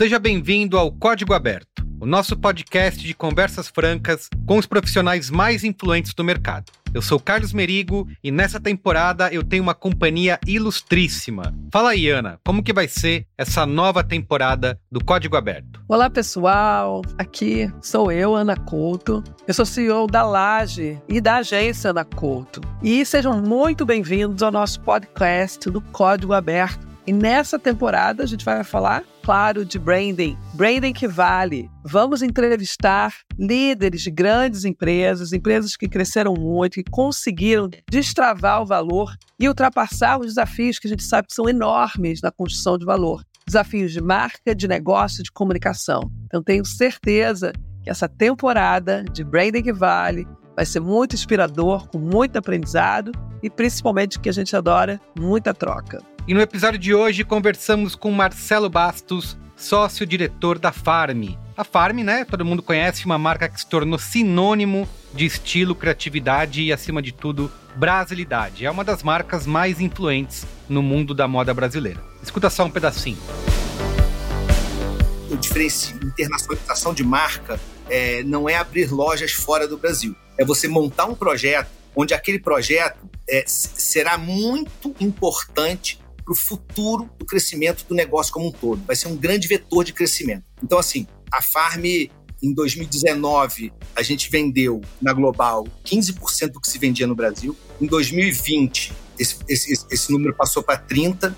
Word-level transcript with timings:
seja 0.00 0.18
bem-vindo 0.18 0.78
ao 0.78 0.90
Código 0.90 1.34
Aberto, 1.34 1.86
o 2.00 2.06
nosso 2.06 2.34
podcast 2.34 3.06
de 3.06 3.12
conversas 3.12 3.68
francas 3.68 4.30
com 4.46 4.56
os 4.56 4.64
profissionais 4.64 5.28
mais 5.28 5.62
influentes 5.62 6.14
do 6.14 6.24
mercado. 6.24 6.72
Eu 6.94 7.02
sou 7.02 7.20
Carlos 7.20 7.52
Merigo 7.52 8.08
e 8.24 8.30
nessa 8.30 8.58
temporada 8.58 9.30
eu 9.30 9.44
tenho 9.44 9.62
uma 9.62 9.74
companhia 9.74 10.40
ilustríssima. 10.46 11.54
Fala 11.70 11.90
aí, 11.90 12.08
Ana, 12.08 12.40
como 12.46 12.62
que 12.62 12.72
vai 12.72 12.88
ser 12.88 13.26
essa 13.36 13.66
nova 13.66 14.02
temporada 14.02 14.80
do 14.90 15.04
Código 15.04 15.36
Aberto? 15.36 15.82
Olá, 15.86 16.08
pessoal. 16.08 17.02
Aqui 17.18 17.70
sou 17.82 18.10
eu, 18.10 18.34
Ana 18.34 18.56
Couto. 18.56 19.22
Eu 19.46 19.52
sou 19.52 19.66
CEO 19.66 20.06
da 20.06 20.22
Laje 20.22 20.98
e 21.10 21.20
da 21.20 21.36
agência 21.36 21.90
Ana 21.90 22.06
Couto. 22.06 22.62
E 22.82 23.04
sejam 23.04 23.38
muito 23.42 23.84
bem-vindos 23.84 24.42
ao 24.42 24.50
nosso 24.50 24.80
podcast 24.80 25.68
do 25.68 25.82
Código 25.82 26.32
Aberto. 26.32 26.88
E 27.06 27.12
nessa 27.12 27.58
temporada 27.58 28.22
a 28.22 28.26
gente 28.26 28.46
vai 28.46 28.64
falar 28.64 29.04
claro 29.22 29.64
de 29.64 29.78
branding, 29.78 30.36
branding 30.54 30.92
que 30.92 31.06
vale. 31.06 31.70
Vamos 31.84 32.22
entrevistar 32.22 33.14
líderes 33.38 34.02
de 34.02 34.10
grandes 34.10 34.64
empresas, 34.64 35.32
empresas 35.32 35.76
que 35.76 35.88
cresceram 35.88 36.34
muito, 36.34 36.74
que 36.74 36.90
conseguiram 36.90 37.68
destravar 37.88 38.62
o 38.62 38.66
valor 38.66 39.14
e 39.38 39.48
ultrapassar 39.48 40.18
os 40.18 40.26
desafios 40.26 40.78
que 40.78 40.86
a 40.86 40.90
gente 40.90 41.02
sabe 41.02 41.28
que 41.28 41.34
são 41.34 41.48
enormes 41.48 42.20
na 42.22 42.30
construção 42.30 42.76
de 42.76 42.84
valor. 42.84 43.22
Desafios 43.46 43.92
de 43.92 44.00
marca, 44.00 44.54
de 44.54 44.68
negócio, 44.68 45.22
de 45.22 45.32
comunicação. 45.32 46.10
Então 46.26 46.42
tenho 46.42 46.64
certeza 46.64 47.52
que 47.82 47.90
essa 47.90 48.08
temporada 48.08 49.04
de 49.12 49.24
Branding 49.24 49.62
que 49.62 49.72
Vale 49.72 50.26
vai 50.54 50.66
ser 50.66 50.80
muito 50.80 51.14
inspirador, 51.14 51.88
com 51.88 51.98
muito 51.98 52.36
aprendizado 52.36 53.12
e 53.42 53.48
principalmente 53.48 54.20
que 54.20 54.28
a 54.28 54.32
gente 54.32 54.54
adora, 54.54 55.00
muita 55.18 55.54
troca. 55.54 56.02
E 56.30 56.34
no 56.34 56.40
episódio 56.40 56.78
de 56.78 56.94
hoje 56.94 57.24
conversamos 57.24 57.96
com 57.96 58.08
Marcelo 58.12 58.70
Bastos, 58.70 59.36
sócio-diretor 59.56 60.60
da 60.60 60.70
Farm. 60.70 61.30
A 61.56 61.64
Farm, 61.64 62.04
né, 62.04 62.24
todo 62.24 62.44
mundo 62.44 62.62
conhece, 62.62 63.04
uma 63.04 63.18
marca 63.18 63.48
que 63.48 63.60
se 63.60 63.66
tornou 63.66 63.98
sinônimo 63.98 64.88
de 65.12 65.26
estilo, 65.26 65.74
criatividade 65.74 66.62
e, 66.62 66.72
acima 66.72 67.02
de 67.02 67.10
tudo, 67.10 67.50
brasilidade. 67.74 68.64
É 68.64 68.70
uma 68.70 68.84
das 68.84 69.02
marcas 69.02 69.44
mais 69.44 69.80
influentes 69.80 70.46
no 70.68 70.84
mundo 70.84 71.14
da 71.14 71.26
moda 71.26 71.52
brasileira. 71.52 72.00
Escuta 72.22 72.48
só 72.48 72.64
um 72.64 72.70
pedacinho. 72.70 73.18
O 75.28 75.36
diferença 75.36 75.92
internacionalização 75.94 76.94
de 76.94 77.02
marca 77.02 77.58
é, 77.88 78.22
não 78.22 78.48
é 78.48 78.54
abrir 78.54 78.92
lojas 78.92 79.32
fora 79.32 79.66
do 79.66 79.76
Brasil. 79.76 80.14
É 80.38 80.44
você 80.44 80.68
montar 80.68 81.06
um 81.06 81.14
projeto 81.16 81.70
onde 81.96 82.14
aquele 82.14 82.38
projeto 82.38 83.10
é, 83.28 83.42
será 83.48 84.16
muito 84.16 84.94
importante 85.00 85.99
para 86.30 86.34
o 86.34 86.36
futuro 86.36 87.10
do 87.18 87.26
crescimento 87.26 87.84
do 87.88 87.94
negócio 87.94 88.32
como 88.32 88.46
um 88.46 88.52
todo. 88.52 88.80
Vai 88.86 88.94
ser 88.94 89.08
um 89.08 89.16
grande 89.16 89.48
vetor 89.48 89.84
de 89.84 89.92
crescimento. 89.92 90.44
Então, 90.62 90.78
assim, 90.78 91.06
a 91.32 91.42
Farm 91.42 91.84
em 91.84 92.54
2019, 92.54 93.72
a 93.94 94.02
gente 94.02 94.30
vendeu 94.30 94.80
na 95.02 95.12
global 95.12 95.66
15% 95.84 96.52
do 96.52 96.60
que 96.60 96.70
se 96.70 96.78
vendia 96.78 97.06
no 97.06 97.14
Brasil. 97.14 97.56
Em 97.80 97.86
2020, 97.86 98.92
esse, 99.18 99.36
esse, 99.48 99.86
esse 99.90 100.12
número 100.12 100.34
passou 100.34 100.62
para 100.62 100.80
30%. 100.80 101.34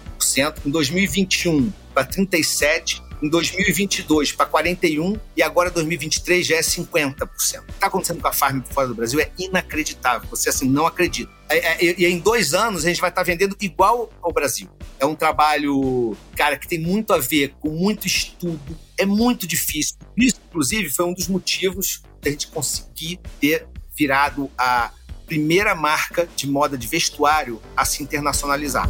Em 0.64 0.70
2021, 0.70 1.72
para 1.94 2.06
37% 2.06 3.02
em 3.22 3.28
2022 3.28 4.32
para 4.32 4.50
41% 4.50 5.20
e 5.36 5.42
agora 5.42 5.70
2023 5.70 6.44
já 6.44 6.56
é 6.56 6.60
50%. 6.60 7.22
O 7.22 7.28
que 7.28 7.72
está 7.72 7.86
acontecendo 7.86 8.20
com 8.20 8.26
a 8.26 8.32
Farm 8.32 8.60
fora 8.62 8.88
do 8.88 8.97
Brasil 8.97 9.20
é 9.20 9.31
inacreditável. 9.38 10.28
Você 10.28 10.48
assim 10.48 10.69
não 10.69 10.86
acredita. 10.86 11.31
É, 11.52 11.86
é, 11.86 12.00
e 12.00 12.06
em 12.06 12.18
dois 12.18 12.54
anos 12.54 12.84
a 12.84 12.88
gente 12.88 13.00
vai 13.00 13.10
estar 13.10 13.22
vendendo 13.22 13.56
igual 13.60 14.10
ao 14.22 14.32
Brasil. 14.32 14.68
É 14.98 15.06
um 15.06 15.14
trabalho, 15.14 16.16
cara, 16.36 16.56
que 16.56 16.66
tem 16.66 16.78
muito 16.78 17.12
a 17.12 17.18
ver 17.18 17.54
com 17.60 17.70
muito 17.70 18.06
estudo. 18.06 18.76
É 18.96 19.04
muito 19.04 19.46
difícil. 19.46 19.96
Isso, 20.16 20.40
inclusive, 20.48 20.88
foi 20.90 21.06
um 21.06 21.12
dos 21.12 21.28
motivos 21.28 22.02
da 22.20 22.30
gente 22.30 22.46
conseguir 22.48 23.20
ter 23.40 23.66
virado 23.96 24.50
a 24.56 24.92
primeira 25.26 25.74
marca 25.74 26.28
de 26.36 26.46
moda 26.46 26.76
de 26.76 26.86
vestuário 26.86 27.60
a 27.76 27.84
se 27.84 28.02
internacionalizar. 28.02 28.88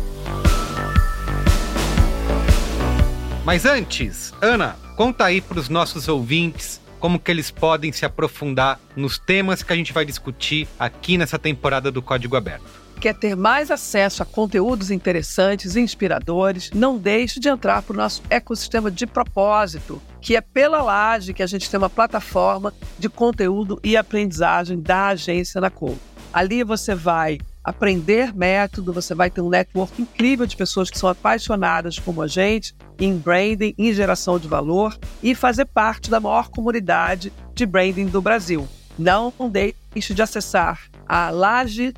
Mas 3.44 3.65
antes, 3.65 4.33
Ana, 4.41 4.77
conta 4.97 5.25
aí 5.25 5.41
para 5.41 5.59
os 5.59 5.69
nossos 5.69 6.06
ouvintes 6.06 6.81
como 7.03 7.19
que 7.19 7.33
eles 7.33 7.51
podem 7.51 7.91
se 7.91 8.05
aprofundar 8.05 8.79
nos 8.95 9.19
temas 9.19 9.61
que 9.61 9.73
a 9.73 9.77
gente 9.77 9.93
vai 9.93 10.05
discutir 10.05 10.69
aqui 10.79 11.19
nessa 11.19 11.37
temporada 11.37 11.91
do 11.91 12.01
Código 12.01 12.37
Aberto. 12.37 12.65
Quer 13.01 13.13
ter 13.17 13.35
mais 13.35 13.73
acesso 13.73 14.23
a 14.23 14.25
conteúdos 14.25 14.89
interessantes 14.89 15.75
e 15.75 15.81
inspiradores? 15.81 16.71
Não 16.73 16.97
deixe 16.97 17.41
de 17.41 17.49
entrar 17.49 17.83
para 17.83 17.95
o 17.95 17.97
nosso 17.97 18.23
ecossistema 18.31 18.89
de 18.89 19.05
propósito, 19.05 20.01
que 20.21 20.37
é 20.37 20.41
pela 20.41 20.81
Laje 20.81 21.35
que 21.35 21.43
a 21.43 21.47
gente 21.49 21.69
tem 21.69 21.77
uma 21.77 21.91
plataforma 21.91 22.73
de 22.97 23.09
conteúdo 23.09 23.81
e 23.83 23.97
aprendizagem 23.97 24.81
da 24.81 25.09
agência 25.09 25.61
na 25.61 25.71
Cor. 25.71 25.97
Ali 26.33 26.62
você 26.62 26.95
vai 26.95 27.41
aprender 27.65 28.33
método, 28.33 28.93
você 28.93 29.12
vai 29.12 29.29
ter 29.29 29.41
um 29.41 29.49
network 29.49 30.01
incrível 30.01 30.47
de 30.47 30.57
pessoas 30.57 30.89
que 30.89 30.99
são 30.99 31.09
apaixonadas 31.09 31.99
como 31.99 32.23
a 32.23 32.29
gente 32.29 32.77
em 33.03 33.17
branding, 33.17 33.75
em 33.77 33.93
geração 33.93 34.39
de 34.39 34.47
valor 34.47 34.97
e 35.21 35.35
fazer 35.35 35.65
parte 35.65 36.09
da 36.09 36.21
maior 36.21 36.49
comunidade 36.49 37.33
de 37.53 37.67
branding 37.67 38.07
do 38.07 38.23
Brasil. 38.23 38.69
Não 38.97 39.33
deixe 39.51 40.15
de 40.15 40.23
acessar 40.23 40.83
a 41.09 41.29
laje-ac.com.br. 41.31 41.93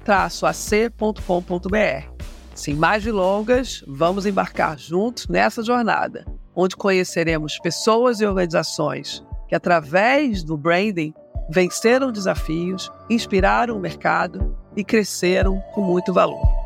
Sem 2.54 2.74
mais 2.74 3.04
delongas, 3.04 3.84
vamos 3.86 4.24
embarcar 4.24 4.78
juntos 4.78 5.28
nessa 5.28 5.62
jornada, 5.62 6.24
onde 6.56 6.74
conheceremos 6.74 7.58
pessoas 7.58 8.20
e 8.20 8.24
organizações 8.24 9.22
que, 9.46 9.54
através 9.54 10.42
do 10.42 10.56
branding, 10.56 11.12
venceram 11.50 12.10
desafios, 12.10 12.90
inspiraram 13.10 13.76
o 13.76 13.80
mercado 13.80 14.56
e 14.74 14.82
cresceram 14.82 15.60
com 15.74 15.82
muito 15.82 16.14
valor. 16.14 16.63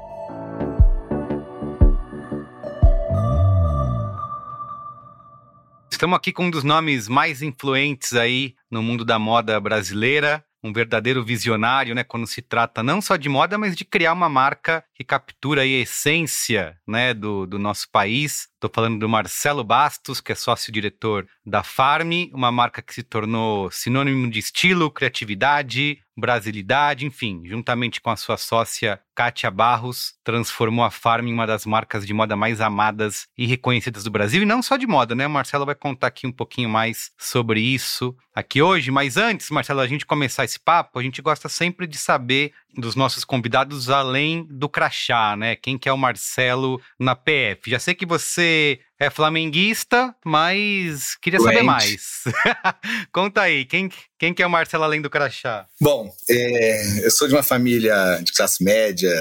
Estamos 5.98 6.16
aqui 6.16 6.32
com 6.32 6.44
um 6.44 6.50
dos 6.50 6.62
nomes 6.62 7.08
mais 7.08 7.42
influentes 7.42 8.12
aí 8.12 8.54
no 8.70 8.80
mundo 8.80 9.04
da 9.04 9.18
moda 9.18 9.58
brasileira, 9.58 10.44
um 10.62 10.72
verdadeiro 10.72 11.24
visionário, 11.24 11.92
né, 11.92 12.04
quando 12.04 12.24
se 12.24 12.40
trata 12.40 12.84
não 12.84 13.02
só 13.02 13.16
de 13.16 13.28
moda, 13.28 13.58
mas 13.58 13.74
de 13.74 13.84
criar 13.84 14.12
uma 14.12 14.28
marca 14.28 14.84
que 14.98 15.04
captura 15.04 15.62
a 15.62 15.66
essência, 15.66 16.76
né, 16.84 17.14
do, 17.14 17.46
do 17.46 17.56
nosso 17.56 17.88
país. 17.88 18.48
Estou 18.56 18.68
falando 18.74 18.98
do 18.98 19.08
Marcelo 19.08 19.62
Bastos, 19.62 20.20
que 20.20 20.32
é 20.32 20.34
sócio-diretor 20.34 21.24
da 21.46 21.62
Farm, 21.62 22.10
uma 22.32 22.50
marca 22.50 22.82
que 22.82 22.92
se 22.92 23.04
tornou 23.04 23.70
sinônimo 23.70 24.28
de 24.28 24.40
estilo, 24.40 24.90
criatividade, 24.90 26.00
brasilidade, 26.16 27.06
enfim, 27.06 27.42
juntamente 27.46 28.00
com 28.00 28.10
a 28.10 28.16
sua 28.16 28.36
sócia 28.36 29.00
Kátia 29.14 29.50
Barros, 29.50 30.14
transformou 30.24 30.84
a 30.84 30.90
Farm 30.90 31.28
em 31.28 31.32
uma 31.32 31.46
das 31.46 31.64
marcas 31.64 32.04
de 32.04 32.12
moda 32.12 32.34
mais 32.34 32.60
amadas 32.60 33.28
e 33.38 33.46
reconhecidas 33.46 34.02
do 34.02 34.10
Brasil, 34.10 34.42
e 34.42 34.46
não 34.46 34.60
só 34.60 34.76
de 34.76 34.86
moda, 34.86 35.14
né? 35.14 35.26
O 35.28 35.30
Marcelo 35.30 35.64
vai 35.64 35.76
contar 35.76 36.08
aqui 36.08 36.26
um 36.26 36.32
pouquinho 36.32 36.68
mais 36.68 37.12
sobre 37.16 37.60
isso 37.60 38.16
aqui 38.34 38.62
hoje, 38.62 38.90
mas 38.90 39.16
antes, 39.16 39.50
Marcelo, 39.50 39.80
a 39.80 39.86
gente 39.86 40.06
começar 40.06 40.44
esse 40.44 40.58
papo, 40.58 40.98
a 40.98 41.02
gente 41.02 41.22
gosta 41.22 41.48
sempre 41.48 41.86
de 41.86 41.98
saber 41.98 42.52
dos 42.76 42.94
nossos 42.94 43.24
convidados 43.24 43.90
além 43.90 44.46
do 44.48 44.68
crachá, 44.68 44.87
né? 45.36 45.56
Quem 45.56 45.78
que 45.78 45.88
é 45.88 45.92
o 45.92 45.98
Marcelo 45.98 46.80
na 46.98 47.14
PF? 47.14 47.70
Já 47.70 47.78
sei 47.78 47.94
que 47.94 48.06
você 48.06 48.80
é 48.98 49.10
flamenguista, 49.10 50.14
mas 50.24 51.16
queria 51.16 51.38
Doente. 51.38 51.54
saber 51.54 51.64
mais. 51.64 52.24
Conta 53.12 53.42
aí, 53.42 53.64
quem, 53.64 53.90
quem 54.18 54.34
que 54.34 54.42
é 54.42 54.46
o 54.46 54.50
Marcelo 54.50 54.84
além 54.84 55.00
do 55.00 55.10
crachá? 55.10 55.66
Bom, 55.80 56.12
é, 56.28 57.06
eu 57.06 57.10
sou 57.10 57.28
de 57.28 57.34
uma 57.34 57.42
família 57.42 58.20
de 58.22 58.32
classe 58.32 58.62
média, 58.62 59.12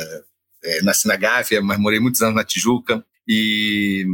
é, 0.63 0.81
nasci 0.81 1.07
na 1.07 1.15
Gávea, 1.15 1.61
mas 1.61 1.77
morei 1.79 1.99
muitos 1.99 2.21
anos 2.21 2.35
na 2.35 2.43
Tijuca 2.43 3.05
e 3.27 4.05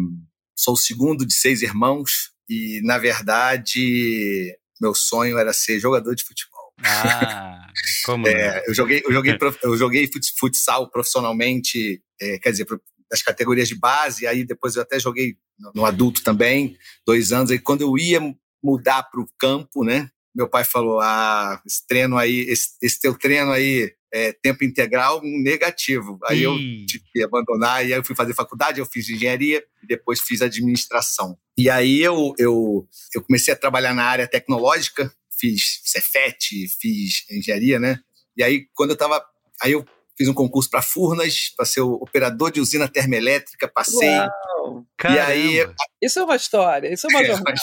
sou 0.55 0.73
o 0.73 0.77
segundo 0.77 1.25
de 1.25 1.33
seis 1.33 1.61
irmãos 1.61 2.31
e, 2.49 2.81
na 2.83 2.97
verdade, 2.97 4.57
meu 4.81 4.93
sonho 4.93 5.37
era 5.37 5.53
ser 5.53 5.79
jogador 5.79 6.13
de 6.15 6.23
futebol. 6.23 6.52
Ah, 6.83 7.67
como? 8.05 8.27
É, 8.27 8.63
eu 8.67 8.73
joguei, 8.73 9.01
eu 9.05 9.11
joguei, 9.11 9.37
eu 9.63 9.77
joguei 9.77 10.09
futsal 10.37 10.89
profissionalmente, 10.89 12.01
é, 12.21 12.39
quer 12.39 12.51
dizer, 12.51 12.65
das 13.09 13.21
categorias 13.21 13.67
de 13.67 13.75
base, 13.75 14.25
aí 14.25 14.43
depois 14.43 14.75
eu 14.75 14.81
até 14.81 14.99
joguei 14.99 15.35
no, 15.59 15.71
no 15.75 15.85
adulto 15.85 16.23
também, 16.23 16.77
dois 17.05 17.31
anos. 17.31 17.51
Aí 17.51 17.59
quando 17.59 17.81
eu 17.81 17.97
ia 17.97 18.19
mudar 18.63 19.03
para 19.03 19.21
o 19.21 19.27
campo, 19.37 19.83
né? 19.83 20.09
Meu 20.35 20.49
pai 20.49 20.63
falou: 20.63 20.99
ah, 20.99 21.61
esse 21.65 21.85
treino 21.87 22.17
aí, 22.17 22.39
esse, 22.49 22.69
esse 22.81 22.99
teu 22.99 23.17
treino 23.17 23.51
aí 23.51 23.93
é, 24.13 24.31
tempo 24.31 24.63
integral 24.63 25.21
negativo. 25.23 26.19
Aí 26.25 26.39
Ih. 26.39 26.43
eu 26.43 26.55
tive 26.85 27.03
que 27.11 27.23
abandonar, 27.23 27.85
e 27.85 27.93
aí 27.93 27.99
eu 27.99 28.03
fui 28.03 28.15
fazer 28.15 28.33
faculdade, 28.33 28.79
eu 28.79 28.85
fiz 28.85 29.09
engenharia 29.09 29.63
e 29.83 29.87
depois 29.87 30.19
fiz 30.21 30.41
administração. 30.41 31.37
E 31.57 31.69
aí 31.69 32.01
eu, 32.01 32.33
eu, 32.37 32.87
eu 33.13 33.21
comecei 33.23 33.53
a 33.53 33.57
trabalhar 33.57 33.93
na 33.93 34.03
área 34.03 34.27
tecnológica, 34.27 35.11
fiz 35.39 35.81
Cefet, 35.83 36.67
fiz 36.79 37.25
engenharia, 37.29 37.79
né? 37.79 37.99
E 38.37 38.43
aí 38.43 38.67
quando 38.73 38.91
eu 38.91 38.95
estava, 38.95 39.23
aí 39.61 39.71
eu 39.71 39.85
fiz 40.17 40.27
um 40.27 40.33
concurso 40.33 40.69
para 40.69 40.81
Furnas, 40.81 41.49
para 41.55 41.65
ser 41.65 41.81
o 41.81 41.93
operador 41.93 42.51
de 42.51 42.61
usina 42.61 42.87
termoelétrica, 42.87 43.67
passei. 43.67 44.09
Uau, 44.09 44.85
e 45.03 45.19
aí 45.19 45.67
isso 46.01 46.19
é 46.19 46.23
uma 46.23 46.35
história, 46.35 46.93
isso 46.93 47.07
é 47.07 47.09
uma 47.09 47.21
é, 47.21 47.25
jornada. 47.25 47.53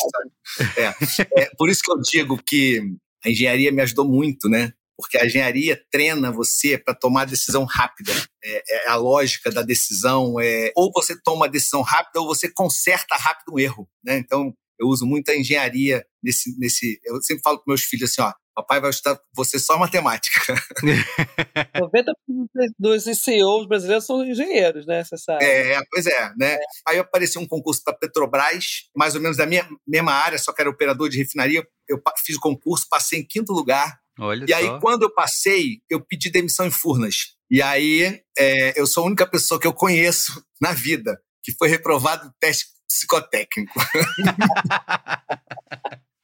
É, 0.76 1.42
é, 1.42 1.50
por 1.56 1.68
isso 1.68 1.82
que 1.82 1.90
eu 1.90 2.00
digo 2.00 2.42
que 2.42 2.80
a 3.24 3.30
engenharia 3.30 3.70
me 3.72 3.82
ajudou 3.82 4.04
muito, 4.04 4.48
né? 4.48 4.72
porque 5.00 5.16
a 5.16 5.24
engenharia 5.24 5.82
treina 5.90 6.30
você 6.30 6.76
para 6.76 6.94
tomar 6.94 7.24
decisão 7.24 7.64
rápida. 7.64 8.12
É, 8.44 8.62
é, 8.68 8.88
a 8.88 8.96
lógica 8.96 9.50
da 9.50 9.62
decisão 9.62 10.38
é 10.38 10.72
ou 10.76 10.92
você 10.94 11.18
toma 11.20 11.38
uma 11.38 11.48
decisão 11.48 11.80
rápida 11.82 12.20
ou 12.20 12.26
você 12.26 12.50
conserta 12.52 13.16
rápido 13.16 13.54
um 13.54 13.58
erro. 13.58 13.88
Né? 14.04 14.18
Então, 14.18 14.54
eu 14.80 14.86
uso 14.88 15.06
muito 15.06 15.30
a 15.30 15.36
engenharia 15.36 16.04
nesse, 16.22 16.58
nesse. 16.58 17.00
Eu 17.04 17.20
sempre 17.22 17.42
falo 17.42 17.58
com 17.58 17.70
meus 17.70 17.82
filhos 17.82 18.10
assim: 18.10 18.22
ó, 18.22 18.32
papai 18.54 18.80
vai 18.80 18.90
estudar 18.90 19.20
você 19.34 19.58
só 19.58 19.78
matemática. 19.78 20.40
90% 21.76 22.12
dos 22.78 23.04
CEOs 23.04 23.66
brasileiros 23.66 24.06
são 24.06 24.24
engenheiros, 24.24 24.86
né? 24.86 25.04
Você 25.04 25.16
sabe. 25.16 25.44
É, 25.44 25.80
pois 25.90 26.06
é, 26.06 26.32
né? 26.38 26.54
É. 26.54 26.60
Aí 26.88 26.98
apareceu 26.98 27.40
um 27.40 27.46
concurso 27.46 27.82
para 27.84 27.96
Petrobras, 27.96 28.88
mais 28.96 29.14
ou 29.14 29.20
menos 29.20 29.36
da 29.36 29.46
minha 29.46 29.68
mesma 29.86 30.12
área, 30.12 30.38
só 30.38 30.52
que 30.52 30.60
era 30.60 30.70
operador 30.70 31.08
de 31.08 31.18
refinaria. 31.18 31.66
Eu 31.88 32.00
fiz 32.24 32.36
o 32.36 32.40
concurso, 32.40 32.86
passei 32.88 33.20
em 33.20 33.26
quinto 33.26 33.52
lugar 33.52 34.00
Olha 34.18 34.44
e 34.46 34.52
aí, 34.52 34.80
quando 34.80 35.04
eu 35.04 35.14
passei, 35.14 35.80
eu 35.88 35.98
pedi 35.98 36.30
demissão 36.30 36.66
em 36.66 36.70
Furnas. 36.70 37.34
E 37.50 37.62
aí, 37.62 38.20
é, 38.38 38.78
eu 38.78 38.86
sou 38.86 39.02
a 39.02 39.06
única 39.06 39.26
pessoa 39.26 39.58
que 39.58 39.66
eu 39.66 39.72
conheço 39.72 40.44
na 40.60 40.72
vida 40.72 41.18
que 41.42 41.52
foi 41.52 41.68
reprovado 41.68 42.26
no 42.26 42.34
teste 42.38 42.66
psicotécnico. 42.90 43.78
O 43.78 43.84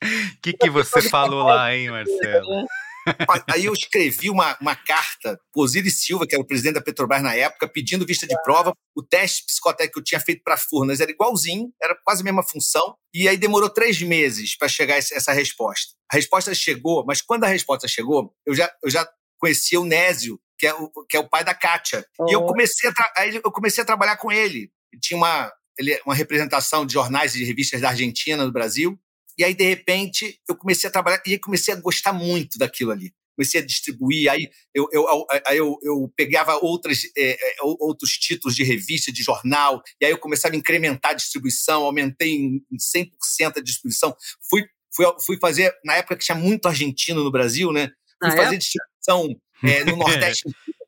que, 0.42 0.52
que 0.52 0.68
você 0.70 1.08
falou 1.08 1.44
lá, 1.44 1.74
hein, 1.74 1.90
Marcelo? 1.90 2.66
Aí 3.48 3.66
eu 3.66 3.72
escrevi 3.72 4.28
uma, 4.28 4.56
uma 4.60 4.74
carta 4.74 5.38
para 5.52 5.62
Osiris 5.62 6.02
Silva, 6.02 6.26
que 6.26 6.34
era 6.34 6.42
o 6.42 6.46
presidente 6.46 6.74
da 6.74 6.80
Petrobras 6.80 7.22
na 7.22 7.34
época, 7.34 7.68
pedindo 7.68 8.04
vista 8.04 8.26
de 8.26 8.34
prova. 8.42 8.72
O 8.96 9.02
teste 9.02 9.44
psicotécnico 9.46 9.94
que 9.94 10.00
eu 10.00 10.04
tinha 10.04 10.20
feito 10.20 10.42
para 10.42 10.56
Furnas 10.56 11.00
era 11.00 11.10
igualzinho, 11.10 11.72
era 11.80 11.96
quase 12.04 12.22
a 12.22 12.24
mesma 12.24 12.42
função. 12.42 12.96
E 13.14 13.28
aí 13.28 13.36
demorou 13.36 13.70
três 13.70 14.02
meses 14.02 14.56
para 14.56 14.68
chegar 14.68 14.96
essa 14.96 15.32
resposta. 15.32 15.94
A 16.10 16.16
resposta 16.16 16.52
chegou, 16.54 17.04
mas 17.06 17.22
quando 17.22 17.44
a 17.44 17.48
resposta 17.48 17.86
chegou, 17.86 18.34
eu 18.44 18.54
já, 18.54 18.70
eu 18.82 18.90
já 18.90 19.08
conhecia 19.38 19.80
o 19.80 19.84
Nésio, 19.84 20.40
que 20.58 20.66
é 20.66 20.74
o, 20.74 20.90
que 21.08 21.16
é 21.16 21.20
o 21.20 21.28
pai 21.28 21.44
da 21.44 21.54
Kátia. 21.54 22.04
Oh. 22.18 22.28
E 22.28 22.32
eu 22.32 22.44
comecei, 22.44 22.90
a 22.90 23.20
aí 23.20 23.36
eu 23.36 23.52
comecei 23.52 23.82
a 23.82 23.86
trabalhar 23.86 24.16
com 24.16 24.32
ele. 24.32 24.70
Ele 24.92 25.00
tinha 25.00 25.16
uma, 25.16 25.52
ele, 25.78 26.00
uma 26.04 26.14
representação 26.14 26.86
de 26.86 26.92
jornais 26.92 27.34
e 27.34 27.38
de 27.38 27.44
revistas 27.44 27.80
da 27.80 27.90
Argentina, 27.90 28.44
no 28.44 28.52
Brasil. 28.52 28.98
E 29.38 29.44
aí, 29.44 29.54
de 29.54 29.64
repente, 29.64 30.40
eu 30.48 30.56
comecei 30.56 30.88
a 30.88 30.90
trabalhar 30.90 31.22
e 31.26 31.38
comecei 31.38 31.74
a 31.74 31.76
gostar 31.76 32.12
muito 32.12 32.58
daquilo 32.58 32.90
ali. 32.90 33.12
Comecei 33.36 33.60
a 33.60 33.66
distribuir, 33.66 34.30
aí 34.30 34.48
eu, 34.74 34.88
eu, 34.90 35.06
aí 35.46 35.58
eu, 35.58 35.78
eu 35.82 36.10
pegava 36.16 36.56
outras, 36.56 37.02
é, 37.14 37.32
é 37.32 37.56
outros 37.62 38.12
títulos 38.12 38.56
de 38.56 38.64
revista, 38.64 39.12
de 39.12 39.22
jornal, 39.22 39.82
e 40.00 40.06
aí 40.06 40.10
eu 40.10 40.16
começava 40.16 40.54
a 40.54 40.56
incrementar 40.58 41.10
a 41.10 41.14
distribuição, 41.14 41.84
aumentei 41.84 42.34
em 42.34 42.62
100% 42.72 43.58
a 43.58 43.60
distribuição. 43.60 44.16
Fui, 44.48 44.64
fui, 44.90 45.04
fui 45.26 45.38
fazer, 45.38 45.70
na 45.84 45.96
época 45.96 46.16
que 46.16 46.24
tinha 46.24 46.34
muito 46.34 46.66
argentino 46.66 47.22
no 47.22 47.30
Brasil, 47.30 47.70
né? 47.72 47.90
Fui 48.22 48.30
fazer 48.30 48.42
época? 48.42 48.58
distribuição 48.58 49.40
é, 49.62 49.84
no 49.84 49.96
Nordeste. 50.00 50.42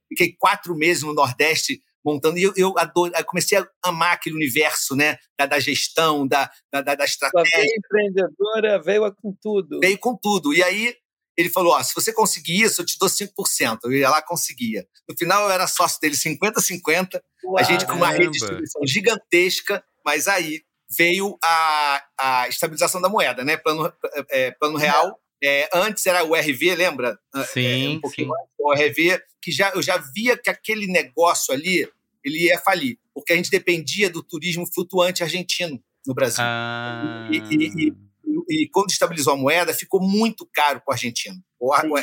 Fiquei 0.08 0.34
quatro 0.38 0.74
meses 0.74 1.02
no 1.02 1.12
Nordeste 1.12 1.82
montando. 2.04 2.38
E 2.38 2.42
eu, 2.42 2.52
eu, 2.56 2.78
adoro, 2.78 3.12
eu 3.14 3.24
comecei 3.24 3.58
a 3.58 3.68
amar 3.82 4.14
aquele 4.14 4.36
universo, 4.36 4.94
né? 4.94 5.18
Da, 5.38 5.46
da 5.46 5.60
gestão, 5.60 6.26
da, 6.26 6.50
da, 6.72 6.82
da 6.82 7.04
estratégia. 7.04 7.60
A 7.60 7.64
empreendedora 7.64 8.82
veio 8.82 9.12
com 9.14 9.34
tudo. 9.40 9.80
Veio 9.80 9.98
com 9.98 10.16
tudo. 10.16 10.52
E 10.54 10.62
aí 10.62 10.94
ele 11.36 11.48
falou: 11.48 11.72
ó, 11.72 11.82
se 11.82 11.94
você 11.94 12.12
conseguir 12.12 12.62
isso, 12.62 12.82
eu 12.82 12.86
te 12.86 12.98
dou 12.98 13.08
5%. 13.08 13.78
Eu 13.84 13.92
ia 13.92 14.10
lá 14.10 14.20
conseguia. 14.20 14.86
No 15.08 15.16
final, 15.16 15.44
eu 15.44 15.50
era 15.50 15.68
sócio 15.68 16.00
dele 16.00 16.16
50-50, 16.16 17.20
a 17.56 17.62
gente 17.62 17.86
com 17.86 17.92
uma 17.92 18.10
rede 18.10 18.32
de 18.32 18.38
distribuição 18.38 18.82
gigantesca, 18.84 19.84
mas 20.04 20.26
aí 20.26 20.62
veio 20.96 21.38
a, 21.44 22.04
a 22.18 22.48
estabilização 22.48 23.00
da 23.00 23.08
moeda, 23.08 23.44
né? 23.44 23.56
Plano, 23.56 23.92
é, 24.30 24.50
plano 24.52 24.76
real. 24.76 25.18
É, 25.42 25.68
antes 25.72 26.04
era 26.06 26.24
o 26.24 26.34
RV, 26.34 26.74
lembra? 26.74 27.18
Sim, 27.52 27.86
é, 27.86 27.96
um 27.96 28.00
pouquinho 28.00 28.28
sim. 28.28 28.34
Antes, 28.34 28.54
o 28.58 28.72
RV, 28.72 29.22
que 29.40 29.52
já, 29.52 29.70
eu 29.70 29.82
já 29.82 29.96
via 29.96 30.36
que 30.36 30.50
aquele 30.50 30.86
negócio 30.86 31.54
ali 31.54 31.88
ele 32.24 32.44
ia 32.44 32.58
falir, 32.58 32.98
porque 33.14 33.32
a 33.32 33.36
gente 33.36 33.50
dependia 33.50 34.10
do 34.10 34.22
turismo 34.22 34.66
flutuante 34.66 35.22
argentino 35.22 35.82
no 36.06 36.14
Brasil. 36.14 36.42
Ah. 36.42 37.28
E, 37.30 37.38
e, 37.38 37.88
e, 37.88 38.62
e, 38.62 38.68
quando 38.68 38.90
estabilizou 38.90 39.34
a 39.34 39.36
moeda, 39.36 39.72
ficou 39.72 40.00
muito 40.00 40.48
caro 40.52 40.80
para 40.80 40.92
o 40.92 40.94
argentino. 40.94 41.42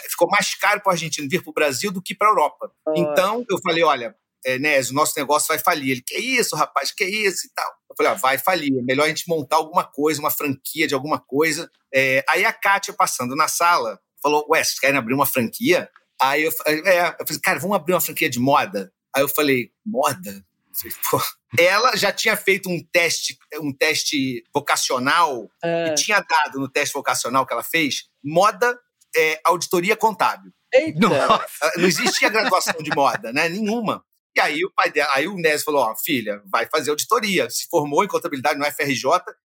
Ficou 0.10 0.30
mais 0.30 0.54
caro 0.56 0.82
para 0.82 0.90
o 0.90 0.94
argentino 0.94 1.28
vir 1.30 1.42
para 1.42 1.50
o 1.50 1.54
Brasil 1.54 1.92
do 1.92 2.02
que 2.02 2.16
para 2.16 2.28
a 2.28 2.32
Europa. 2.32 2.72
Ah. 2.88 2.94
Então, 2.96 3.46
eu 3.50 3.60
falei, 3.60 3.84
olha, 3.84 4.16
é, 4.46 4.60
Nésio, 4.60 4.92
o 4.92 4.96
nosso 4.96 5.14
negócio 5.18 5.48
vai 5.48 5.60
falir. 5.60 5.92
Ele, 5.92 6.02
que 6.02 6.18
isso, 6.18 6.56
rapaz, 6.56 6.92
que 6.92 7.04
isso 7.04 7.48
e 7.48 7.50
tal. 7.54 7.72
Eu 7.96 8.04
falei, 8.04 8.12
ah, 8.12 8.16
vai 8.16 8.38
falir, 8.38 8.78
é 8.78 8.82
melhor 8.82 9.06
a 9.06 9.08
gente 9.08 9.28
montar 9.28 9.56
alguma 9.56 9.84
coisa, 9.84 10.20
uma 10.20 10.30
franquia 10.30 10.88
de 10.88 10.94
alguma 10.94 11.18
coisa. 11.18 11.70
É, 11.94 12.24
aí 12.28 12.44
a 12.44 12.52
Kátia, 12.52 12.94
passando 12.94 13.36
na 13.36 13.48
sala, 13.48 14.00
falou, 14.22 14.46
ué, 14.50 14.62
vocês 14.62 14.80
querem 14.80 14.98
abrir 14.98 15.14
uma 15.14 15.26
franquia? 15.26 15.90
Aí 16.22 16.44
eu, 16.44 16.52
é, 16.68 17.16
eu 17.20 17.26
falei, 17.26 17.42
cara, 17.42 17.60
vamos 17.60 17.76
abrir 17.76 17.94
uma 17.94 18.02
franquia 18.02 18.30
de 18.30 18.40
moda? 18.40 18.92
Aí 19.16 19.24
eu 19.24 19.30
falei, 19.30 19.72
moda? 19.86 20.44
Ela 21.58 21.96
já 21.96 22.12
tinha 22.12 22.36
feito 22.36 22.70
um 22.70 22.84
teste, 22.92 23.38
um 23.62 23.72
teste 23.72 24.44
vocacional 24.54 25.50
é. 25.64 25.90
e 25.90 25.96
tinha 25.96 26.20
dado 26.20 26.60
no 26.60 26.70
teste 26.70 26.94
vocacional 26.94 27.46
que 27.46 27.54
ela 27.54 27.64
fez 27.64 28.10
moda, 28.22 28.78
é, 29.16 29.40
auditoria 29.46 29.96
contábil. 29.96 30.52
Eita. 30.74 31.00
Não 31.00 31.86
existia 31.88 32.30
graduação 32.30 32.76
de 32.82 32.94
moda, 32.94 33.32
né? 33.32 33.48
Nenhuma. 33.48 34.04
E 34.36 34.42
aí 34.42 34.66
o 34.66 34.72
pai 34.72 34.92
dela, 34.92 35.10
aí 35.16 35.28
o 35.28 35.36
Nésio 35.36 35.66
falou: 35.66 35.82
ó, 35.82 35.96
filha, 35.96 36.42
vai 36.52 36.68
fazer 36.68 36.90
auditoria. 36.90 37.50
Se 37.50 37.68
formou 37.70 38.04
em 38.04 38.08
contabilidade 38.08 38.60
no 38.60 38.66
FRJ 38.66 39.04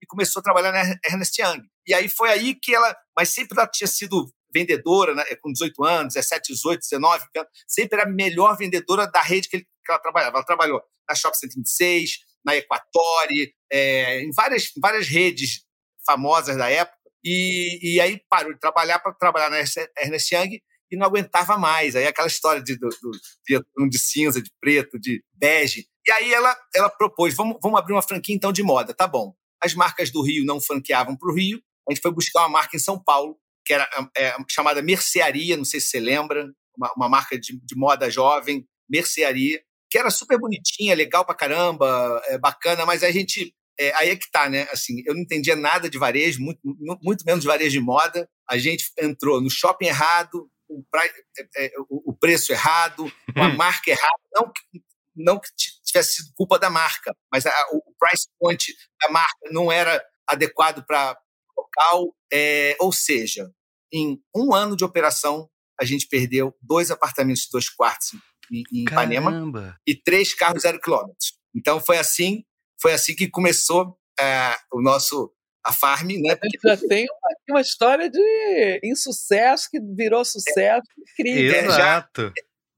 e 0.03 0.07
começou 0.07 0.41
a 0.41 0.43
trabalhar 0.43 0.73
na 0.73 0.99
Ernest 1.07 1.41
Young. 1.41 1.63
E 1.87 1.95
aí 1.95 2.09
foi 2.09 2.31
aí 2.31 2.55
que 2.55 2.75
ela, 2.75 2.95
mas 3.17 3.31
sempre 3.31 3.59
ela 3.59 3.67
tinha 3.67 3.89
sido 3.89 4.31
vendedora, 4.53 5.15
né, 5.15 5.25
com 5.43 5.51
18 5.51 5.85
anos, 5.85 6.15
17, 6.15 6.53
18, 6.53 6.81
19, 6.81 7.25
sempre 7.67 7.99
era 7.99 8.09
a 8.09 8.13
melhor 8.13 8.57
vendedora 8.57 9.11
da 9.11 9.21
rede 9.21 9.49
que, 9.49 9.57
ele, 9.57 9.65
que 9.65 9.91
ela 9.91 9.99
trabalhava. 9.99 10.37
Ela 10.37 10.47
trabalhou 10.47 10.81
na 11.09 11.15
Shop 11.15 11.37
126, 11.37 12.19
na 12.45 12.55
Equatori, 12.55 13.53
é, 13.73 14.21
em 14.21 14.31
várias, 14.33 14.71
várias 14.81 15.09
redes 15.09 15.65
famosas 16.07 16.57
da 16.57 16.71
época. 16.71 16.97
E, 17.25 17.95
e 17.95 18.01
aí 18.01 18.21
parou 18.29 18.53
de 18.53 18.61
trabalhar 18.61 18.99
para 18.99 19.13
trabalhar 19.15 19.51
na 19.51 19.59
Ernest 19.59 20.35
Young 20.35 20.61
e 20.95 20.99
não 20.99 21.07
aguentava 21.07 21.57
mais. 21.59 21.97
Aí 21.97 22.07
aquela 22.07 22.29
história 22.29 22.63
de, 22.63 22.77
do, 22.77 22.89
do, 22.89 23.89
de, 23.89 23.99
cinza, 23.99 24.41
de 24.41 24.51
preto, 24.61 24.99
de 24.99 25.23
bege. 25.35 25.87
E 26.07 26.13
aí 26.13 26.33
ela, 26.33 26.57
ela 26.75 26.91
propôs, 26.91 27.35
vamos, 27.35 27.57
vamos 27.63 27.79
abrir 27.79 27.95
uma 27.95 28.03
franquia 28.03 28.35
então 28.35 28.53
de 28.53 28.63
moda, 28.63 28.95
tá 28.95 29.07
bom. 29.07 29.35
As 29.63 29.75
marcas 29.75 30.11
do 30.11 30.23
Rio 30.23 30.45
não 30.45 30.61
franqueavam 30.61 31.17
para 31.17 31.31
o 31.31 31.35
Rio, 31.35 31.61
a 31.89 31.93
gente 31.93 32.03
foi 32.03 32.13
buscar 32.13 32.41
uma 32.41 32.49
marca 32.49 32.77
em 32.77 32.81
São 32.81 33.03
Paulo, 33.03 33.39
que 33.65 33.73
era 33.73 33.89
é, 34.17 34.35
chamada 34.51 34.83
Mercearia, 34.83 35.57
não 35.57 35.65
sei 35.65 35.81
se 35.81 35.89
você 35.89 36.01
lembra, 36.01 36.51
uma, 36.77 36.93
uma 36.97 37.09
marca 37.09 37.39
de, 37.39 37.59
de, 37.59 37.77
moda 37.77 38.11
jovem, 38.11 38.67
Mercearia, 38.89 39.63
que 39.91 39.99
era 39.99 40.11
super 40.11 40.39
bonitinha, 40.39 40.95
legal 40.95 41.25
pra 41.25 41.35
caramba, 41.35 42.21
é, 42.27 42.39
bacana, 42.39 42.85
mas 42.85 43.03
a 43.03 43.11
gente. 43.11 43.55
É, 43.79 43.93
aí 43.97 44.11
é 44.11 44.17
que 44.17 44.31
tá, 44.31 44.49
né? 44.49 44.69
Assim, 44.71 45.03
eu 45.05 45.15
não 45.15 45.23
entendia 45.23 45.57
nada 45.57 45.91
de 45.91 45.99
varejo, 45.99 46.41
muito, 46.41 46.61
muito 47.03 47.25
menos 47.25 47.41
de 47.41 47.47
varejo 47.47 47.73
de 47.73 47.85
moda. 47.85 48.29
A 48.49 48.57
gente 48.57 48.93
entrou 49.01 49.41
no 49.41 49.51
shopping 49.51 49.87
errado, 49.87 50.49
o, 50.69 50.83
é, 50.97 51.67
é, 51.67 51.73
o, 51.89 52.11
o 52.11 52.17
preço 52.17 52.53
errado, 52.53 53.11
a 53.37 53.49
marca 53.49 53.91
errada. 53.91 54.23
Não, 54.33 54.53
não 55.17 55.41
que 55.41 55.49
tivesse 55.85 56.17
sido 56.17 56.33
culpa 56.35 56.59
da 56.59 56.71
marca, 56.71 57.15
mas 57.33 57.47
a, 57.47 57.53
o 57.73 57.95
price 57.99 58.29
point 58.39 58.75
da 59.01 59.09
marca 59.11 59.51
não 59.51 59.71
era 59.71 60.03
adequado 60.27 60.85
para 60.85 61.19
local. 61.57 62.15
É, 62.33 62.77
ou 62.81 62.93
seja, 62.93 63.51
em 63.93 64.21
um 64.35 64.55
ano 64.55 64.77
de 64.77 64.85
operação, 64.85 65.49
a 65.81 65.85
gente 65.85 66.07
perdeu 66.07 66.55
dois 66.61 66.91
apartamentos 66.91 67.43
de 67.43 67.51
dois 67.51 67.69
quartos 67.69 68.13
em, 68.51 68.63
em 68.73 68.83
Ipanema 68.83 69.79
e 69.87 69.95
três 69.95 70.35
carros 70.35 70.63
zero 70.63 70.81
quilômetros. 70.81 71.39
Então 71.55 71.81
foi 71.81 71.99
assim, 71.99 72.45
foi 72.81 72.93
assim 72.93 73.15
que 73.15 73.29
começou 73.29 73.99
é, 74.19 74.57
o 74.73 74.81
nosso 74.81 75.34
a 75.65 75.73
farm, 75.73 76.09
né? 76.21 76.37
A 76.41 76.47
gente 76.47 76.61
já 76.63 76.77
tem 76.89 77.07
uma, 77.07 77.57
uma, 77.57 77.61
história 77.61 78.11
de 78.11 78.81
insucesso 78.85 79.69
que 79.71 79.81
virou 79.81 80.25
sucesso 80.25 80.87
incrível. 80.99 81.71
Exato. 81.71 82.33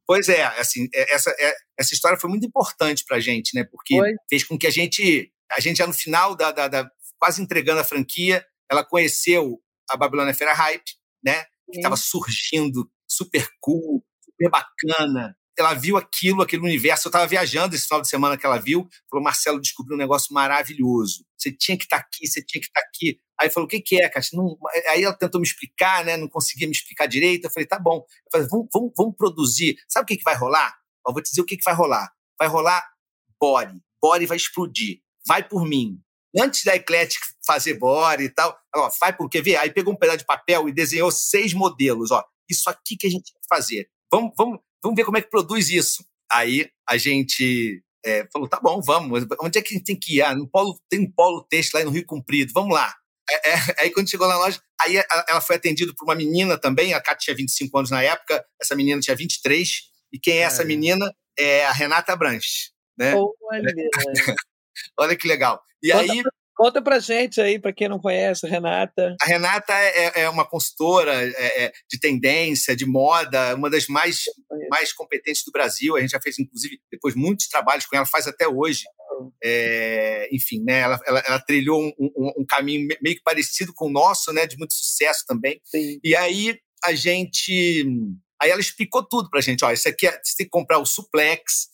Pois 0.06 0.28
é, 0.28 0.44
assim, 0.44 0.88
é, 0.94 1.14
essa, 1.14 1.30
é, 1.38 1.54
essa 1.76 1.92
história 1.92 2.18
foi 2.18 2.30
muito 2.30 2.46
importante 2.46 3.04
para 3.04 3.16
a 3.16 3.20
gente, 3.20 3.56
né? 3.56 3.64
Porque 3.64 3.96
foi. 3.96 4.14
fez 4.30 4.44
com 4.44 4.56
que 4.56 4.66
a 4.66 4.70
gente, 4.70 5.32
a 5.52 5.60
gente 5.60 5.78
já 5.78 5.86
no 5.86 5.92
final 5.92 6.36
da, 6.36 6.52
da, 6.52 6.68
da 6.68 6.90
quase 7.18 7.42
entregando 7.42 7.80
a 7.80 7.84
franquia, 7.84 8.46
ela 8.70 8.84
conheceu 8.84 9.60
a 9.90 9.96
Babilônia 9.96 10.34
Feira 10.34 10.52
Hype, 10.52 10.92
né? 11.24 11.44
Que 11.70 11.78
estava 11.78 11.96
surgindo, 11.96 12.88
super 13.08 13.48
cool, 13.60 14.04
super 14.24 14.48
bacana. 14.48 15.36
Ela 15.58 15.74
viu 15.74 15.96
aquilo, 15.96 16.42
aquele 16.42 16.62
universo. 16.62 17.08
Eu 17.08 17.10
estava 17.10 17.26
viajando 17.26 17.74
esse 17.74 17.86
final 17.86 18.02
de 18.02 18.08
semana 18.08 18.36
que 18.36 18.44
ela 18.44 18.58
viu. 18.58 18.88
Falou, 19.10 19.24
Marcelo, 19.24 19.60
descobriu 19.60 19.94
um 19.94 19.98
negócio 19.98 20.32
maravilhoso. 20.34 21.24
Você 21.36 21.50
tinha 21.50 21.76
que 21.76 21.84
estar 21.84 21.98
tá 21.98 22.06
aqui, 22.06 22.26
você 22.26 22.42
tinha 22.42 22.60
que 22.60 22.68
estar 22.68 22.80
tá 22.80 22.86
aqui. 22.86 23.18
Aí 23.40 23.50
falou, 23.50 23.66
o 23.66 23.68
que, 23.68 23.80
que 23.80 24.02
é? 24.02 24.10
Não... 24.32 24.56
Aí 24.90 25.02
ela 25.04 25.14
tentou 25.14 25.40
me 25.40 25.46
explicar, 25.46 26.04
né? 26.04 26.16
Não 26.16 26.28
conseguia 26.28 26.66
me 26.66 26.72
explicar 26.72 27.06
direito. 27.06 27.44
Eu 27.44 27.50
falei, 27.50 27.66
tá 27.66 27.78
bom. 27.78 27.98
Eu 27.98 28.30
falei, 28.32 28.48
vamos, 28.50 28.68
vamos, 28.72 28.92
vamos 28.96 29.16
produzir. 29.16 29.76
Sabe 29.88 30.04
o 30.04 30.06
que, 30.06 30.16
que 30.16 30.24
vai 30.24 30.36
rolar? 30.36 30.76
Eu 31.06 31.12
vou 31.12 31.22
te 31.22 31.30
dizer 31.30 31.40
o 31.40 31.46
que, 31.46 31.56
que 31.56 31.64
vai 31.64 31.74
rolar. 31.74 32.10
Vai 32.38 32.48
rolar 32.48 32.82
body. 33.40 33.80
Body 34.00 34.26
vai 34.26 34.36
explodir. 34.36 35.00
Vai 35.26 35.46
por 35.46 35.66
mim. 35.66 36.00
Antes 36.38 36.64
da 36.64 36.76
Eclectic 36.76 37.20
fazer 37.46 37.74
body 37.74 38.24
e 38.24 38.28
tal, 38.28 38.58
ó, 38.74 38.90
vai 39.00 39.16
por 39.16 39.28
quer 39.28 39.42
ver? 39.42 39.56
Aí 39.56 39.70
pegou 39.70 39.94
um 39.94 39.96
pedaço 39.96 40.18
de 40.18 40.26
papel 40.26 40.68
e 40.68 40.72
desenhou 40.72 41.10
seis 41.10 41.54
modelos. 41.54 42.10
Ó, 42.10 42.22
isso 42.48 42.68
aqui 42.68 42.96
que 42.96 43.06
a 43.06 43.10
gente 43.10 43.32
tem 43.32 43.40
que 43.40 43.48
fazer. 43.48 43.88
Vamos, 44.12 44.32
vamos, 44.36 44.60
vamos 44.82 44.96
ver 44.96 45.04
como 45.04 45.18
é 45.18 45.22
que 45.22 45.30
produz 45.30 45.70
isso. 45.70 46.04
Aí 46.30 46.68
a 46.88 46.96
gente 46.96 47.82
é, 48.04 48.26
falou, 48.32 48.48
tá 48.48 48.60
bom, 48.60 48.80
vamos. 48.80 49.24
Onde 49.40 49.58
é 49.58 49.62
que 49.62 49.74
a 49.74 49.76
gente 49.76 49.86
tem 49.86 49.98
que 49.98 50.16
ir? 50.16 50.22
Ah, 50.22 50.34
no 50.34 50.48
polo, 50.48 50.78
tem 50.88 51.00
um 51.00 51.10
polo 51.10 51.44
texto 51.48 51.74
lá 51.74 51.84
no 51.84 51.90
Rio 51.90 52.06
Comprido, 52.06 52.52
vamos 52.54 52.74
lá. 52.74 52.94
É, 53.28 53.50
é, 53.50 53.54
aí 53.82 53.90
quando 53.90 54.08
chegou 54.08 54.28
na 54.28 54.38
loja, 54.38 54.60
aí 54.80 54.96
ela 55.28 55.40
foi 55.40 55.56
atendida 55.56 55.92
por 55.96 56.04
uma 56.04 56.14
menina 56.14 56.58
também, 56.58 56.94
a 56.94 57.00
Cátia 57.00 57.34
tinha 57.34 57.36
25 57.36 57.78
anos 57.78 57.90
na 57.90 58.02
época, 58.02 58.44
essa 58.60 58.76
menina 58.76 59.00
tinha 59.00 59.16
23, 59.16 59.82
e 60.12 60.18
quem 60.18 60.38
é 60.38 60.42
essa 60.42 60.64
menina 60.64 61.12
é 61.38 61.66
a 61.66 61.72
Renata 61.72 62.14
Branches. 62.16 62.70
Né? 62.96 63.14
Olha, 63.14 63.72
Olha 64.98 65.16
que 65.16 65.26
legal. 65.26 65.62
E 65.82 65.90
conta 65.90 66.12
aí. 66.12 66.22
Conta 66.56 66.80
pra 66.80 66.98
gente 66.98 67.38
aí, 67.38 67.58
para 67.58 67.72
quem 67.72 67.86
não 67.86 67.98
conhece, 67.98 68.46
Renata. 68.46 69.14
A 69.20 69.26
Renata 69.26 69.74
é, 69.74 70.22
é 70.22 70.30
uma 70.30 70.46
consultora 70.46 71.12
é, 71.12 71.64
é, 71.64 71.72
de 71.86 72.00
tendência, 72.00 72.74
de 72.74 72.86
moda, 72.86 73.54
uma 73.54 73.68
das 73.68 73.86
mais, 73.88 74.24
mais 74.70 74.90
competentes 74.90 75.42
do 75.44 75.52
Brasil. 75.52 75.94
A 75.94 76.00
gente 76.00 76.12
já 76.12 76.20
fez, 76.20 76.38
inclusive, 76.38 76.80
depois 76.90 77.14
muitos 77.14 77.48
trabalhos 77.48 77.84
com 77.84 77.94
ela, 77.94 78.06
faz 78.06 78.26
até 78.26 78.48
hoje. 78.48 78.84
É, 79.44 80.28
enfim, 80.32 80.62
né, 80.64 80.80
ela, 80.80 80.98
ela, 81.06 81.22
ela 81.26 81.40
trilhou 81.40 81.78
um, 81.78 81.92
um, 81.98 82.32
um, 82.38 82.46
caminho 82.46 82.88
meio 83.02 83.16
que 83.16 83.22
parecido 83.22 83.72
com 83.74 83.88
o 83.88 83.92
nosso, 83.92 84.32
né, 84.32 84.46
de 84.46 84.56
muito 84.56 84.72
sucesso 84.72 85.24
também. 85.26 85.60
Sim. 85.62 86.00
E 86.02 86.16
aí 86.16 86.58
a 86.84 86.94
gente. 86.94 87.84
Aí 88.40 88.50
ela 88.50 88.60
explicou 88.60 89.06
tudo 89.06 89.28
pra 89.28 89.42
gente: 89.42 89.62
ó, 89.62 89.70
isso 89.70 89.88
aqui 89.88 90.06
é, 90.06 90.12
você 90.22 90.36
tem 90.38 90.46
que 90.46 90.50
comprar 90.50 90.78
o 90.78 90.86
suplex. 90.86 91.68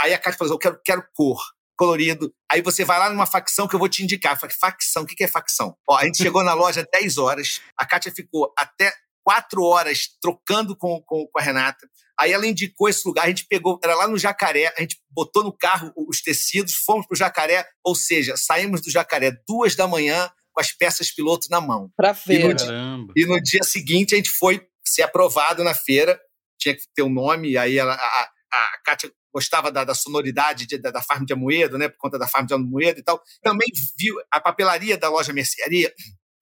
Aí 0.00 0.12
a 0.12 0.18
Cátia 0.18 0.38
falou: 0.38 0.54
eu 0.54 0.58
quero, 0.58 0.80
quero 0.84 1.06
cor 1.14 1.40
colorido. 1.76 2.32
Aí 2.50 2.62
você 2.62 2.84
vai 2.84 2.98
lá 2.98 3.10
numa 3.10 3.26
facção 3.26 3.66
que 3.66 3.74
eu 3.74 3.78
vou 3.78 3.88
te 3.88 4.02
indicar. 4.02 4.32
Eu 4.32 4.38
falei, 4.38 4.54
facção, 4.58 5.02
o 5.02 5.06
que 5.06 5.22
é 5.24 5.28
facção? 5.28 5.76
Ó, 5.88 5.96
a 5.96 6.04
gente 6.04 6.18
chegou 6.18 6.42
na 6.42 6.54
loja 6.54 6.86
10 6.92 7.18
horas, 7.18 7.60
a 7.76 7.86
Kátia 7.86 8.12
ficou 8.12 8.52
até 8.56 8.92
4 9.24 9.62
horas 9.62 10.08
trocando 10.20 10.76
com, 10.76 11.00
com, 11.02 11.26
com, 11.26 11.38
a 11.38 11.42
Renata. 11.42 11.88
Aí 12.18 12.32
ela 12.32 12.46
indicou 12.46 12.88
esse 12.88 13.06
lugar, 13.06 13.24
a 13.24 13.28
gente 13.28 13.46
pegou, 13.46 13.80
era 13.82 13.96
lá 13.96 14.06
no 14.06 14.18
Jacaré, 14.18 14.72
a 14.76 14.80
gente 14.80 14.98
botou 15.10 15.42
no 15.42 15.52
carro 15.52 15.92
os 15.96 16.20
tecidos, 16.20 16.74
fomos 16.74 17.06
pro 17.06 17.16
Jacaré, 17.16 17.66
ou 17.82 17.94
seja, 17.94 18.36
saímos 18.36 18.80
do 18.82 18.90
Jacaré 18.90 19.32
duas 19.48 19.74
da 19.74 19.88
manhã 19.88 20.30
com 20.52 20.60
as 20.60 20.70
peças 20.70 21.10
piloto 21.10 21.48
na 21.50 21.60
mão. 21.60 21.90
Pra 21.96 22.14
feira. 22.14 22.44
E 22.44 22.48
no, 22.48 22.54
dia, 22.54 23.12
e 23.16 23.26
no 23.26 23.42
dia 23.42 23.62
seguinte 23.64 24.14
a 24.14 24.16
gente 24.16 24.30
foi 24.30 24.64
ser 24.86 25.02
aprovado 25.02 25.64
na 25.64 25.74
feira, 25.74 26.20
tinha 26.58 26.74
que 26.74 26.82
ter 26.94 27.02
um 27.02 27.12
nome, 27.12 27.56
aí 27.56 27.76
ela, 27.76 27.94
a, 27.94 28.30
a 28.52 28.78
Kátia 28.84 29.10
gostava 29.34 29.72
da, 29.72 29.82
da 29.82 29.94
sonoridade 29.94 30.64
de, 30.64 30.78
da, 30.78 30.92
da, 30.92 31.02
farm 31.02 31.24
de 31.24 31.32
Amoedo, 31.32 31.76
né, 31.76 31.88
por 31.88 31.98
conta 31.98 32.16
da 32.16 32.28
farm 32.28 32.46
de 32.46 32.54
Amoedo 32.54 33.00
e 33.00 33.02
tal. 33.02 33.20
Também 33.42 33.68
viu 33.98 34.16
a 34.30 34.40
papelaria 34.40 34.96
da 34.96 35.08
loja 35.08 35.32
mercearia, 35.32 35.92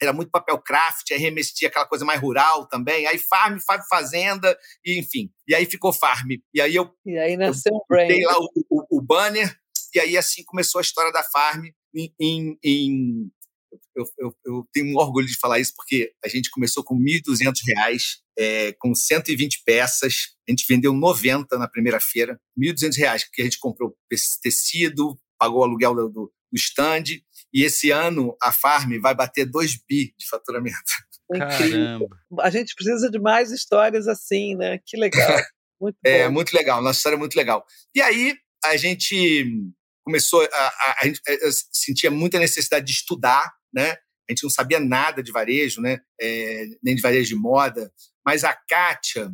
era 0.00 0.12
muito 0.12 0.30
papel 0.30 0.58
craft, 0.58 1.11
aí 1.12 1.18
remestia 1.18 1.68
aquela 1.68 1.87
coisa 1.87 2.04
mais 2.04 2.20
rural 2.20 2.68
também. 2.68 3.06
Aí 3.06 3.18
farm, 3.18 3.58
farm 3.61 3.80
fazenda, 3.88 4.58
e 4.84 4.99
enfim. 4.99 5.30
E 5.49 5.54
aí 5.54 5.64
ficou 5.64 5.92
farm. 5.92 6.32
E 6.52 6.61
aí 6.61 6.75
eu. 6.75 6.90
E 7.06 7.16
aí 7.16 7.37
nasceu 7.37 7.72
o 7.72 7.84
brand. 7.88 8.11
lá 8.25 8.38
o, 8.38 8.49
o, 8.68 8.99
o, 8.99 9.00
banner, 9.00 9.56
e 9.94 10.00
aí 10.00 10.16
assim 10.16 10.42
começou 10.44 10.80
a 10.80 10.82
história 10.82 11.12
da 11.12 11.22
farm 11.22 11.64
em, 11.94 12.12
em, 12.20 12.58
em 12.62 13.30
eu, 13.94 14.04
eu, 14.18 14.37
eu, 14.44 14.68
tenho 14.72 14.92
um 14.92 14.99
orgulho 14.99 15.26
de 15.26 15.38
falar 15.38 15.61
isso 15.61 15.72
porque 15.75 16.12
a 16.25 16.28
gente 16.28 16.50
começou 16.50 16.82
com 16.82 16.96
R$ 16.96 17.22
1.200, 17.26 18.22
é, 18.42 18.72
com 18.78 18.94
120 18.94 19.62
peças. 19.64 20.14
A 20.49 20.50
gente 20.50 20.64
vendeu 20.68 20.92
90 20.92 21.58
na 21.58 21.68
primeira 21.68 22.00
feira, 22.00 22.40
R$ 22.58 22.72
1.200, 22.72 23.25
porque 23.25 23.42
a 23.42 23.44
gente 23.44 23.58
comprou 23.58 23.96
tecido, 24.42 25.18
pagou 25.38 25.61
o 25.61 25.64
aluguel 25.64 25.94
do, 25.94 26.08
do, 26.08 26.32
stand. 26.54 27.04
E 27.52 27.64
esse 27.64 27.90
ano 27.90 28.37
a 28.42 28.52
Farm 28.52 28.99
vai 29.00 29.14
bater 29.14 29.46
2 29.46 29.76
bi 29.88 30.14
de 30.18 30.28
faturamento. 30.28 30.78
Caramba. 31.32 32.06
A 32.40 32.50
gente 32.50 32.75
precisa 32.75 33.11
de 33.11 33.18
mais 33.18 33.50
histórias 33.50 34.06
assim, 34.08 34.56
né? 34.56 34.78
Que 34.84 34.96
legal. 34.96 35.20
Muito 35.80 35.96
é, 36.04 36.28
muito 36.28 36.54
legal. 36.54 36.80
Nossa 36.80 36.99
história 36.99 37.16
é 37.16 37.18
muito 37.18 37.34
legal. 37.34 37.66
E 37.92 38.00
aí 38.00 38.37
a 38.64 38.76
gente 38.76 39.44
começou 40.04 40.40
a, 40.40 40.46
a, 40.46 40.96
a 41.00 41.06
gente 41.06 41.20
sentia 41.72 42.08
muita 42.08 42.38
necessidade 42.38 42.87
de 42.87 42.92
estudar 42.92 43.52
né? 43.72 43.96
A 44.28 44.32
gente 44.32 44.42
não 44.42 44.50
sabia 44.50 44.80
nada 44.80 45.22
de 45.22 45.32
varejo, 45.32 45.80
né? 45.80 45.98
É, 46.20 46.64
nem 46.82 46.94
de 46.94 47.02
varejo 47.02 47.28
de 47.28 47.36
moda, 47.36 47.92
mas 48.24 48.44
a 48.44 48.54
Kátia, 48.54 49.30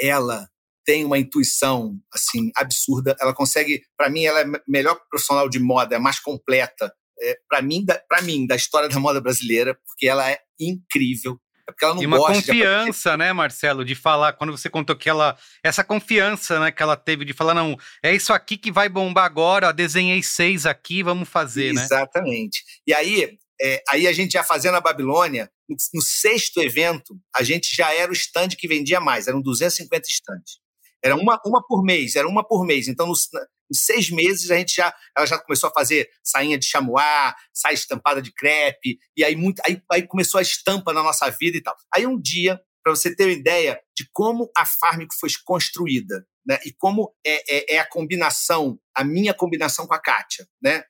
ela 0.00 0.48
tem 0.88 1.04
uma 1.04 1.18
intuição 1.18 1.98
assim 2.12 2.50
absurda. 2.56 3.14
Ela 3.20 3.34
consegue, 3.34 3.82
para 3.94 4.08
mim, 4.08 4.24
ela 4.24 4.40
é 4.40 4.46
melhor 4.66 4.98
profissional 5.10 5.48
de 5.48 5.58
moda, 5.58 5.96
é 5.96 5.98
mais 5.98 6.18
completa. 6.18 6.90
É, 7.20 7.36
para 7.46 7.60
mim, 7.60 7.84
para 8.08 8.22
mim, 8.22 8.46
da 8.46 8.56
história 8.56 8.88
da 8.88 8.98
moda 8.98 9.20
brasileira, 9.20 9.78
porque 9.86 10.08
ela 10.08 10.30
é 10.30 10.38
incrível. 10.58 11.38
É 11.68 11.72
porque 11.72 11.84
ela 11.84 11.94
não 11.94 12.02
e 12.02 12.06
uma 12.06 12.16
confiança, 12.16 13.18
né, 13.18 13.34
Marcelo, 13.34 13.84
de 13.84 13.94
falar, 13.94 14.32
quando 14.32 14.56
você 14.56 14.70
contou 14.70 14.96
que 14.96 15.10
ela, 15.10 15.36
essa 15.62 15.84
confiança, 15.84 16.58
né, 16.58 16.72
que 16.72 16.82
ela 16.82 16.96
teve 16.96 17.26
de 17.26 17.34
falar, 17.34 17.52
não, 17.52 17.76
é 18.02 18.14
isso 18.14 18.32
aqui 18.32 18.56
que 18.56 18.72
vai 18.72 18.88
bombar 18.88 19.26
agora, 19.26 19.70
desenhei 19.72 20.22
seis 20.22 20.64
aqui, 20.64 21.02
vamos 21.02 21.28
fazer, 21.28 21.72
Exatamente. 21.72 21.90
né? 21.90 21.98
Exatamente. 21.98 22.64
E 22.86 22.94
aí, 22.94 23.38
é, 23.60 23.82
aí 23.88 24.06
a 24.06 24.12
gente 24.12 24.32
já 24.32 24.44
fazendo 24.44 24.76
a 24.76 24.80
Babilônia, 24.80 25.50
no, 25.68 25.76
no, 25.94 26.02
sexto 26.02 26.60
evento, 26.60 27.18
a 27.34 27.42
gente 27.42 27.74
já 27.74 27.92
era 27.92 28.10
o 28.10 28.14
stand 28.14 28.50
que 28.50 28.68
vendia 28.68 29.00
mais, 29.00 29.26
eram 29.26 29.42
250 29.42 30.08
stands. 30.08 30.58
Era 31.02 31.14
uma, 31.16 31.40
uma 31.44 31.64
por 31.64 31.82
mês, 31.84 32.16
era 32.16 32.28
uma 32.28 32.46
por 32.46 32.64
mês. 32.64 32.88
Então, 32.88 33.06
nos, 33.06 33.28
em 33.70 33.74
seis 33.74 34.10
meses, 34.10 34.50
a 34.50 34.56
gente 34.56 34.74
já, 34.74 34.94
ela 35.16 35.26
já 35.26 35.38
começou 35.38 35.68
a 35.68 35.72
fazer 35.72 36.08
sainha 36.24 36.58
de 36.58 36.66
chamois, 36.66 37.34
saia 37.52 37.74
estampada 37.74 38.22
de 38.22 38.32
crepe, 38.32 38.98
e 39.16 39.24
aí, 39.24 39.36
muito, 39.36 39.60
aí, 39.66 39.80
aí 39.90 40.06
começou 40.06 40.38
a 40.38 40.42
estampa 40.42 40.92
na 40.92 41.02
nossa 41.02 41.28
vida 41.30 41.56
e 41.56 41.62
tal. 41.62 41.76
Aí 41.94 42.06
um 42.06 42.20
dia, 42.20 42.60
para 42.82 42.94
você 42.94 43.14
ter 43.14 43.24
uma 43.24 43.32
ideia 43.32 43.80
de 43.96 44.08
como 44.12 44.50
a 44.56 44.64
Farmic 44.64 45.14
foi 45.18 45.28
construída, 45.44 46.26
né? 46.46 46.58
E 46.64 46.72
como 46.72 47.14
é, 47.24 47.56
é, 47.56 47.74
é, 47.74 47.78
a 47.78 47.86
combinação, 47.86 48.78
a 48.94 49.04
minha 49.04 49.34
combinação 49.34 49.86
com 49.86 49.94
a 49.94 50.00
Kátia, 50.00 50.46
né? 50.62 50.82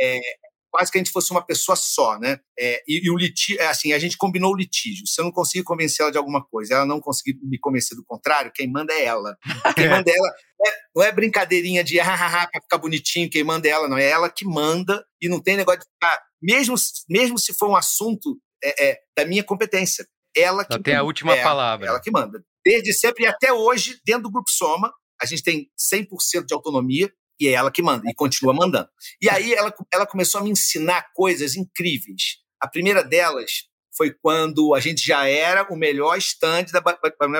É, 0.00 0.18
quase 0.76 0.92
que 0.92 0.98
a 0.98 1.00
gente 1.00 1.10
fosse 1.10 1.30
uma 1.30 1.40
pessoa 1.40 1.74
só, 1.74 2.18
né? 2.18 2.38
É, 2.58 2.82
e, 2.86 3.06
e, 3.06 3.10
o 3.10 3.16
litígio, 3.16 3.58
é 3.58 3.66
assim, 3.66 3.94
a 3.94 3.98
gente 3.98 4.18
combinou 4.18 4.52
o 4.52 4.56
litígio. 4.56 5.06
Se 5.06 5.18
eu 5.18 5.24
não 5.24 5.32
conseguir 5.32 5.64
convencer 5.64 6.02
ela 6.02 6.12
de 6.12 6.18
alguma 6.18 6.44
coisa, 6.44 6.74
ela 6.74 6.84
não 6.84 7.00
conseguir 7.00 7.38
me 7.42 7.58
convencer 7.58 7.96
do 7.96 8.04
contrário, 8.04 8.52
quem 8.54 8.70
manda 8.70 8.92
é 8.92 9.04
ela. 9.04 9.38
Quem 9.74 9.88
manda 9.88 10.10
é 10.10 10.14
ela 10.14 10.28
é, 10.66 10.72
não 10.94 11.02
é 11.02 11.12
brincadeirinha 11.12 11.82
de 11.82 11.98
hahaha 11.98 12.48
para 12.50 12.60
ficar 12.60 12.78
bonitinho, 12.78 13.30
quem 13.30 13.42
manda 13.42 13.66
é 13.66 13.70
ela, 13.70 13.88
não. 13.88 13.96
É 13.96 14.08
ela 14.08 14.28
que 14.28 14.44
manda 14.44 15.04
e 15.20 15.28
não 15.28 15.40
tem 15.40 15.56
negócio 15.56 15.80
de 15.80 15.86
ficar. 15.86 16.22
Mesmo, 16.42 16.74
mesmo 17.08 17.38
se 17.38 17.54
for 17.54 17.70
um 17.70 17.76
assunto 17.76 18.38
é, 18.62 18.88
é 18.88 18.98
da 19.16 19.24
minha 19.24 19.42
competência. 19.42 20.06
Ela 20.36 20.64
que. 20.64 20.74
Ela 20.74 20.82
tem 20.82 20.94
a 20.94 21.02
última 21.02 21.34
é, 21.34 21.42
palavra. 21.42 21.86
Ela 21.88 22.00
que 22.00 22.10
manda. 22.10 22.44
Desde 22.64 22.92
sempre 22.92 23.24
e 23.24 23.26
até 23.26 23.52
hoje, 23.52 23.98
dentro 24.04 24.24
do 24.24 24.30
Grupo 24.30 24.50
Soma, 24.50 24.92
a 25.20 25.24
gente 25.24 25.42
tem 25.42 25.70
100% 25.78 26.44
de 26.46 26.54
autonomia 26.54 27.10
e 27.38 27.48
é 27.48 27.52
ela 27.52 27.70
que 27.70 27.82
manda, 27.82 28.08
e 28.08 28.14
continua 28.14 28.54
mandando. 28.54 28.88
E 29.20 29.28
aí 29.28 29.52
ela, 29.52 29.74
ela 29.92 30.06
começou 30.06 30.40
a 30.40 30.44
me 30.44 30.50
ensinar 30.50 31.12
coisas 31.14 31.56
incríveis. 31.56 32.38
A 32.60 32.68
primeira 32.68 33.02
delas 33.04 33.68
foi 33.96 34.10
quando 34.10 34.74
a 34.74 34.80
gente 34.80 35.04
já 35.04 35.26
era 35.26 35.62
o 35.72 35.76
melhor 35.76 36.16
stand 36.18 36.66
da 36.72 36.82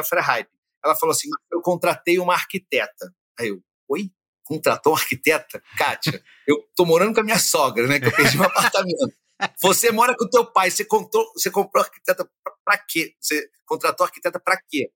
Fair 0.02 0.24
Hype. 0.24 0.50
Ela 0.84 0.94
falou 0.94 1.12
assim: 1.12 1.28
eu 1.50 1.60
contratei 1.60 2.18
uma 2.18 2.34
arquiteta. 2.34 3.12
Aí 3.38 3.48
eu, 3.48 3.62
oi? 3.88 4.10
Contratou 4.44 4.92
uma 4.92 4.98
arquiteta? 4.98 5.60
Kátia, 5.76 6.22
eu 6.46 6.56
tô 6.76 6.84
morando 6.84 7.14
com 7.14 7.20
a 7.20 7.24
minha 7.24 7.38
sogra, 7.38 7.86
né? 7.86 7.98
Que 7.98 8.06
eu 8.06 8.12
perdi 8.12 8.38
um 8.38 8.44
apartamento. 8.44 9.12
Você 9.60 9.90
mora 9.92 10.16
com 10.16 10.24
o 10.24 10.30
teu 10.30 10.46
pai, 10.46 10.70
você 10.70 10.82
comprou, 10.82 11.30
você 11.34 11.50
comprou 11.50 11.84
arquiteta 11.84 12.26
para 12.64 12.78
quê? 12.78 13.14
Você 13.20 13.46
contratou 13.66 14.06
arquiteta 14.06 14.40
para 14.40 14.58
quê? 14.66 14.90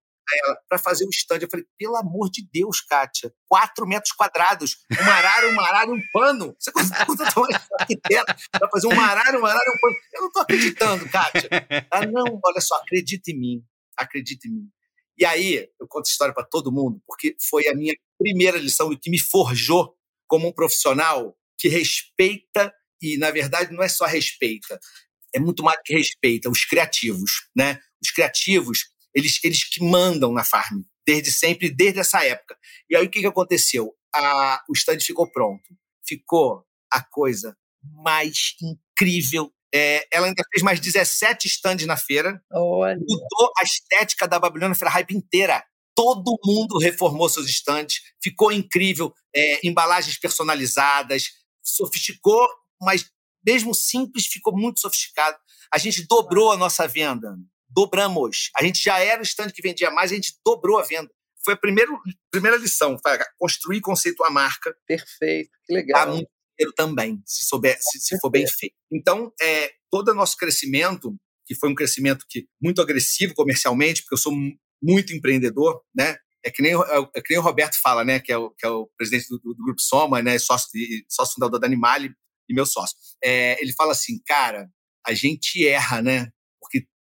Ela 0.44 0.56
para 0.68 0.78
fazer 0.78 1.04
o 1.04 1.10
stand. 1.10 1.38
Eu 1.40 1.48
falei, 1.50 1.66
pelo 1.78 1.96
amor 1.96 2.30
de 2.30 2.46
Deus, 2.52 2.80
Kátia, 2.80 3.32
quatro 3.48 3.86
metros 3.86 4.12
quadrados, 4.12 4.78
um 4.90 5.10
arara, 5.10 5.48
um 5.48 5.60
arara, 5.60 5.90
um 5.90 6.00
pano. 6.12 6.56
Você 6.58 6.72
contratou 7.06 7.44
uma 7.44 7.60
arquiteta 7.78 8.36
para 8.52 8.68
fazer 8.68 8.86
um 8.86 9.00
arara, 9.00 9.38
um 9.38 9.46
arara, 9.46 9.70
um 9.70 9.78
pano. 9.80 9.96
Eu 10.14 10.20
não 10.20 10.28
estou 10.28 10.42
acreditando, 10.42 11.08
Kátia. 11.08 11.48
Ah, 11.90 12.06
não, 12.06 12.40
olha 12.44 12.60
só, 12.60 12.76
acredita 12.76 13.30
em 13.30 13.38
mim, 13.38 13.64
acredita 13.96 14.48
em 14.48 14.52
mim. 14.52 14.68
E 15.18 15.24
aí, 15.24 15.68
eu 15.78 15.86
conto 15.86 16.06
história 16.06 16.32
para 16.32 16.44
todo 16.44 16.72
mundo, 16.72 17.02
porque 17.06 17.36
foi 17.48 17.66
a 17.68 17.74
minha 17.74 17.94
primeira 18.18 18.56
lição 18.56 18.90
e 18.90 18.98
que 18.98 19.10
me 19.10 19.20
forjou 19.20 19.94
como 20.26 20.48
um 20.48 20.52
profissional 20.52 21.36
que 21.58 21.68
respeita 21.68 22.72
e, 23.02 23.18
na 23.18 23.30
verdade, 23.30 23.72
não 23.72 23.82
é 23.82 23.88
só 23.88 24.06
respeita, 24.06 24.78
é 25.34 25.38
muito 25.38 25.62
mais 25.62 25.78
que 25.84 25.94
respeita 25.94 26.50
os 26.50 26.64
criativos, 26.64 27.48
né? 27.54 27.78
Os 28.02 28.10
criativos, 28.10 28.84
eles, 29.14 29.38
eles 29.42 29.68
que 29.68 29.82
mandam 29.82 30.32
na 30.32 30.44
farm, 30.44 30.82
desde 31.06 31.30
sempre, 31.30 31.70
desde 31.70 32.00
essa 32.00 32.24
época. 32.24 32.56
E 32.88 32.96
aí, 32.96 33.06
o 33.06 33.10
que, 33.10 33.20
que 33.20 33.26
aconteceu? 33.26 33.94
A, 34.14 34.62
o 34.68 34.72
stand 34.72 35.00
ficou 35.00 35.30
pronto. 35.30 35.62
Ficou 36.06 36.64
a 36.92 37.02
coisa 37.02 37.56
mais 37.82 38.54
incrível. 38.60 39.52
É, 39.72 40.06
ela 40.12 40.26
ainda 40.26 40.42
fez 40.52 40.62
mais 40.62 40.80
17 40.80 41.46
stands 41.46 41.86
na 41.86 41.96
feira. 41.96 42.42
Olha. 42.52 42.98
Mudou 42.98 43.52
a 43.58 43.62
estética 43.62 44.26
da 44.26 44.38
Babilônia 44.38 44.74
Feira 44.74 44.90
Hype 44.90 45.16
inteira. 45.16 45.64
Todo 45.94 46.38
mundo 46.44 46.78
reformou 46.78 47.28
seus 47.28 47.48
stands. 47.48 48.00
Ficou 48.22 48.52
incrível. 48.52 49.12
É, 49.34 49.66
embalagens 49.66 50.18
personalizadas. 50.18 51.28
Sofisticou, 51.62 52.48
mas 52.80 53.08
mesmo 53.46 53.74
simples, 53.74 54.26
ficou 54.26 54.56
muito 54.56 54.80
sofisticado. 54.80 55.36
A 55.72 55.78
gente 55.78 56.06
dobrou 56.06 56.52
a 56.52 56.56
nossa 56.56 56.86
venda. 56.86 57.36
Dobramos. 57.70 58.50
A 58.58 58.64
gente 58.64 58.82
já 58.82 58.98
era 58.98 59.20
o 59.20 59.24
stand 59.24 59.50
que 59.50 59.62
vendia 59.62 59.90
mais, 59.90 60.12
a 60.12 60.14
gente 60.14 60.34
dobrou 60.44 60.78
a 60.78 60.82
venda. 60.82 61.10
Foi 61.44 61.54
a 61.54 61.56
primeira, 61.56 61.90
primeira 62.30 62.56
lição, 62.56 62.96
construir 63.38 63.78
e 63.78 63.80
conceituar 63.80 64.30
a 64.30 64.32
marca. 64.32 64.76
Perfeito, 64.86 65.50
que 65.64 65.72
legal. 65.72 66.02
Há 66.02 66.06
muito 66.06 66.28
dinheiro 66.58 66.74
também, 66.76 67.22
se, 67.24 67.46
souber, 67.46 67.78
se, 67.80 67.98
se 68.00 68.18
for 68.20 68.30
bem 68.30 68.46
feito. 68.46 68.74
Então, 68.92 69.32
é, 69.40 69.72
todo 69.90 70.10
o 70.10 70.14
nosso 70.14 70.36
crescimento, 70.36 71.16
que 71.46 71.54
foi 71.54 71.70
um 71.70 71.74
crescimento 71.74 72.26
que 72.28 72.46
muito 72.60 72.82
agressivo 72.82 73.34
comercialmente, 73.34 74.02
porque 74.02 74.14
eu 74.14 74.18
sou 74.18 74.32
muito 74.82 75.14
empreendedor, 75.14 75.82
né? 75.94 76.16
É 76.44 76.50
que 76.50 76.62
nem, 76.62 76.72
é, 76.72 77.08
é 77.14 77.20
que 77.20 77.30
nem 77.30 77.38
o 77.38 77.42
Roberto 77.42 77.76
fala, 77.82 78.04
né? 78.04 78.20
Que 78.20 78.32
é 78.32 78.36
o, 78.36 78.50
que 78.50 78.66
é 78.66 78.68
o 78.68 78.88
presidente 78.96 79.28
do, 79.28 79.38
do, 79.38 79.54
do 79.54 79.64
Grupo 79.64 79.80
Soma, 79.80 80.22
né? 80.22 80.38
Sócio, 80.38 80.68
sócio 81.08 81.34
fundador 81.34 81.58
da 81.58 81.66
Animale 81.66 82.12
e 82.48 82.54
meu 82.54 82.66
sócio. 82.66 82.96
É, 83.22 83.60
ele 83.62 83.72
fala 83.72 83.92
assim, 83.92 84.20
cara, 84.26 84.68
a 85.06 85.14
gente 85.14 85.66
erra, 85.66 86.02
né? 86.02 86.30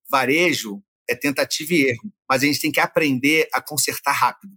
Varejo 0.09 0.81
é 1.09 1.15
tentativa 1.15 1.73
e 1.73 1.89
erro, 1.89 2.13
mas 2.29 2.43
a 2.43 2.45
gente 2.45 2.61
tem 2.61 2.71
que 2.71 2.79
aprender 2.79 3.47
a 3.53 3.61
consertar 3.61 4.11
rápido. 4.11 4.53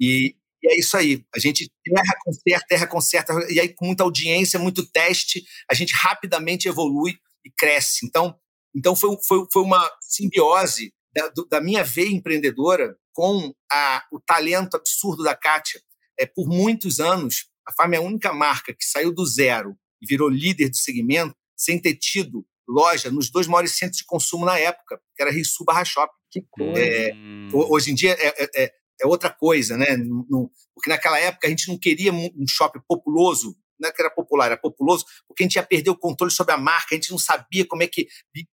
E, 0.00 0.36
e 0.62 0.72
é 0.72 0.78
isso 0.78 0.96
aí. 0.96 1.24
A 1.34 1.38
gente 1.38 1.70
erra, 1.88 2.14
conserta, 2.24 2.66
erra, 2.70 2.86
conserta, 2.86 3.32
e 3.50 3.60
aí 3.60 3.68
com 3.68 3.86
muita 3.86 4.04
audiência, 4.04 4.58
muito 4.58 4.86
teste, 4.90 5.44
a 5.70 5.74
gente 5.74 5.92
rapidamente 5.94 6.68
evolui 6.68 7.14
e 7.44 7.50
cresce. 7.50 8.06
Então, 8.06 8.38
então 8.74 8.94
foi, 8.94 9.16
foi, 9.26 9.46
foi 9.52 9.62
uma 9.62 9.90
simbiose 10.00 10.92
da, 11.14 11.32
da 11.50 11.60
minha 11.60 11.82
veia 11.82 12.10
empreendedora 12.10 12.96
com 13.12 13.52
a, 13.72 14.04
o 14.12 14.20
talento 14.20 14.76
absurdo 14.76 15.22
da 15.22 15.34
Kátia. 15.34 15.80
É, 16.18 16.26
por 16.26 16.46
muitos 16.46 17.00
anos, 17.00 17.46
a 17.66 17.72
Farm 17.72 17.94
é 17.94 17.96
a 17.96 18.02
única 18.02 18.32
marca 18.32 18.74
que 18.74 18.84
saiu 18.84 19.12
do 19.12 19.26
zero 19.26 19.76
e 20.00 20.06
virou 20.06 20.28
líder 20.28 20.68
do 20.68 20.76
segmento 20.76 21.34
sem 21.56 21.80
ter 21.80 21.96
tido 21.96 22.46
loja 22.68 23.10
nos 23.10 23.30
dois 23.30 23.46
maiores 23.46 23.72
centros 23.72 23.98
de 23.98 24.04
consumo 24.04 24.44
na 24.44 24.58
época, 24.58 25.00
que 25.14 25.22
era 25.22 25.30
Rio 25.30 25.44
Barra 25.64 25.84
Shopping. 25.84 26.14
Que 26.30 26.42
coisa. 26.50 26.80
É, 26.80 27.12
hoje 27.52 27.92
em 27.92 27.94
dia 27.94 28.12
é, 28.12 28.44
é, 28.44 28.64
é, 28.64 28.72
é 29.00 29.06
outra 29.06 29.30
coisa, 29.30 29.76
né? 29.76 29.96
No, 29.96 30.50
porque 30.74 30.90
naquela 30.90 31.18
época 31.18 31.46
a 31.46 31.50
gente 31.50 31.68
não 31.68 31.78
queria 31.78 32.12
um 32.12 32.46
shopping 32.48 32.80
populoso, 32.86 33.56
não 33.78 33.88
é 33.88 33.92
que 33.92 34.00
era 34.00 34.10
popular, 34.10 34.46
era 34.46 34.56
populoso, 34.56 35.04
porque 35.28 35.42
a 35.42 35.46
gente 35.46 35.56
ia 35.56 35.62
perder 35.62 35.90
o 35.90 35.98
controle 35.98 36.32
sobre 36.32 36.54
a 36.54 36.58
marca, 36.58 36.94
a 36.94 36.94
gente 36.94 37.10
não 37.10 37.18
sabia 37.18 37.66
como 37.66 37.82
é 37.82 37.86
que 37.86 38.08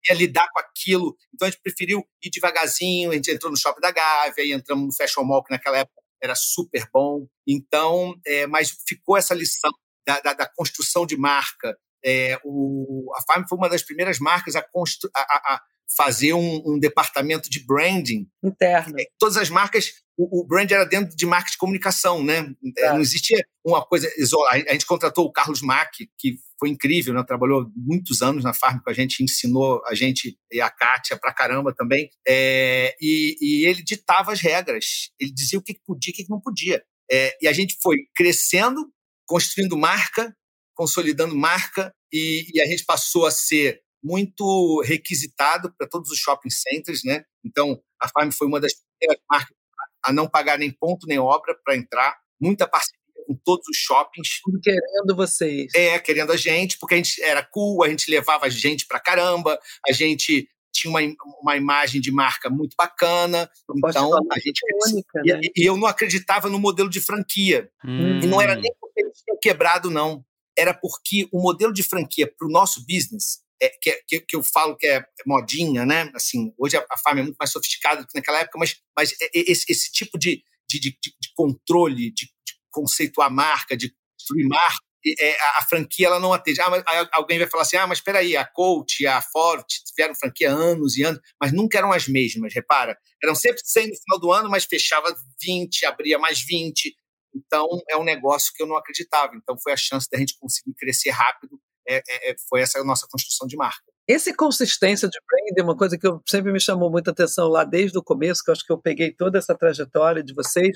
ia 0.09 0.15
lidar 0.15 0.49
com 0.53 0.61
aquilo. 0.61 1.17
Então 1.35 1.47
a 1.47 1.50
gente 1.50 1.61
preferiu 1.61 2.05
ir 2.23 2.31
devagarzinho, 2.31 3.11
a 3.11 3.15
gente 3.15 3.31
entrou 3.31 3.50
no 3.50 3.59
shopping 3.59 3.81
da 3.81 3.91
Gávea, 3.91 4.45
e 4.45 4.53
entramos 4.53 4.85
no 4.87 4.95
Fashion 4.95 5.25
Mall, 5.25 5.45
que 5.45 5.53
naquela 5.53 5.79
época 5.79 6.00
era 6.23 6.35
super 6.35 6.88
bom. 6.93 7.27
Então, 7.47 8.15
é, 8.27 8.47
mas 8.47 8.77
ficou 8.87 9.17
essa 9.17 9.35
lição 9.35 9.71
da, 10.07 10.21
da, 10.21 10.33
da 10.33 10.49
construção 10.49 11.07
de 11.07 11.17
marca. 11.17 11.77
É, 12.05 12.38
o, 12.45 13.11
a 13.17 13.23
Farm 13.23 13.45
foi 13.49 13.59
uma 13.59 13.69
das 13.69 13.83
primeiras 13.83 14.19
marcas 14.19 14.57
a, 14.57 14.61
a, 14.61 15.55
a 15.55 15.62
fazer 15.97 16.35
um, 16.35 16.62
um, 16.67 16.78
departamento 16.78 17.49
de 17.49 17.64
branding 17.64 18.29
interno. 18.44 19.01
É, 19.01 19.07
todas 19.18 19.37
as 19.37 19.49
marcas, 19.49 19.92
o, 20.16 20.40
o, 20.40 20.46
brand 20.46 20.70
era 20.70 20.85
dentro 20.85 21.16
de 21.16 21.27
marca 21.27 21.51
de 21.51 21.57
comunicação, 21.57 22.23
né? 22.23 22.53
É. 22.77 22.90
Não 22.90 23.01
existia 23.01 23.42
uma 23.64 23.85
coisa 23.85 24.11
isolada. 24.18 24.64
A 24.68 24.73
gente 24.73 24.87
contratou 24.87 25.25
o 25.25 25.33
Carlos 25.33 25.62
Mack, 25.62 26.09
que 26.18 26.37
foi 26.59 26.68
incrível, 26.68 27.14
né? 27.14 27.25
Trabalhou 27.27 27.70
muitos 27.75 28.20
anos 28.20 28.44
na 28.44 28.53
Farm 28.53 28.81
com 28.81 28.90
a 28.90 28.92
gente, 28.92 29.23
ensinou 29.23 29.83
a 29.87 29.94
gente 29.94 30.38
e 30.53 30.61
a 30.61 30.68
Kátia 30.68 31.16
pra 31.16 31.33
caramba 31.33 31.75
também. 31.75 32.11
É, 32.27 32.94
e, 33.01 33.37
e, 33.40 33.66
ele 33.66 33.83
ditava 33.83 34.33
as 34.33 34.40
regras. 34.40 35.11
Ele 35.18 35.33
dizia 35.33 35.59
o 35.59 35.62
que 35.62 35.79
podia 35.87 36.12
e 36.12 36.12
o 36.12 36.16
que 36.16 36.31
não 36.31 36.40
podia. 36.40 36.83
É, 37.11 37.35
e 37.40 37.49
a 37.49 37.53
gente 37.53 37.79
foi 37.83 37.96
crescendo 38.14 38.92
construindo 39.27 39.77
marca, 39.77 40.35
consolidando 40.79 41.35
marca, 41.35 41.93
e, 42.12 42.47
e 42.55 42.61
a 42.61 42.67
gente 42.67 42.85
passou 42.85 43.27
a 43.27 43.33
ser 43.33 43.83
muito 44.03 44.81
requisitado 44.87 45.75
para 45.77 45.88
todos 45.88 46.09
os 46.12 46.19
shopping 46.19 46.51
centers, 46.51 47.03
né? 47.05 47.25
Então, 47.45 47.83
a 48.01 48.09
Farm 48.09 48.31
foi 48.31 48.47
uma 48.47 48.61
das 48.61 48.73
primeiras 48.75 49.21
marcas 49.29 49.57
a 50.05 50.12
não 50.12 50.29
pagar 50.29 50.57
nem 50.57 50.71
ponto 50.71 51.09
nem 51.09 51.19
obra 51.19 51.59
para 51.64 51.77
entrar, 51.77 52.17
muita 52.41 52.69
parceria 52.69 52.97
com 53.27 53.35
todos 53.45 53.67
os 53.69 53.77
shoppings. 53.77 54.41
Querendo 54.62 55.17
vocês. 55.17 55.75
É, 55.75 55.99
querendo 55.99 56.33
a 56.33 56.37
gente, 56.37 56.79
porque 56.79 56.95
a 56.95 56.97
gente 56.99 57.21
era 57.23 57.43
cool, 57.43 57.83
a 57.83 57.88
gente 57.88 58.09
levava 58.09 58.49
gente 58.49 58.87
para 58.87 59.01
caramba, 59.01 59.59
a 59.87 59.93
gente 59.93 60.49
tinha 60.73 60.91
uma, 60.91 61.01
uma 61.43 61.57
imagem 61.57 62.01
de 62.01 62.12
marca 62.12 62.49
muito 62.49 62.75
bacana. 62.79 63.51
então, 63.77 64.12
a 64.14 64.38
gente. 64.38 64.61
Única, 64.87 65.23
né? 65.25 65.41
e, 65.43 65.62
e, 65.62 65.67
eu 65.67 65.77
não 65.77 65.88
acreditava 65.88 66.49
no 66.49 66.59
modelo 66.59 66.88
de 66.88 67.01
franquia. 67.01 67.69
Hum. 67.85 68.21
E 68.23 68.27
não 68.27 68.41
era 68.41 68.55
nem 68.55 68.73
porque 68.81 69.01
eles 69.03 69.21
tinham 69.23 69.38
quebrado, 69.41 69.91
não. 69.91 70.25
Era 70.59 70.75
porque 70.75 71.29
o 71.33 71.40
modelo 71.40 71.73
de 71.73 71.83
franquia 71.83 72.27
para 72.27 72.47
o 72.47 72.51
nosso 72.51 72.81
business, 72.81 73.38
é, 73.62 73.68
que, 73.81 74.03
que, 74.09 74.21
que, 74.21 74.37
eu 74.37 74.42
falo 74.42 74.77
que 74.77 74.87
é 74.87 75.05
modinha, 75.25 75.87
né? 75.87 76.11
Assim, 76.14 76.53
hoje 76.59 76.77
a, 76.77 76.85
a 76.90 76.99
farm 76.99 77.18
é 77.18 77.23
muito 77.23 77.37
mais 77.38 77.51
sofisticada 77.51 78.03
do 78.03 78.09
que 78.09 78.16
naquela 78.16 78.40
época, 78.40 78.59
mas, 78.59 78.77
mas 78.97 79.14
esse, 79.33 79.64
esse 79.71 79.92
tipo 79.92 80.18
de, 80.18 80.42
de, 80.68 80.81
de, 80.81 80.90
de 80.90 81.33
controle, 81.35 82.12
de, 82.12 82.27
de 82.27 82.55
conceituar 82.71 83.31
marca, 83.31 83.77
de 83.77 83.94
construir 84.18 84.49
marca, 84.49 84.88
é, 85.18 85.40
a, 85.40 85.59
a, 85.59 85.62
franquia 85.62 86.07
ela 86.07 86.21
não 86.21 86.33
atende. 86.33 86.61
Ah, 86.61 86.71
mas, 86.71 86.83
alguém 87.12 87.38
vai 87.38 87.49
falar 87.49 87.62
assim: 87.62 87.77
ah, 87.77 87.87
mas 87.87 87.99
espera 87.99 88.18
aí, 88.18 88.37
a 88.37 88.44
Coach, 88.44 89.07
a 89.07 89.23
Ford 89.23 89.64
tiveram 89.87 90.14
franquia 90.14 90.51
anos 90.51 90.97
e 90.97 91.03
anos, 91.03 91.21
mas 91.40 91.53
nunca 91.53 91.79
eram 91.79 91.92
as 91.92 92.09
mesmas, 92.09 92.53
repara. 92.53 92.99
Eram 93.23 93.35
sempre 93.35 93.61
100 93.64 93.88
no 93.88 93.97
final 93.97 94.21
do 94.21 94.33
ano, 94.33 94.51
mas 94.51 94.64
fechava 94.64 95.14
20, 95.42 95.87
abria 95.87 96.18
mais 96.18 96.40
20. 96.40 96.94
Então, 97.35 97.67
é 97.88 97.97
um 97.97 98.05
negócio 98.05 98.53
que 98.55 98.62
eu 98.62 98.67
não 98.67 98.77
acreditava. 98.77 99.35
Então, 99.35 99.57
foi 99.59 99.73
a 99.73 99.77
chance 99.77 100.09
da 100.11 100.19
gente 100.19 100.37
conseguir 100.38 100.75
crescer 100.75 101.11
rápido. 101.11 101.61
É, 101.87 101.97
é, 101.97 102.31
é 102.31 102.37
foi 102.49 102.61
essa 102.61 102.79
a 102.79 102.85
nossa 102.85 103.07
construção 103.11 103.47
de 103.47 103.57
marca. 103.57 103.88
Esse 104.09 104.33
consistência 104.33 105.07
de 105.07 105.19
branding 105.27 105.61
é 105.61 105.62
uma 105.62 105.77
coisa 105.77 105.99
que 105.99 106.07
eu, 106.07 106.23
sempre 106.27 106.51
me 106.51 106.59
chamou 106.59 106.91
muita 106.91 107.11
atenção 107.11 107.47
lá 107.49 107.62
desde 107.62 107.99
o 107.99 108.03
começo, 108.03 108.43
que 108.43 108.49
eu 108.49 108.53
acho 108.53 108.64
que 108.64 108.73
eu 108.73 108.79
peguei 108.79 109.12
toda 109.12 109.37
essa 109.37 109.55
trajetória 109.55 110.23
de 110.23 110.33
vocês, 110.33 110.75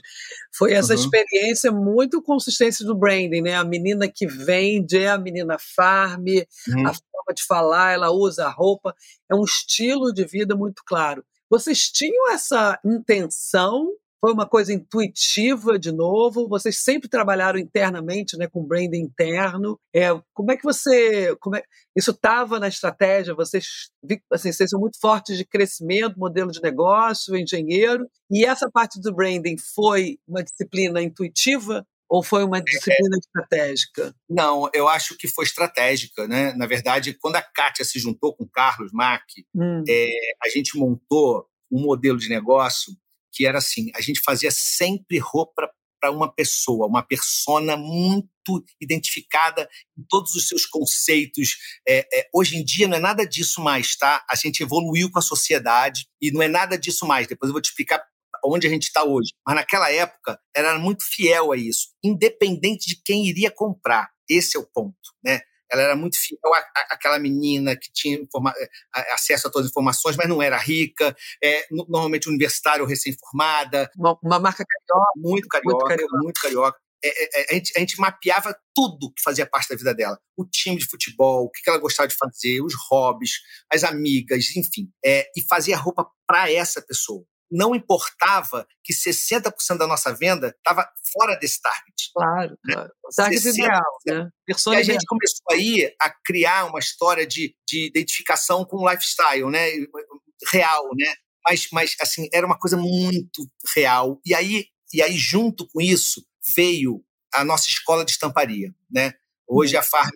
foi 0.54 0.74
essa 0.74 0.92
uhum. 0.92 1.00
experiência 1.00 1.72
muito 1.72 2.20
consistência 2.20 2.84
do 2.84 2.94
branding, 2.94 3.40
né? 3.40 3.54
A 3.54 3.64
menina 3.64 4.06
que 4.06 4.26
vende 4.26 4.98
é 4.98 5.08
a 5.08 5.16
menina 5.16 5.56
farm, 5.58 6.26
uhum. 6.28 6.86
a 6.86 6.92
forma 6.92 7.34
de 7.34 7.42
falar, 7.48 7.92
ela 7.92 8.10
usa 8.10 8.44
a 8.44 8.50
roupa, 8.50 8.94
é 9.30 9.34
um 9.34 9.44
estilo 9.44 10.12
de 10.12 10.26
vida 10.26 10.54
muito 10.54 10.82
claro. 10.84 11.24
Vocês 11.48 11.90
tinham 11.90 12.30
essa 12.30 12.78
intenção 12.84 13.88
foi 14.22 14.32
uma 14.32 14.48
coisa 14.48 14.72
intuitiva 14.72 15.76
de 15.76 15.90
novo? 15.90 16.46
Vocês 16.48 16.78
sempre 16.78 17.08
trabalharam 17.08 17.58
internamente, 17.58 18.36
né, 18.38 18.46
com 18.46 18.64
branding 18.64 19.00
interno. 19.00 19.80
É, 19.92 20.10
como 20.32 20.52
é 20.52 20.56
que 20.56 20.62
você, 20.62 21.34
como 21.40 21.56
é, 21.56 21.62
isso 21.96 22.12
estava 22.12 22.60
na 22.60 22.68
estratégia? 22.68 23.34
Vocês, 23.34 23.90
assim, 24.32 24.52
vocês 24.52 24.70
são 24.70 24.78
muito 24.78 24.96
fortes 25.00 25.36
de 25.36 25.44
crescimento, 25.44 26.20
modelo 26.20 26.52
de 26.52 26.62
negócio, 26.62 27.36
engenheiro. 27.36 28.06
E 28.30 28.44
essa 28.44 28.70
parte 28.70 29.00
do 29.00 29.12
branding 29.12 29.56
foi 29.74 30.18
uma 30.28 30.44
disciplina 30.44 31.02
intuitiva 31.02 31.84
ou 32.08 32.22
foi 32.22 32.44
uma 32.44 32.62
disciplina 32.62 33.16
é, 33.16 33.18
estratégica? 33.18 34.14
Não, 34.30 34.70
eu 34.72 34.86
acho 34.86 35.16
que 35.16 35.26
foi 35.26 35.46
estratégica, 35.46 36.28
né? 36.28 36.52
Na 36.52 36.66
verdade, 36.66 37.14
quando 37.14 37.36
a 37.36 37.42
Kátia 37.42 37.84
se 37.84 37.98
juntou 37.98 38.36
com 38.36 38.44
o 38.44 38.48
Carlos 38.48 38.92
Mack, 38.92 39.24
hum. 39.52 39.82
é, 39.88 40.10
a 40.44 40.48
gente 40.48 40.78
montou 40.78 41.44
um 41.72 41.80
modelo 41.80 42.18
de 42.18 42.28
negócio 42.28 42.92
que 43.32 43.46
era 43.46 43.58
assim: 43.58 43.90
a 43.94 44.00
gente 44.00 44.20
fazia 44.24 44.50
sempre 44.50 45.18
roupa 45.18 45.70
para 46.00 46.10
uma 46.10 46.32
pessoa, 46.32 46.88
uma 46.88 47.02
persona 47.02 47.76
muito 47.76 48.28
identificada 48.80 49.68
em 49.96 50.02
todos 50.08 50.34
os 50.34 50.48
seus 50.48 50.66
conceitos. 50.66 51.56
É, 51.86 52.06
é, 52.12 52.28
hoje 52.34 52.56
em 52.56 52.64
dia 52.64 52.88
não 52.88 52.96
é 52.96 53.00
nada 53.00 53.24
disso 53.24 53.62
mais, 53.62 53.96
tá? 53.96 54.24
A 54.28 54.34
gente 54.34 54.64
evoluiu 54.64 55.10
com 55.12 55.20
a 55.20 55.22
sociedade 55.22 56.06
e 56.20 56.32
não 56.32 56.42
é 56.42 56.48
nada 56.48 56.76
disso 56.76 57.06
mais. 57.06 57.28
Depois 57.28 57.48
eu 57.48 57.52
vou 57.52 57.62
te 57.62 57.66
explicar 57.66 58.04
onde 58.44 58.66
a 58.66 58.70
gente 58.70 58.84
está 58.84 59.04
hoje. 59.04 59.32
Mas 59.46 59.54
naquela 59.54 59.90
época 59.92 60.40
era 60.54 60.76
muito 60.76 61.04
fiel 61.04 61.52
a 61.52 61.56
isso, 61.56 61.90
independente 62.02 62.88
de 62.88 63.00
quem 63.04 63.26
iria 63.26 63.50
comprar. 63.50 64.10
Esse 64.28 64.56
é 64.56 64.60
o 64.60 64.66
ponto, 64.66 64.96
né? 65.24 65.40
Ela 65.72 65.82
era 65.82 65.96
muito 65.96 66.18
fiel 66.18 66.38
àquela 66.90 67.18
menina 67.18 67.74
que 67.74 67.90
tinha 67.92 68.18
acesso 69.14 69.48
a 69.48 69.50
todas 69.50 69.66
as 69.66 69.70
informações, 69.70 70.16
mas 70.16 70.28
não 70.28 70.42
era 70.42 70.58
rica, 70.58 71.16
é, 71.42 71.66
normalmente 71.70 72.28
universitária 72.28 72.82
ou 72.82 72.88
recém-formada. 72.88 73.90
Uma, 73.96 74.18
uma, 74.22 74.38
marca 74.38 74.64
carioca. 74.64 75.12
Muito 75.16 75.48
carioca, 75.48 75.74
muito 75.74 75.88
carioca. 75.88 76.18
Muito 76.22 76.40
carioca. 76.40 76.78
É, 77.04 77.08
é, 77.08 77.40
é, 77.40 77.46
a, 77.50 77.54
gente, 77.54 77.72
a, 77.76 77.80
gente, 77.80 77.98
mapeava 77.98 78.56
tudo 78.74 79.12
que 79.12 79.22
fazia 79.22 79.44
parte 79.44 79.70
da 79.70 79.76
vida 79.76 79.92
dela. 79.94 80.18
O 80.36 80.44
time 80.44 80.76
de 80.76 80.86
futebol, 80.86 81.46
o 81.46 81.50
que 81.50 81.68
ela 81.68 81.78
gostava 81.78 82.06
de 82.06 82.14
fazer, 82.14 82.62
os 82.62 82.74
hobbies, 82.88 83.40
as 83.72 83.82
amigas, 83.82 84.54
enfim. 84.56 84.88
É, 85.04 85.28
e 85.36 85.42
fazia 85.48 85.76
roupa 85.76 86.06
para 86.26 86.50
essa 86.52 86.80
pessoa 86.80 87.24
não 87.52 87.74
importava 87.74 88.66
que 88.82 88.94
60% 88.94 89.76
da 89.76 89.86
nossa 89.86 90.12
venda 90.14 90.54
estava 90.56 90.88
fora 91.12 91.36
desse 91.36 91.60
target. 91.60 92.10
Claro, 92.14 92.58
né? 92.64 92.74
claro. 92.74 92.90
Target 93.14 93.48
ideal, 93.48 93.98
né? 94.06 94.30
Persona 94.46 94.76
e 94.76 94.80
a 94.80 94.82
gente 94.82 95.04
começou 95.06 95.44
aí 95.52 95.94
a 96.00 96.10
criar 96.24 96.64
uma 96.64 96.78
história 96.78 97.26
de, 97.26 97.54
de 97.68 97.86
identificação 97.86 98.64
com 98.64 98.78
o 98.78 98.90
lifestyle, 98.90 99.50
né? 99.50 99.68
Real, 100.50 100.88
né? 100.96 101.14
Mas, 101.44 101.68
mas, 101.72 101.96
assim, 102.00 102.28
era 102.32 102.46
uma 102.46 102.58
coisa 102.58 102.76
muito 102.76 103.46
real. 103.74 104.18
E 104.24 104.34
aí, 104.34 104.66
e 104.94 105.02
aí, 105.02 105.16
junto 105.16 105.68
com 105.68 105.80
isso, 105.80 106.24
veio 106.56 107.04
a 107.34 107.44
nossa 107.44 107.68
escola 107.68 108.04
de 108.04 108.12
estamparia, 108.12 108.72
né? 108.90 109.12
Hoje 109.48 109.74
uhum. 109.74 109.80
a 109.80 109.82
Farm, 109.82 110.10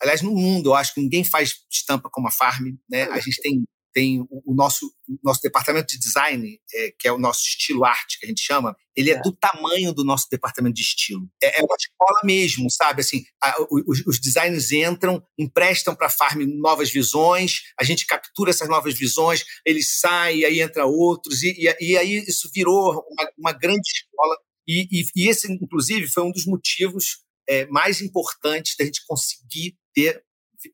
aliás, 0.00 0.22
no 0.22 0.30
mundo, 0.30 0.70
eu 0.70 0.74
acho 0.74 0.94
que 0.94 1.00
ninguém 1.00 1.24
faz 1.24 1.54
estampa 1.70 2.08
como 2.10 2.28
a 2.28 2.30
Farm, 2.30 2.68
né? 2.88 3.04
A 3.04 3.18
gente 3.18 3.40
tem 3.42 3.64
tem 3.92 4.20
o, 4.30 4.54
nosso, 4.54 4.86
o 5.08 5.18
nosso 5.22 5.40
departamento 5.42 5.88
de 5.88 5.98
design, 5.98 6.60
é, 6.72 6.92
que 6.98 7.08
é 7.08 7.12
o 7.12 7.18
nosso 7.18 7.42
estilo 7.42 7.84
arte, 7.84 8.18
que 8.18 8.26
a 8.26 8.28
gente 8.28 8.42
chama, 8.42 8.76
ele 8.96 9.10
é, 9.10 9.14
é 9.14 9.20
do 9.20 9.32
tamanho 9.32 9.92
do 9.92 10.04
nosso 10.04 10.28
departamento 10.30 10.74
de 10.74 10.82
estilo. 10.82 11.28
É, 11.42 11.60
é 11.60 11.62
uma 11.62 11.76
escola 11.76 12.20
mesmo, 12.24 12.70
sabe? 12.70 13.00
Assim, 13.00 13.24
a, 13.42 13.54
os, 13.86 14.06
os, 14.06 14.20
designers 14.20 14.70
entram, 14.72 15.22
emprestam 15.38 15.94
para 15.94 16.06
a 16.06 16.10
Farm 16.10 16.42
novas 16.58 16.90
visões, 16.90 17.62
a 17.78 17.84
gente 17.84 18.06
captura 18.06 18.50
essas 18.50 18.68
novas 18.68 18.94
visões, 18.94 19.44
eles 19.64 19.98
saem, 19.98 20.44
aí 20.44 20.60
entra 20.60 20.86
outros, 20.86 21.42
e, 21.42 21.54
e, 21.58 21.92
e 21.92 21.98
aí 21.98 22.24
isso 22.26 22.50
virou 22.54 23.04
uma, 23.10 23.30
uma 23.38 23.52
grande 23.52 23.88
escola. 23.88 24.36
E, 24.66 24.86
e, 24.90 25.04
e, 25.16 25.28
esse, 25.28 25.50
inclusive, 25.52 26.08
foi 26.08 26.22
um 26.22 26.32
dos 26.32 26.46
motivos 26.46 27.24
é, 27.48 27.66
mais 27.66 28.00
importantes 28.00 28.76
da 28.78 28.84
gente 28.84 29.04
conseguir 29.06 29.76
ter 29.92 30.22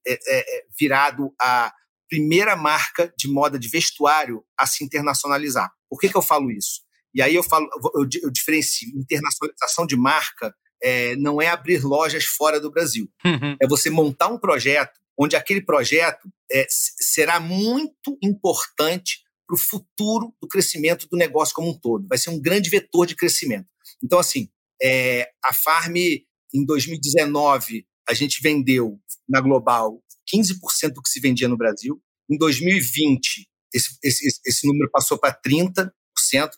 é, 0.07 0.19
é, 0.29 0.65
virado 0.79 1.33
a 1.41 1.73
primeira 2.09 2.57
marca 2.57 3.13
de 3.19 3.29
moda 3.29 3.59
de 3.59 3.69
vestuário 3.69 4.45
a 4.59 4.67
se 4.67 4.85
internacionalizar. 4.85 5.71
Por 5.89 5.99
que, 5.99 6.09
que 6.09 6.17
eu 6.17 6.23
falo 6.23 6.51
isso? 6.51 6.81
E 7.15 7.23
aí 7.23 7.35
eu 7.35 7.43
falo, 7.43 7.69
eu, 7.95 8.07
eu 8.23 8.31
diferencio. 8.31 8.89
Internacionalização 8.99 9.87
de 9.87 9.97
marca 9.97 10.55
é, 10.83 11.17
não 11.17 11.41
é 11.41 11.49
abrir 11.49 11.83
lojas 11.83 12.25
fora 12.25 12.61
do 12.61 12.71
Brasil. 12.71 13.09
Uhum. 13.25 13.57
É 13.61 13.67
você 13.67 13.89
montar 13.89 14.29
um 14.29 14.39
projeto 14.39 14.93
onde 15.19 15.35
aquele 15.35 15.63
projeto 15.63 16.29
é, 16.53 16.67
será 16.69 17.41
muito 17.41 18.19
importante 18.23 19.21
para 19.47 19.55
o 19.55 19.59
futuro 19.59 20.35
do 20.41 20.49
crescimento 20.49 21.09
do 21.09 21.17
negócio 21.17 21.55
como 21.55 21.71
um 21.71 21.79
todo. 21.79 22.07
Vai 22.09 22.19
ser 22.19 22.31
um 22.31 22.41
grande 22.41 22.69
vetor 22.69 23.07
de 23.07 23.15
crescimento. 23.15 23.67
Então, 24.03 24.19
assim, 24.19 24.49
é, 24.83 25.31
a 25.43 25.55
Farm, 25.55 25.97
em 25.97 26.67
2019, 26.67 27.87
a 28.09 28.15
gente 28.15 28.41
vendeu 28.43 28.99
na 29.29 29.41
Global 29.41 30.03
15% 30.33 30.93
do 30.93 31.03
que 31.03 31.09
se 31.09 31.21
vendia 31.21 31.49
no 31.49 31.57
Brasil. 31.57 32.01
Em 32.31 32.37
2020, 32.37 33.49
esse, 33.73 33.99
esse, 34.03 34.41
esse 34.45 34.67
número 34.67 34.91
passou 34.91 35.19
para 35.19 35.35
30%. 35.35 35.91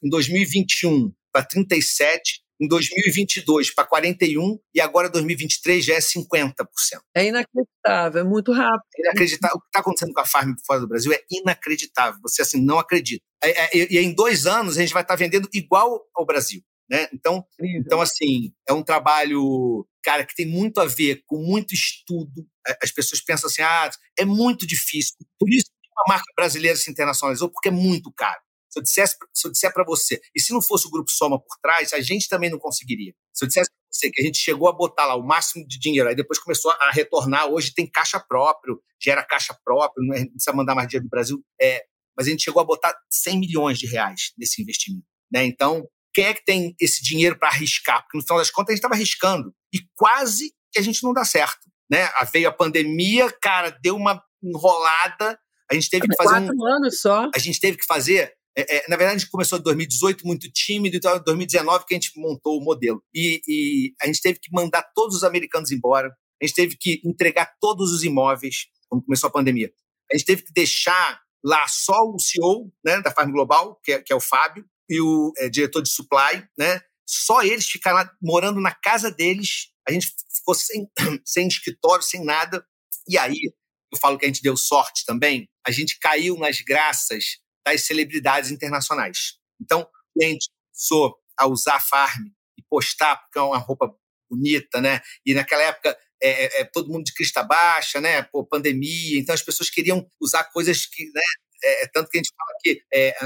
Em 0.03 0.09
2021, 0.09 1.13
para 1.33 1.47
37%. 1.47 2.21
Em 2.61 2.67
2022, 2.67 3.73
para 3.73 3.89
41%. 3.89 4.59
E 4.75 4.81
agora, 4.81 5.09
2023, 5.09 5.85
já 5.85 5.95
é 5.95 5.99
50%. 5.99 6.67
É 7.15 7.27
inacreditável, 7.27 8.21
é 8.21 8.25
muito 8.25 8.53
rápido. 8.53 8.83
É 8.97 9.03
inacreditável. 9.03 9.57
O 9.57 9.61
que 9.61 9.67
está 9.69 9.79
acontecendo 9.79 10.13
com 10.13 10.21
a 10.21 10.27
Farm 10.27 10.55
fora 10.67 10.81
do 10.81 10.89
Brasil 10.89 11.13
é 11.13 11.21
inacreditável. 11.31 12.19
Você, 12.23 12.43
assim, 12.43 12.61
não 12.61 12.79
acredita. 12.79 13.23
É, 13.43 13.79
é, 13.79 13.93
e 13.93 13.99
em 13.99 14.13
dois 14.13 14.47
anos, 14.47 14.77
a 14.77 14.81
gente 14.81 14.93
vai 14.93 15.03
estar 15.03 15.15
tá 15.15 15.19
vendendo 15.19 15.49
igual 15.53 16.05
ao 16.17 16.27
Brasil. 16.27 16.61
Né? 16.89 17.07
Então, 17.13 17.45
então, 17.61 18.01
assim, 18.01 18.53
é 18.67 18.73
um 18.73 18.83
trabalho, 18.83 19.87
cara, 20.03 20.25
que 20.25 20.35
tem 20.35 20.47
muito 20.47 20.81
a 20.81 20.87
ver 20.87 21.23
com 21.27 21.37
muito 21.39 21.75
estudo. 21.75 22.47
As 22.83 22.91
pessoas 22.91 23.21
pensam 23.21 23.49
assim, 23.49 23.63
ah, 23.63 23.91
é 24.19 24.25
muito 24.25 24.67
difícil. 24.67 25.15
Por 25.39 25.51
isso 25.51 25.67
que 25.67 25.89
uma 25.97 26.15
marca 26.15 26.33
brasileira 26.35 26.77
se 26.77 26.91
internacionalizou, 26.91 27.51
porque 27.51 27.69
é 27.69 27.73
muito 27.73 28.11
caro. 28.13 28.41
Se 28.71 28.79
eu 28.79 28.83
dissesse, 28.83 29.17
se 29.35 29.47
eu 29.47 29.53
disser 29.53 29.73
para 29.73 29.85
você, 29.85 30.21
e 30.35 30.41
se 30.41 30.53
não 30.53 30.63
fosse 30.63 30.87
o 30.87 30.91
Grupo 30.91 31.11
Soma 31.11 31.39
por 31.39 31.59
trás, 31.63 31.93
a 31.93 32.01
gente 32.01 32.29
também 32.29 32.51
não 32.51 32.59
conseguiria. 32.59 33.15
Se 33.33 33.45
eu 33.45 33.49
dissesse 33.49 33.71
para 33.71 33.79
você 33.91 34.11
que 34.11 34.21
a 34.21 34.25
gente 34.25 34.39
chegou 34.39 34.69
a 34.69 34.73
botar 34.73 35.07
lá 35.07 35.17
o 35.17 35.27
máximo 35.27 35.67
de 35.67 35.79
dinheiro, 35.79 36.09
aí 36.09 36.15
depois 36.15 36.39
começou 36.39 36.71
a 36.71 36.91
retornar, 36.91 37.47
hoje 37.47 37.73
tem 37.75 37.87
caixa 37.87 38.21
próprio, 38.21 38.81
gera 39.03 39.25
caixa 39.25 39.57
próprio, 39.65 40.05
não 40.07 40.15
precisa 40.15 40.53
mandar 40.55 40.75
mais 40.75 40.89
dinheiro 40.89 41.07
do 41.07 41.11
Brasil, 41.11 41.43
é, 41.61 41.85
mas 42.17 42.27
a 42.27 42.31
gente 42.31 42.43
chegou 42.43 42.61
a 42.61 42.65
botar 42.65 42.95
100 43.11 43.39
milhões 43.39 43.79
de 43.79 43.87
reais 43.87 44.33
nesse 44.37 44.61
investimento. 44.61 45.07
Né? 45.33 45.45
Então, 45.45 45.89
quem 46.13 46.25
é 46.25 46.35
que 46.35 46.45
tem 46.45 46.75
esse 46.81 47.03
dinheiro 47.03 47.39
para 47.39 47.49
arriscar? 47.49 48.03
Porque 48.03 48.19
no 48.19 48.25
final 48.25 48.39
das 48.39 48.51
contas 48.51 48.71
a 48.71 48.73
gente 48.73 48.79
estava 48.79 48.95
arriscando 48.95 49.55
e 49.73 49.81
quase 49.95 50.53
que 50.73 50.79
a 50.79 50.83
gente 50.83 51.03
não 51.03 51.13
dá 51.13 51.25
certo. 51.25 51.69
Né? 51.91 52.09
Veio 52.33 52.49
a 52.49 52.53
pandemia, 52.53 53.31
cara, 53.41 53.71
deu 53.83 53.97
uma 53.97 54.23
enrolada. 54.43 55.39
A 55.71 55.75
gente 55.75 55.91
teve 55.91 56.07
que 56.07 56.17
fazer. 56.17 56.31
Quatro 56.31 56.55
um, 56.57 56.67
anos 56.67 57.01
só. 57.01 57.31
A 57.35 57.39
gente 57.39 57.61
teve 57.61 57.79
que 57.79 57.85
fazer. 57.85 58.33
É, 58.57 58.77
é, 58.77 58.89
na 58.89 58.97
verdade, 58.97 59.17
a 59.17 59.19
gente 59.19 59.31
começou 59.31 59.59
em 59.59 59.63
2018 59.63 60.27
muito 60.27 60.51
tímido, 60.51 60.97
então 60.97 61.17
em 61.17 61.23
2019 61.23 61.87
que 61.87 61.95
a 61.95 61.97
gente 61.97 62.13
montou 62.17 62.59
o 62.59 62.65
modelo. 62.65 63.03
E, 63.15 63.41
e, 63.47 63.95
a 64.03 64.07
gente 64.07 64.21
teve 64.21 64.41
que 64.41 64.51
mandar 64.53 64.83
todos 64.95 65.17
os 65.17 65.25
americanos 65.25 65.71
embora. 65.71 66.09
A 66.43 66.47
gente 66.47 66.57
teve 66.57 66.77
que 66.77 67.01
entregar 67.05 67.55
todos 67.61 67.93
os 67.93 68.03
imóveis 68.03 68.67
quando 68.89 69.05
começou 69.05 69.29
a 69.29 69.33
pandemia. 69.33 69.71
A 70.11 70.17
gente 70.17 70.27
teve 70.27 70.43
que 70.43 70.53
deixar 70.53 71.21
lá 71.45 71.67
só 71.69 71.95
o 72.03 72.19
CEO 72.19 72.73
né, 72.85 73.01
da 73.01 73.13
Farm 73.13 73.31
Global, 73.31 73.79
que 73.85 73.93
é, 73.93 74.03
que 74.03 74.13
é 74.13 74.17
o 74.17 74.21
Fábio, 74.21 74.65
e 74.89 75.01
o 75.01 75.33
é, 75.39 75.49
diretor 75.49 75.83
de 75.83 75.91
supply, 75.91 76.47
né? 76.59 76.81
Só 77.07 77.43
eles 77.43 77.67
ficaram 77.67 77.97
lá, 77.97 78.13
morando 78.23 78.61
na 78.61 78.75
casa 78.75 79.11
deles. 79.11 79.69
A 79.89 79.93
gente 79.93 80.13
ficou 80.35 80.55
sem, 80.55 80.89
sem 81.25 81.49
escritório, 81.49 82.03
sem 82.03 82.25
nada. 82.25 82.65
E 83.09 83.17
aí, 83.17 83.53
eu 83.93 83.99
falo 83.99 84.19
que 84.19 84.25
a 84.25 84.29
gente 84.29 84.43
deu 84.43 84.57
sorte 84.57 85.05
também. 85.07 85.49
A 85.67 85.71
gente 85.71 85.99
caiu 85.99 86.37
nas 86.37 86.61
graças 86.61 87.39
das 87.67 87.87
celebridades 87.87 88.51
internacionais. 88.51 89.39
Então, 89.61 89.89
gente 90.21 90.49
começou 90.73 91.17
a 91.37 91.47
usar 91.47 91.77
a 91.77 91.81
Farm 91.81 92.27
e 92.57 92.63
postar, 92.69 93.17
porque 93.17 93.39
é 93.39 93.43
uma 93.43 93.59
roupa 93.59 93.95
bonita, 94.31 94.81
né? 94.81 95.01
E 95.25 95.35
naquela 95.35 95.63
época 95.63 95.97
é, 96.23 96.45
é, 96.45 96.61
é 96.61 96.65
todo 96.65 96.91
mundo 96.91 97.05
de 97.05 97.15
crista 97.15 97.43
baixa, 97.43 98.01
né? 98.01 98.23
Pô, 98.23 98.45
pandemia, 98.45 99.19
então 99.19 99.35
as 99.35 99.43
pessoas 99.43 99.71
queriam 99.71 100.07
usar 100.21 100.45
coisas 100.45 100.87
que, 100.87 101.05
né? 101.07 101.23
É, 101.63 101.85
é, 101.85 101.89
tanto 101.89 102.09
que 102.09 102.19
a 102.19 102.21
gente 102.21 102.33
fala 102.37 102.51
que 102.61 102.83
é, 102.93 103.17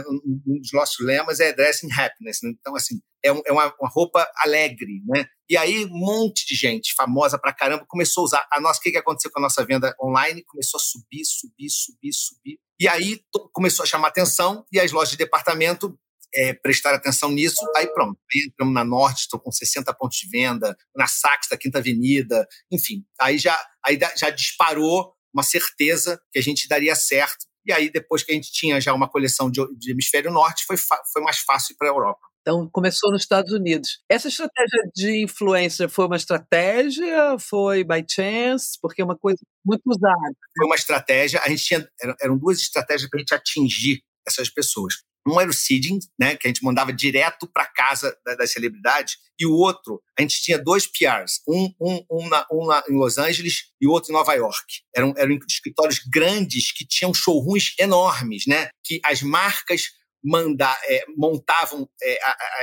um 0.47 0.61
dos 0.61 0.73
nossos 0.73 1.05
lemas 1.05 1.41
é 1.41 1.53
dressing 1.53 1.91
happiness. 1.93 2.39
Né? 2.43 2.53
Então, 2.59 2.75
assim, 2.75 3.01
é, 3.23 3.33
um, 3.33 3.43
é 3.47 3.53
uma, 3.53 3.75
uma, 3.81 3.89
roupa 3.89 4.29
alegre, 4.37 5.03
né? 5.07 5.27
E 5.49 5.57
aí, 5.57 5.85
um 5.85 5.99
monte 5.99 6.47
de 6.47 6.55
gente 6.55 6.95
famosa 6.95 7.39
pra 7.39 7.53
caramba 7.53 7.85
começou 7.87 8.23
a 8.23 8.25
usar. 8.25 8.49
A 8.51 8.61
nossa, 8.61 8.81
o 8.81 8.83
que, 8.83 8.91
que 8.91 8.99
aconteceu 8.99 9.31
com 9.31 9.39
a 9.39 9.43
nossa 9.43 9.65
venda 9.65 9.95
online? 10.03 10.45
Começou 10.45 10.79
a 10.79 10.83
subir, 10.83 11.25
subir, 11.25 11.71
subir, 11.71 12.13
subir. 12.13 12.59
E 12.81 12.89
aí 12.89 13.21
começou 13.53 13.85
a 13.85 13.87
chamar 13.87 14.09
atenção 14.09 14.65
e 14.73 14.81
as 14.81 14.91
lojas 14.91 15.11
de 15.11 15.17
departamento 15.17 15.97
é, 16.35 16.59
atenção 16.87 17.31
nisso, 17.31 17.61
aí 17.77 17.87
pronto. 17.89 18.19
Entramos 18.35 18.75
na 18.75 18.85
Norte, 18.85 19.21
estou 19.21 19.39
com 19.39 19.53
60 19.53 19.93
pontos 19.95 20.19
de 20.19 20.29
venda, 20.29 20.77
na 20.97 21.07
Saks 21.07 21.49
da 21.49 21.57
Quinta 21.57 21.79
Avenida, 21.79 22.47
enfim. 22.71 23.05
Aí 23.21 23.39
já, 23.39 23.59
aí 23.85 23.99
já 24.17 24.31
disparou 24.31 25.13
uma 25.33 25.43
certeza 25.43 26.21
que 26.31 26.39
a 26.39 26.43
gente 26.43 26.69
daria 26.69 26.95
certo 26.95 27.47
e 27.65 27.73
aí, 27.73 27.91
depois 27.91 28.23
que 28.23 28.33
a 28.33 28.35
gente 28.35 28.53
tinha 28.53 28.81
já 28.81 28.93
uma 28.93 29.09
coleção 29.09 29.51
de, 29.51 29.61
de 29.77 29.93
hemisfério 29.93 30.31
norte, 30.31 30.65
foi, 30.67 30.77
foi 30.77 31.23
mais 31.23 31.39
fácil 31.39 31.77
para 31.79 31.89
a 31.89 31.93
Europa. 31.93 32.21
Então, 32.43 32.69
começou 32.73 33.13
nos 33.13 33.23
Estados 33.23 33.53
Unidos. 33.53 34.01
Essa 34.09 34.27
estratégia 34.27 34.81
de 34.95 35.23
influencer 35.23 35.89
foi 35.89 36.07
uma 36.07 36.17
estratégia? 36.17 37.39
Foi 37.39 37.85
by 37.85 38.05
chance? 38.09 38.77
Porque 38.81 39.01
é 39.01 39.05
uma 39.05 39.17
coisa 39.17 39.39
muito 39.65 39.83
usada. 39.87 40.35
Foi 40.57 40.67
uma 40.67 40.75
estratégia. 40.75 41.41
A 41.45 41.49
gente 41.49 41.65
tinha, 41.65 41.89
eram 42.21 42.37
duas 42.37 42.59
estratégias 42.59 43.09
para 43.09 43.19
a 43.19 43.21
gente 43.21 43.35
atingir 43.35 44.03
essas 44.27 44.51
pessoas. 44.51 44.95
Um 45.27 45.41
era 45.41 45.51
o 45.51 45.53
seeding, 45.53 45.99
né, 46.19 46.37
que 46.37 46.47
a 46.47 46.51
gente 46.51 46.65
mandava 46.65 46.93
direto 46.93 47.47
para 47.47 47.67
casa 47.67 48.17
das 48.39 48.53
celebridades, 48.53 49.17
e 49.39 49.47
o 49.47 49.53
outro, 49.53 50.03
a 50.19 50.23
gente 50.23 50.43
tinha 50.43 50.59
dois 50.59 50.87
PRs, 50.87 51.41
um, 51.49 51.73
um, 51.81 52.05
um, 52.11 52.29
na, 52.29 52.47
um 52.53 52.67
na, 52.67 52.83
em 52.89 52.97
Los 52.97 53.19
Angeles 53.19 53.65
e 53.81 53.87
o 53.87 53.91
outro 53.91 54.11
em 54.11 54.15
Nova 54.15 54.35
York. 54.35 54.83
Eram, 54.95 55.15
eram 55.17 55.39
escritórios 55.49 56.01
grandes 56.13 56.73
que 56.73 56.87
tinham 56.87 57.15
showrooms 57.15 57.75
enormes, 57.79 58.47
né, 58.47 58.69
que 58.85 59.01
as 59.05 59.23
marcas 59.23 59.91
manda, 60.25 60.71
é, 60.87 61.05
montavam 61.17 61.89
é, 62.03 62.19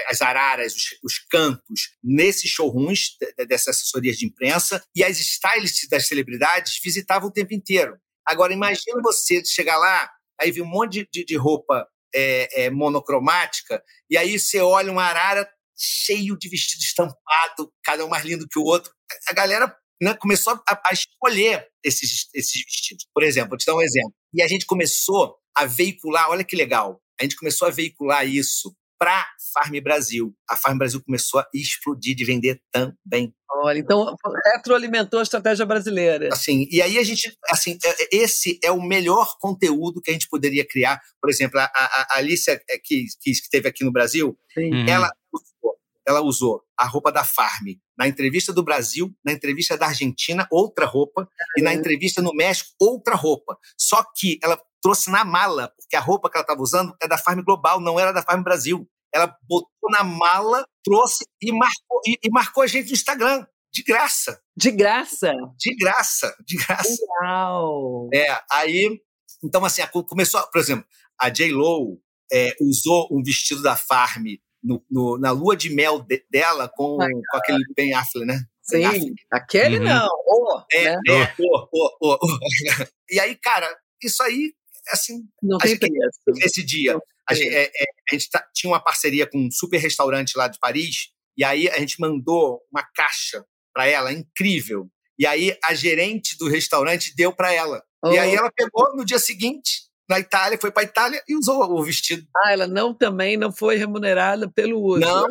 as 0.09 0.21
araras, 0.21 0.73
os, 0.73 0.83
os, 1.03 1.19
cantos, 1.29 1.89
nesses 2.01 2.49
showrooms 2.49 3.17
dessas 3.47 3.75
assessorias 3.75 4.17
de 4.17 4.25
imprensa, 4.25 4.81
e 4.95 5.03
as 5.03 5.19
stylists 5.19 5.89
das 5.89 6.07
celebridades 6.07 6.79
visitavam 6.83 7.29
o 7.29 7.33
tempo 7.33 7.53
inteiro. 7.53 7.97
Agora, 8.25 8.53
imagina 8.53 9.01
você 9.01 9.43
chegar 9.43 9.77
lá, 9.77 10.09
aí 10.39 10.51
ver 10.51 10.61
um 10.61 10.67
monte 10.67 11.07
de, 11.11 11.25
de 11.25 11.35
roupa 11.35 11.85
é, 12.13 12.65
é, 12.65 12.69
monocromática, 12.69 13.83
e 14.09 14.17
aí 14.17 14.39
você 14.39 14.59
olha 14.59 14.91
uma 14.91 15.03
arara 15.03 15.49
cheio 15.77 16.37
de 16.37 16.49
vestido 16.49 16.81
estampado, 16.81 17.71
cada 17.83 18.05
um 18.05 18.09
mais 18.09 18.25
lindo 18.25 18.47
que 18.47 18.59
o 18.59 18.63
outro. 18.63 18.91
A 19.29 19.33
galera 19.33 19.73
né, 20.01 20.13
começou 20.13 20.53
a, 20.67 20.81
a, 20.85 20.93
escolher 20.93 21.67
esses, 21.83 22.27
esses 22.33 22.63
vestidos. 22.63 23.07
Por 23.13 23.23
exemplo, 23.23 23.51
vou 23.51 23.57
te 23.57 23.65
dar 23.65 23.75
um 23.75 23.81
exemplo. 23.81 24.13
E 24.33 24.41
a 24.41 24.47
gente 24.47 24.65
começou 24.65 25.37
a 25.55 25.65
veicular, 25.65 26.29
olha 26.29 26.43
que 26.43 26.55
legal, 26.55 27.01
a 27.19 27.23
gente 27.23 27.35
começou 27.35 27.67
a 27.67 27.71
veicular 27.71 28.25
isso 28.27 28.75
para 28.99 29.25
Farm 29.53 29.79
Brasil. 29.81 30.35
A 30.47 30.57
Farm 30.57 30.77
Brasil 30.77 31.01
começou 31.01 31.39
a 31.39 31.47
explodir 31.53 32.15
de 32.15 32.25
vender 32.25 32.61
também. 32.69 33.33
Olha, 33.51 33.79
então 33.79 34.15
retroalimentou 34.53 35.19
a 35.19 35.23
estratégia 35.23 35.65
brasileira. 35.65 36.29
Assim, 36.31 36.67
e 36.69 36.81
aí 36.81 36.97
a 36.97 37.03
gente, 37.03 37.35
assim, 37.49 37.77
é, 37.83 37.89
é, 37.89 38.07
esse 38.11 38.59
é 38.63 38.71
o 38.71 38.81
melhor 38.81 39.37
conteúdo 39.39 40.01
que 40.01 40.11
a 40.11 40.13
gente 40.13 40.27
poderia 40.27 40.67
criar. 40.67 41.01
Por 41.21 41.29
exemplo, 41.29 41.59
a, 41.59 41.63
a, 41.63 42.07
a 42.11 42.17
Alicia 42.17 42.61
é, 42.69 42.77
que, 42.77 43.05
que 43.21 43.31
esteve 43.31 43.67
aqui 43.67 43.83
no 43.83 43.91
Brasil, 43.91 44.37
Sim. 44.53 44.87
ela 44.87 45.09
usou, 45.33 45.75
ela 46.05 46.21
usou 46.21 46.61
a 46.77 46.85
roupa 46.85 47.11
da 47.11 47.23
Farm 47.23 47.67
na 47.97 48.07
entrevista 48.07 48.53
do 48.53 48.63
Brasil, 48.63 49.13
na 49.25 49.31
entrevista 49.31 49.77
da 49.77 49.87
Argentina, 49.87 50.47
outra 50.49 50.85
roupa, 50.85 51.27
e 51.57 51.61
na 51.61 51.73
entrevista 51.73 52.21
no 52.21 52.33
México, 52.33 52.69
outra 52.79 53.15
roupa. 53.15 53.57
Só 53.77 54.03
que 54.15 54.39
ela 54.41 54.57
trouxe 54.81 55.09
na 55.11 55.23
mala, 55.23 55.73
porque 55.77 55.95
a 55.95 55.99
roupa 55.99 56.29
que 56.29 56.37
ela 56.37 56.43
estava 56.43 56.61
usando 56.61 56.95
é 57.01 57.07
da 57.07 57.17
Farm 57.17 57.41
Global, 57.43 57.79
não 57.79 57.99
era 57.99 58.11
da 58.11 58.21
Farm 58.21 58.43
Brasil. 58.43 58.87
Ela 59.13 59.35
botou 59.47 59.89
na 59.89 60.03
mala, 60.03 60.65
trouxe 60.83 61.25
e 61.41 61.51
marcou, 61.51 62.01
e, 62.05 62.17
e 62.23 62.29
marcou 62.29 62.63
a 62.63 62.67
gente 62.67 62.87
no 62.87 62.93
Instagram. 62.93 63.45
De 63.71 63.83
graça. 63.83 64.41
De 64.55 64.71
graça? 64.71 65.33
De 65.57 65.75
graça, 65.75 66.35
de 66.45 66.57
graça. 66.57 66.97
Uau! 67.21 68.09
É, 68.13 68.39
aí, 68.51 68.99
então 69.43 69.63
assim, 69.63 69.81
começou, 70.07 70.41
por 70.51 70.59
exemplo, 70.59 70.85
a 71.19 71.29
J-Lo 71.29 71.99
é, 72.31 72.55
usou 72.61 73.07
um 73.11 73.21
vestido 73.23 73.61
da 73.61 73.75
Farm 73.75 74.25
no, 74.63 74.83
no, 74.89 75.17
na 75.17 75.31
lua 75.31 75.55
de 75.55 75.69
mel 75.69 76.01
de, 76.01 76.23
dela 76.29 76.67
com, 76.67 76.97
com 76.97 77.37
aquele 77.37 77.63
Ben 77.75 77.93
Affleck, 77.93 78.25
né? 78.25 78.43
Sim, 78.61 78.83
Affleck. 78.85 79.15
aquele 79.31 79.77
uhum. 79.79 79.85
não. 79.85 80.09
Oh, 80.27 80.61
é, 80.71 80.83
né? 80.83 80.99
é, 81.09 81.35
oh, 81.39 81.67
oh, 81.71 81.97
oh, 82.01 82.17
oh. 82.21 82.85
E 83.09 83.19
aí, 83.19 83.35
cara, 83.35 83.67
isso 84.03 84.21
aí 84.23 84.53
assim, 84.91 85.23
não 85.41 85.57
tem 85.57 85.77
preço. 85.77 86.19
Esse 86.43 86.63
dia, 86.63 86.97
a 87.29 87.33
gente, 87.33 87.53
é, 87.53 87.63
é, 87.63 87.85
a 88.09 88.15
gente 88.15 88.29
tá, 88.29 88.45
tinha 88.53 88.71
uma 88.71 88.83
parceria 88.83 89.27
com 89.27 89.37
um 89.37 89.51
super 89.51 89.77
restaurante 89.77 90.33
lá 90.35 90.47
de 90.47 90.59
Paris, 90.59 91.09
e 91.37 91.43
aí 91.43 91.69
a 91.69 91.79
gente 91.79 91.99
mandou 91.99 92.61
uma 92.71 92.83
caixa 92.95 93.45
para 93.73 93.87
ela, 93.87 94.11
incrível. 94.11 94.89
E 95.17 95.25
aí 95.25 95.57
a 95.63 95.73
gerente 95.73 96.37
do 96.37 96.47
restaurante 96.47 97.13
deu 97.15 97.33
para 97.33 97.53
ela. 97.53 97.83
Oh. 98.03 98.11
E 98.11 98.17
aí 98.17 98.33
ela 98.35 98.51
pegou 98.51 98.95
no 98.95 99.05
dia 99.05 99.19
seguinte, 99.19 99.89
na 100.09 100.19
Itália, 100.19 100.57
foi 100.59 100.71
para 100.71 100.83
Itália 100.83 101.21
e 101.27 101.37
usou 101.37 101.61
o 101.71 101.83
vestido. 101.83 102.25
Ah, 102.35 102.51
ela 102.51 102.67
não 102.67 102.93
também 102.93 103.37
não 103.37 103.51
foi 103.51 103.75
remunerada 103.75 104.49
pelo 104.49 104.81
uso. 104.81 105.01
Não, 105.01 105.27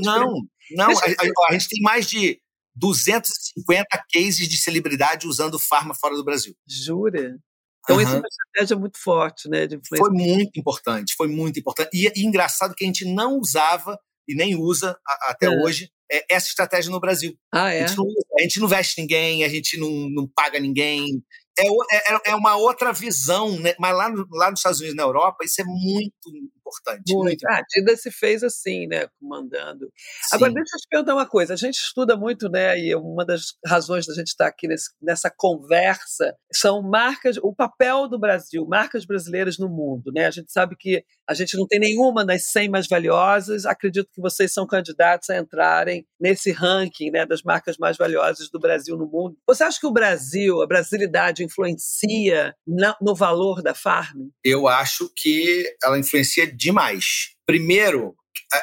não, 0.00 0.34
não. 0.70 0.90
A, 0.90 1.04
a, 1.04 1.50
a, 1.50 1.52
gente 1.52 1.68
tem 1.68 1.82
mais 1.82 2.06
de 2.06 2.40
250 2.74 3.86
cases 4.12 4.48
de 4.48 4.56
celebridade 4.56 5.26
usando 5.26 5.58
farma 5.58 5.94
fora 5.94 6.16
do 6.16 6.24
Brasil. 6.24 6.54
Jura? 6.66 7.36
Então, 7.84 7.96
uhum. 7.96 8.02
isso 8.02 8.14
é 8.14 8.18
uma 8.18 8.28
estratégia 8.28 8.76
muito 8.76 8.98
forte, 8.98 9.48
né? 9.48 9.66
De 9.66 9.78
foi 9.86 10.10
muito 10.10 10.58
importante, 10.58 11.14
foi 11.16 11.28
muito 11.28 11.60
importante. 11.60 11.90
E, 11.92 12.10
e, 12.16 12.24
engraçado 12.24 12.74
que 12.74 12.84
a 12.84 12.86
gente 12.86 13.04
não 13.04 13.38
usava 13.38 13.98
e 14.26 14.34
nem 14.34 14.56
usa 14.56 14.98
a, 15.06 15.30
até 15.30 15.46
é. 15.46 15.50
hoje 15.50 15.90
é, 16.10 16.24
essa 16.30 16.48
estratégia 16.48 16.90
no 16.90 17.00
Brasil. 17.00 17.36
Ah, 17.52 17.72
é? 17.72 17.84
A 17.84 17.86
gente, 17.86 17.98
não, 17.98 18.06
a 18.38 18.42
gente 18.42 18.60
não 18.60 18.68
veste 18.68 19.00
ninguém, 19.00 19.44
a 19.44 19.48
gente 19.48 19.78
não, 19.78 19.90
não 20.10 20.26
paga 20.26 20.58
ninguém, 20.58 21.22
é, 21.58 21.66
é, 21.66 22.30
é, 22.30 22.34
uma 22.34 22.56
outra 22.56 22.92
visão, 22.92 23.58
né? 23.60 23.74
mas 23.78 23.96
lá, 23.96 24.08
no, 24.08 24.26
lá 24.32 24.50
nos 24.50 24.60
Estados 24.60 24.80
Unidos, 24.80 24.96
na 24.96 25.04
Europa, 25.04 25.44
isso 25.44 25.60
é 25.60 25.64
muito 25.64 26.30
importante. 26.64 27.12
Muito. 27.12 27.24
muito. 27.24 27.46
Ah, 27.46 27.58
a 27.58 27.62
Dida 27.68 27.96
se 27.96 28.10
fez 28.10 28.42
assim, 28.42 28.86
né, 28.86 29.06
comandando. 29.20 29.86
Sim. 30.22 30.36
Agora, 30.36 30.52
deixa 30.52 30.76
eu 30.76 30.80
te 30.80 30.88
perguntar 30.88 31.14
uma 31.14 31.26
coisa, 31.26 31.52
a 31.52 31.56
gente 31.56 31.76
estuda 31.76 32.16
muito, 32.16 32.48
né, 32.48 32.78
e 32.78 32.94
uma 32.94 33.24
das 33.24 33.54
razões 33.64 34.06
da 34.06 34.14
gente 34.14 34.28
estar 34.28 34.46
aqui 34.46 34.66
nesse, 34.66 34.90
nessa 35.00 35.30
conversa 35.30 36.34
são 36.52 36.82
marcas, 36.82 37.36
o 37.38 37.54
papel 37.54 38.08
do 38.08 38.18
Brasil, 38.18 38.66
marcas 38.66 39.04
brasileiras 39.04 39.58
no 39.58 39.68
mundo, 39.68 40.10
né, 40.12 40.26
a 40.26 40.30
gente 40.30 40.50
sabe 40.50 40.74
que 40.76 41.04
a 41.28 41.34
gente 41.34 41.56
não 41.56 41.66
tem 41.66 41.78
nenhuma 41.78 42.24
das 42.24 42.50
100 42.50 42.68
mais 42.68 42.86
valiosas, 42.88 43.64
acredito 43.64 44.10
que 44.12 44.20
vocês 44.20 44.52
são 44.52 44.66
candidatos 44.66 45.30
a 45.30 45.38
entrarem 45.38 46.06
nesse 46.20 46.52
ranking, 46.52 47.10
né, 47.10 47.26
das 47.26 47.42
marcas 47.42 47.76
mais 47.78 47.96
valiosas 47.96 48.50
do 48.50 48.60
Brasil 48.60 48.96
no 48.96 49.06
mundo. 49.06 49.36
Você 49.46 49.64
acha 49.64 49.80
que 49.80 49.86
o 49.86 49.92
Brasil, 49.92 50.62
a 50.62 50.66
brasilidade 50.66 51.44
influencia 51.44 52.54
no 53.00 53.14
valor 53.14 53.62
da 53.62 53.74
farm? 53.74 54.28
Eu 54.44 54.68
acho 54.68 55.10
que 55.16 55.64
ela 55.82 55.98
influencia 55.98 56.46
demais. 56.46 57.34
Primeiro, 57.46 58.14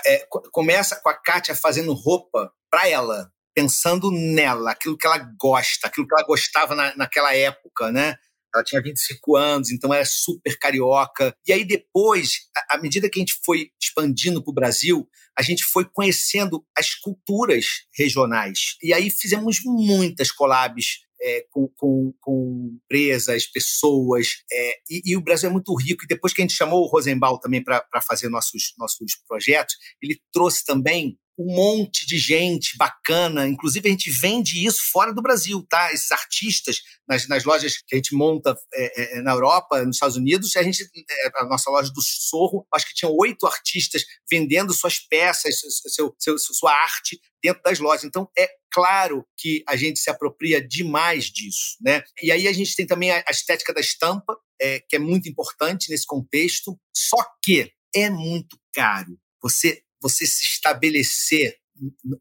é, 0.06 0.26
começa 0.52 1.00
com 1.02 1.10
a 1.10 1.14
Kátia 1.14 1.56
fazendo 1.56 1.94
roupa 1.94 2.52
para 2.70 2.88
ela, 2.88 3.32
pensando 3.54 4.12
nela, 4.12 4.72
aquilo 4.72 4.98
que 4.98 5.06
ela 5.06 5.20
gosta, 5.40 5.88
aquilo 5.88 6.08
que 6.08 6.16
ela 6.16 6.26
gostava 6.26 6.76
na, 6.76 6.96
naquela 6.96 7.36
época, 7.36 7.92
né? 7.92 8.16
Ela 8.54 8.64
tinha 8.64 8.82
25 8.82 9.36
anos, 9.36 9.72
então 9.72 9.94
era 9.94 10.06
super 10.06 10.58
carioca. 10.60 11.34
E 11.48 11.54
aí 11.54 11.66
depois, 11.66 12.32
à 12.70 12.78
medida 12.78 13.10
que 13.10 13.20
a 13.20 13.22
gente 13.22 13.40
foi 13.46 13.70
expandindo 13.82 14.44
para 14.44 14.52
o 14.52 14.56
Brasil, 14.56 15.08
a 15.38 15.42
gente 15.42 15.64
foi 15.64 15.86
conhecendo 15.86 16.66
as 16.78 16.94
culturas 16.96 17.66
regionais. 17.98 18.76
E 18.84 18.94
aí 18.94 19.10
fizemos 19.10 19.58
muitas 19.64 20.32
collabs 20.32 21.00
é, 21.22 21.46
com, 21.52 21.68
com, 21.78 22.14
com, 22.20 22.80
empresas, 22.84 23.46
pessoas. 23.48 24.28
É, 24.52 24.72
e, 24.90 25.02
e, 25.12 25.18
o 25.18 25.22
Brasil 25.22 25.50
é 25.50 25.52
muito 25.54 25.74
rico. 25.76 26.04
E 26.04 26.08
depois 26.08 26.34
que 26.34 26.42
a 26.42 26.44
gente 26.44 26.56
chamou 26.56 26.84
o 26.84 26.88
Rosenbaum 26.88 27.38
também 27.38 27.64
para 27.64 28.02
fazer 28.02 28.30
nossos, 28.30 28.74
nossos 28.78 29.16
projetos, 29.28 29.76
ele 30.02 30.20
trouxe 30.34 30.66
também 30.66 31.18
um 31.42 31.56
monte 31.56 32.06
de 32.06 32.18
gente 32.18 32.78
bacana. 32.78 33.48
Inclusive, 33.48 33.88
a 33.88 33.92
gente 33.92 34.12
vende 34.12 34.66
isso 34.66 34.80
fora 34.92 35.14
do 35.14 35.22
Brasil, 35.22 35.66
tá? 35.68 35.92
Esses 35.92 36.12
artistas 36.12 36.82
nas, 37.08 37.28
nas 37.28 37.44
lojas 37.44 37.78
que 37.78 37.96
a 37.96 37.98
gente 37.98 38.16
monta 38.16 38.56
é, 38.74 39.18
é, 39.18 39.22
na 39.22 39.32
Europa, 39.32 39.84
nos 39.84 39.96
Estados 39.96 40.16
Unidos, 40.16 40.56
a 40.56 40.64
gente, 40.64 40.84
é, 40.84 41.32
a 41.36 41.46
nossa 41.46 41.70
loja 41.70 41.92
do 41.92 42.02
Sorro, 42.02 42.66
acho 42.74 42.88
que 42.88 42.94
tinha 42.94 43.10
oito 43.12 43.46
artistas 43.48 44.04
vendendo 44.30 44.74
suas 44.74 45.00
peças, 45.00 45.60
seu, 45.88 46.16
seu, 46.18 46.38
sua 46.38 46.72
arte 46.72 47.20
dentro 47.44 47.62
das 47.64 47.80
lojas. 47.80 48.06
Então, 48.06 48.30
é 48.38 48.48
claro 48.72 49.26
que 49.38 49.64
a 49.68 49.76
gente 49.76 50.00
se 50.00 50.10
apropria 50.10 50.66
demais 50.66 51.26
disso, 51.26 51.78
né? 51.82 52.04
E 52.22 52.32
aí 52.32 52.48
a 52.48 52.54
gente 52.54 52.76
tem 52.76 52.86
também 52.86 53.12
a, 53.12 53.24
estética 53.30 53.74
da 53.74 53.82
estampa, 53.82 54.38
é, 54.62 54.80
que 54.80 54.96
é 54.96 55.00
muito 55.00 55.28
importante 55.28 55.90
nesse 55.90 56.06
contexto, 56.06 56.80
só 56.96 57.18
que 57.44 57.72
é 57.94 58.10
muito 58.10 58.58
caro. 58.74 59.18
Você 59.42 59.82
você 60.02 60.26
se 60.26 60.46
estabelecer 60.46 61.56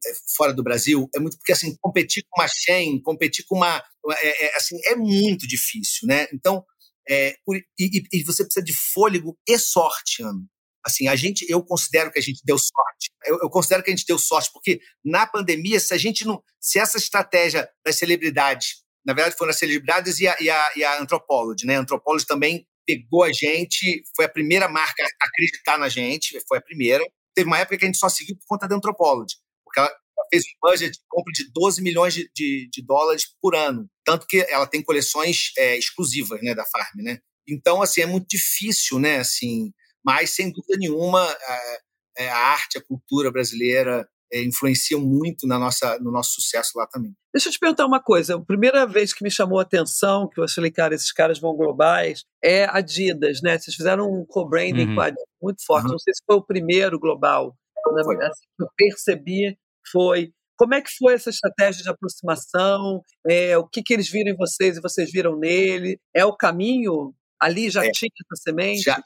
é, 0.06 0.12
fora 0.36 0.54
do 0.54 0.62
Brasil 0.62 1.08
é 1.14 1.18
muito 1.18 1.36
porque 1.36 1.52
assim 1.52 1.76
competir 1.80 2.24
com 2.28 2.40
uma 2.40 2.48
Shen, 2.48 3.00
competir 3.02 3.44
com 3.46 3.56
uma 3.56 3.82
é, 4.10 4.46
é, 4.46 4.56
assim 4.56 4.76
é 4.86 4.94
muito 4.94 5.46
difícil, 5.46 6.08
né? 6.08 6.26
Então 6.32 6.64
é, 7.08 7.34
e, 7.78 8.02
e, 8.12 8.22
você 8.22 8.44
precisa 8.44 8.64
de 8.64 8.72
fôlego 8.72 9.36
e 9.48 9.58
sorte, 9.58 10.22
Ana. 10.22 10.40
Assim, 10.84 11.08
a 11.08 11.16
gente, 11.16 11.44
eu 11.48 11.62
considero 11.62 12.10
que 12.10 12.18
a 12.18 12.22
gente 12.22 12.40
deu 12.44 12.56
sorte. 12.56 13.10
Eu, 13.26 13.38
eu, 13.42 13.50
considero 13.50 13.82
que 13.82 13.90
a 13.90 13.94
gente 13.94 14.06
deu 14.06 14.18
sorte 14.18 14.50
porque 14.52 14.80
na 15.04 15.26
pandemia, 15.26 15.78
se 15.78 15.92
a 15.92 15.98
gente 15.98 16.24
não, 16.24 16.42
se 16.60 16.78
essa 16.78 16.96
estratégia 16.96 17.68
das 17.84 17.96
celebridades, 17.96 18.82
na 19.04 19.12
verdade 19.12 19.36
foram 19.36 19.50
as 19.50 19.58
celebridades 19.58 20.20
e 20.20 20.28
a, 20.28 20.36
e 20.40 20.48
a, 20.48 20.72
e 20.76 20.84
a 20.84 21.00
Anthropology, 21.00 21.66
né? 21.66 21.76
A 21.76 21.80
Anthropology 21.80 22.24
também 22.26 22.66
pegou 22.86 23.24
a 23.24 23.32
gente, 23.32 24.02
foi 24.16 24.24
a 24.24 24.28
primeira 24.28 24.68
marca 24.68 25.02
a 25.02 25.26
acreditar 25.26 25.78
na 25.78 25.88
gente, 25.88 26.40
foi 26.48 26.58
a 26.58 26.62
primeira 26.62 27.04
teve 27.34 27.48
uma 27.48 27.58
época 27.58 27.78
que 27.78 27.84
a 27.84 27.88
gente 27.88 27.98
só 27.98 28.08
seguiu 28.08 28.36
por 28.36 28.46
conta 28.46 28.68
da 28.68 28.76
Anthropology, 28.76 29.36
porque 29.64 29.80
ela 29.80 29.90
fez 30.30 30.44
um 30.44 30.68
budget 30.68 30.92
de 30.92 31.04
compra 31.08 31.32
de 31.32 31.50
12 31.52 31.82
milhões 31.82 32.14
de, 32.14 32.30
de, 32.34 32.68
de, 32.72 32.82
dólares 32.82 33.24
por 33.40 33.54
ano. 33.54 33.88
Tanto 34.04 34.26
que 34.26 34.38
ela 34.48 34.66
tem 34.66 34.82
coleções 34.82 35.52
é, 35.58 35.76
exclusivas 35.76 36.40
né, 36.42 36.54
da 36.54 36.64
Farm, 36.64 37.02
né? 37.02 37.18
Então, 37.48 37.82
assim, 37.82 38.02
é 38.02 38.06
muito 38.06 38.28
difícil, 38.28 38.98
né? 38.98 39.18
Assim, 39.18 39.72
mas, 40.04 40.30
sem 40.30 40.52
dúvida 40.52 40.78
nenhuma, 40.78 41.22
a, 41.22 41.78
é, 42.18 42.28
a 42.28 42.38
arte, 42.38 42.78
a 42.78 42.84
cultura 42.84 43.30
brasileira 43.30 44.08
é, 44.32 44.42
influenciam 44.42 45.00
muito 45.00 45.46
na 45.46 45.58
nossa, 45.58 45.98
no 45.98 46.10
nosso 46.10 46.32
sucesso 46.34 46.72
lá 46.76 46.86
também. 46.86 47.12
Deixa 47.32 47.48
eu 47.48 47.52
te 47.52 47.58
perguntar 47.58 47.86
uma 47.86 48.02
coisa. 48.02 48.36
A 48.36 48.44
primeira 48.44 48.86
vez 48.86 49.12
que 49.12 49.24
me 49.24 49.30
chamou 49.30 49.58
a 49.58 49.62
atenção, 49.62 50.28
que 50.28 50.40
eu 50.40 50.48
falei, 50.48 50.70
cara, 50.70 50.94
esses 50.94 51.12
caras 51.12 51.38
vão 51.38 51.56
globais, 51.56 52.24
é 52.42 52.64
Adidas, 52.64 53.40
né? 53.42 53.58
Vocês 53.58 53.76
fizeram 53.76 54.06
um 54.06 54.24
co-branding 54.26 54.88
uhum. 54.88 54.94
com 54.94 55.00
a 55.00 55.06
Adidas 55.06 55.24
muito 55.42 55.64
forte. 55.64 55.86
Uhum. 55.86 55.92
Não 55.92 55.98
sei 55.98 56.14
se 56.14 56.22
foi 56.26 56.36
o 56.36 56.44
primeiro 56.44 56.98
global. 56.98 57.56
Foi. 58.04 58.16
Assim, 58.16 58.44
que 58.56 58.64
eu 58.64 58.68
percebi 58.76 59.58
foi. 59.90 60.32
Como 60.56 60.74
é 60.74 60.82
que 60.82 60.90
foi 60.98 61.14
essa 61.14 61.30
estratégia 61.30 61.82
de 61.82 61.88
aproximação? 61.88 63.02
É, 63.26 63.56
o 63.56 63.66
que, 63.66 63.82
que 63.82 63.94
eles 63.94 64.10
viram 64.10 64.32
em 64.32 64.36
vocês 64.36 64.76
e 64.76 64.80
vocês 64.80 65.10
viram 65.10 65.38
nele? 65.38 65.98
É 66.14 66.24
o 66.24 66.36
caminho? 66.36 67.14
Ali 67.40 67.70
já 67.70 67.82
é, 67.82 67.90
tinha 67.90 68.10
essa 68.10 68.42
semente? 68.42 68.82
Já, 68.82 69.02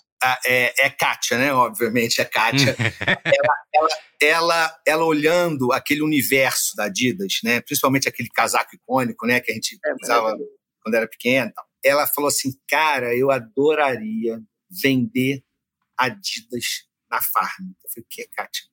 é, 0.46 0.86
é 0.86 0.90
Kátia, 0.90 1.38
né? 1.38 1.52
Obviamente, 1.52 2.20
é 2.20 2.24
Kátia. 2.24 2.76
ela, 3.24 3.56
ela, 3.74 3.88
ela, 4.20 4.80
ela, 4.86 5.04
olhando 5.04 5.72
aquele 5.72 6.02
universo 6.02 6.76
da 6.76 6.84
Adidas, 6.84 7.40
né? 7.42 7.60
Principalmente 7.60 8.08
aquele 8.08 8.28
casaco 8.28 8.74
icônico, 8.74 9.26
né? 9.26 9.40
Que 9.40 9.50
a 9.50 9.54
gente 9.54 9.78
é, 9.84 9.94
usava 10.02 10.30
é. 10.30 10.36
quando 10.82 10.94
era 10.94 11.08
pequena. 11.08 11.52
Ela 11.84 12.06
falou 12.06 12.28
assim, 12.28 12.52
cara, 12.68 13.14
eu 13.14 13.30
adoraria 13.30 14.40
vender 14.70 15.42
Adidas 15.98 16.84
na 17.10 17.20
Farm. 17.20 17.72
Eu 17.84 17.90
falei, 17.90 18.04
o 18.04 18.06
que, 18.08 18.26
Kátia? 18.28 18.64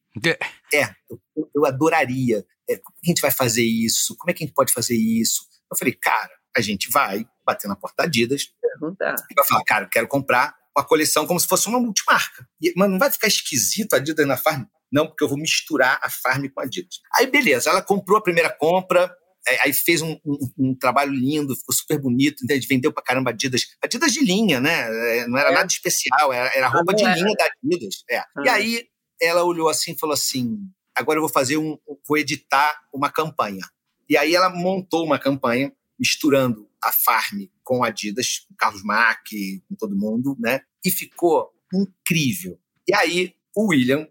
É, 0.73 0.95
eu, 1.09 1.49
eu 1.55 1.65
adoraria. 1.65 2.45
É, 2.69 2.77
como 2.77 2.95
é 2.97 3.01
que 3.01 3.09
a 3.09 3.11
gente 3.11 3.21
vai 3.21 3.31
fazer 3.31 3.63
isso? 3.63 4.15
Como 4.17 4.31
é 4.31 4.33
que 4.33 4.43
a 4.43 4.47
gente 4.47 4.55
pode 4.55 4.73
fazer 4.73 4.95
isso? 4.95 5.43
Eu 5.71 5.77
falei, 5.77 5.93
cara, 5.93 6.31
a 6.55 6.61
gente 6.61 6.89
vai 6.89 7.25
bater 7.45 7.67
na 7.67 7.75
porta 7.75 7.95
da 7.97 8.03
Adidas 8.03 8.53
Perguntar. 8.61 9.15
e 9.29 9.33
vai 9.33 9.45
falar, 9.45 9.63
cara, 9.63 9.85
eu 9.85 9.89
quero 9.89 10.07
comprar 10.07 10.55
uma 10.75 10.85
coleção 10.85 11.25
como 11.25 11.39
se 11.39 11.47
fosse 11.47 11.67
uma 11.67 11.79
multimarca. 11.79 12.47
E, 12.61 12.73
mas 12.75 12.89
não 12.89 12.99
vai 12.99 13.11
ficar 13.11 13.27
esquisito 13.27 13.93
a 13.93 13.97
Adidas 13.97 14.27
na 14.27 14.37
Farm? 14.37 14.63
Não, 14.91 15.07
porque 15.07 15.23
eu 15.23 15.27
vou 15.27 15.37
misturar 15.37 15.99
a 16.01 16.09
Farm 16.09 16.47
com 16.47 16.61
a 16.61 16.63
Adidas. 16.63 16.99
Aí, 17.15 17.27
beleza, 17.27 17.69
ela 17.69 17.81
comprou 17.81 18.17
a 18.17 18.23
primeira 18.23 18.49
compra, 18.49 19.13
é, 19.47 19.61
aí 19.63 19.73
fez 19.73 20.01
um, 20.01 20.17
um, 20.25 20.37
um, 20.57 20.75
trabalho 20.75 21.11
lindo, 21.11 21.55
ficou 21.55 21.73
super 21.73 21.99
bonito, 21.99 22.43
então 22.43 22.55
gente 22.55 22.67
vendeu 22.67 22.93
pra 22.93 23.03
caramba 23.03 23.31
Adidas. 23.31 23.63
Adidas 23.81 24.13
de 24.13 24.23
linha, 24.23 24.59
né? 24.59 25.19
É, 25.19 25.27
não 25.27 25.37
era 25.37 25.49
é. 25.49 25.53
nada 25.53 25.67
especial, 25.67 26.31
era, 26.31 26.51
era 26.55 26.67
roupa 26.67 26.91
ah, 26.91 26.95
de 26.95 27.03
linha 27.03 27.35
da 27.35 27.45
Adidas. 27.45 28.03
É. 28.09 28.19
Ah. 28.19 28.27
E 28.45 28.49
aí 28.49 28.85
ela 29.21 29.43
olhou 29.43 29.67
assim 29.69 29.93
e 29.93 29.99
falou 29.99 30.13
assim: 30.13 30.57
agora 30.95 31.17
eu 31.17 31.21
vou 31.21 31.31
fazer 31.31 31.57
um. 31.57 31.77
vou 32.07 32.17
editar 32.17 32.79
uma 32.93 33.09
campanha. 33.09 33.65
E 34.07 34.17
aí 34.17 34.35
ela 34.35 34.49
montou 34.49 35.05
uma 35.05 35.17
campanha 35.17 35.71
misturando 36.01 36.67
a 36.83 36.91
Farm 36.91 37.43
com 37.63 37.83
a 37.83 37.89
Adidas, 37.89 38.39
com 38.49 38.55
Carlos 38.55 38.83
Mack, 38.83 39.61
com 39.69 39.75
todo 39.75 39.95
mundo, 39.95 40.35
né? 40.39 40.61
E 40.83 40.89
ficou 40.89 41.53
incrível. 41.71 42.59
E 42.89 42.95
aí 42.95 43.35
o 43.55 43.67
William, 43.67 44.07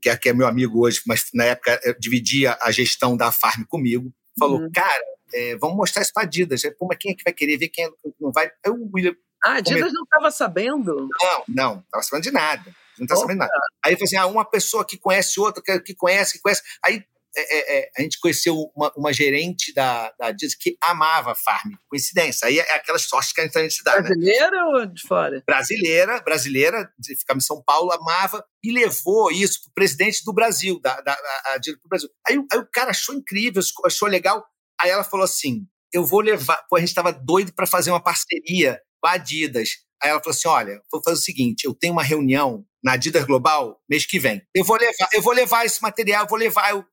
que 0.00 0.28
é 0.30 0.32
meu 0.32 0.46
amigo 0.46 0.86
hoje, 0.86 1.02
mas 1.06 1.28
na 1.34 1.44
época 1.44 1.78
dividia 2.00 2.56
a 2.62 2.70
gestão 2.70 3.14
da 3.14 3.30
Farm 3.30 3.64
comigo, 3.68 4.10
falou, 4.38 4.58
uhum. 4.60 4.70
cara, 4.72 5.04
é, 5.34 5.56
vamos 5.58 5.76
mostrar 5.76 6.00
isso 6.00 6.12
para 6.14 6.22
Adidas. 6.22 6.62
Pô, 6.78 6.86
mas 6.86 6.96
quem 6.98 7.12
é 7.12 7.14
que 7.14 7.22
vai 7.22 7.34
querer 7.34 7.58
ver, 7.58 7.68
quem 7.68 7.84
é 7.84 7.90
não 8.18 8.32
vai? 8.32 8.46
Aí 8.64 8.72
o 8.72 8.90
William... 8.94 9.14
Ah, 9.44 9.56
Adidas 9.56 9.92
não 9.92 10.04
estava 10.04 10.30
sabendo? 10.30 11.08
Não, 11.22 11.44
não, 11.46 11.80
estava 11.80 12.02
sabendo 12.02 12.22
de 12.22 12.30
nada. 12.30 12.76
Não 12.98 13.04
estava 13.04 13.20
sabendo 13.20 13.38
nada. 13.38 13.52
Aí 13.84 13.92
ele 13.92 13.96
falou 13.96 14.06
assim, 14.06 14.16
ah, 14.16 14.26
uma 14.26 14.44
pessoa 14.44 14.86
que 14.86 14.96
conhece 14.96 15.38
outra, 15.38 15.62
que, 15.62 15.80
que 15.80 15.94
conhece, 15.94 16.34
que 16.34 16.40
conhece. 16.40 16.62
Aí 16.82 17.04
é, 17.36 17.42
é, 17.42 17.78
é, 17.78 17.90
a 17.98 18.02
gente 18.02 18.18
conheceu 18.20 18.56
uma, 18.76 18.92
uma 18.96 19.12
gerente 19.12 19.72
da, 19.74 20.12
da 20.18 20.26
Adidas 20.26 20.54
que 20.54 20.76
amava 20.82 21.32
a 21.32 21.34
Farm. 21.34 21.72
Coincidência. 21.88 22.46
Aí 22.46 22.58
é 22.58 22.74
aquelas 22.74 23.02
sortes 23.02 23.32
que 23.32 23.40
a 23.40 23.44
gente 23.44 23.82
dá, 23.84 23.96
né? 23.96 24.02
Brasileira 24.02 24.50
né? 24.50 24.64
ou 24.64 24.86
de 24.86 25.02
fora? 25.02 25.42
Brasileira, 25.46 26.20
brasileira, 26.20 26.90
ficava 27.18 27.38
em 27.38 27.42
São 27.42 27.62
Paulo, 27.62 27.92
amava 27.92 28.44
e 28.62 28.72
levou 28.72 29.30
isso 29.30 29.62
para 29.62 29.70
o 29.70 29.74
presidente 29.74 30.24
do 30.24 30.32
Brasil, 30.32 30.80
da, 30.80 30.94
da, 31.00 31.14
da 31.14 31.42
Adidas 31.54 31.80
para 31.80 31.86
o 31.86 31.90
Brasil. 31.90 32.08
Aí, 32.26 32.36
aí 32.52 32.58
o 32.58 32.68
cara 32.72 32.90
achou 32.90 33.14
incrível, 33.14 33.62
achou 33.84 34.08
legal. 34.08 34.44
Aí 34.80 34.90
ela 34.90 35.04
falou 35.04 35.24
assim: 35.24 35.66
eu 35.92 36.04
vou 36.04 36.20
levar. 36.20 36.56
Pô, 36.68 36.76
a 36.76 36.80
gente 36.80 36.88
estava 36.88 37.12
doido 37.12 37.52
para 37.52 37.66
fazer 37.66 37.90
uma 37.90 38.02
parceria 38.02 38.80
com 39.00 39.08
a 39.08 39.12
Adidas. 39.12 39.70
Aí 40.02 40.10
ela 40.10 40.20
falou 40.20 40.34
assim: 40.34 40.48
olha, 40.48 40.80
vou 40.90 41.02
fazer 41.02 41.18
o 41.18 41.22
seguinte: 41.22 41.64
eu 41.64 41.74
tenho 41.74 41.92
uma 41.92 42.02
reunião 42.02 42.64
na 42.82 42.92
Adidas 42.92 43.24
Global 43.24 43.80
mês 43.88 44.04
que 44.04 44.18
vem. 44.18 44.42
Eu 44.54 44.64
vou 44.64 44.76
levar, 44.76 45.08
eu 45.12 45.22
vou 45.22 45.32
levar 45.32 45.64
esse 45.64 45.80
material, 45.80 46.24
eu 46.24 46.28
vou 46.28 46.38
levar. 46.38 46.70
Eu... 46.70 46.84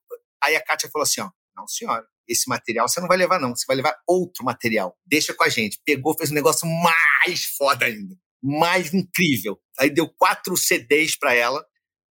Aí 0.43 0.55
a 0.55 0.63
Kátia 0.63 0.89
falou 0.91 1.03
assim: 1.03 1.21
ó, 1.21 1.29
não, 1.55 1.67
senhora, 1.67 2.05
esse 2.27 2.47
material 2.47 2.87
você 2.87 2.99
não 2.99 3.07
vai 3.07 3.17
levar, 3.17 3.39
não. 3.39 3.55
Você 3.55 3.65
vai 3.67 3.75
levar 3.75 3.97
outro 4.07 4.43
material. 4.43 4.97
Deixa 5.05 5.33
com 5.33 5.43
a 5.43 5.49
gente. 5.49 5.81
Pegou, 5.85 6.17
fez 6.17 6.31
um 6.31 6.35
negócio 6.35 6.67
mais 6.67 7.45
foda 7.57 7.85
ainda. 7.85 8.15
Mais 8.41 8.93
incrível. 8.93 9.59
Aí 9.79 9.89
deu 9.89 10.09
quatro 10.09 10.55
CDs 10.55 11.17
para 11.17 11.33
ela. 11.33 11.65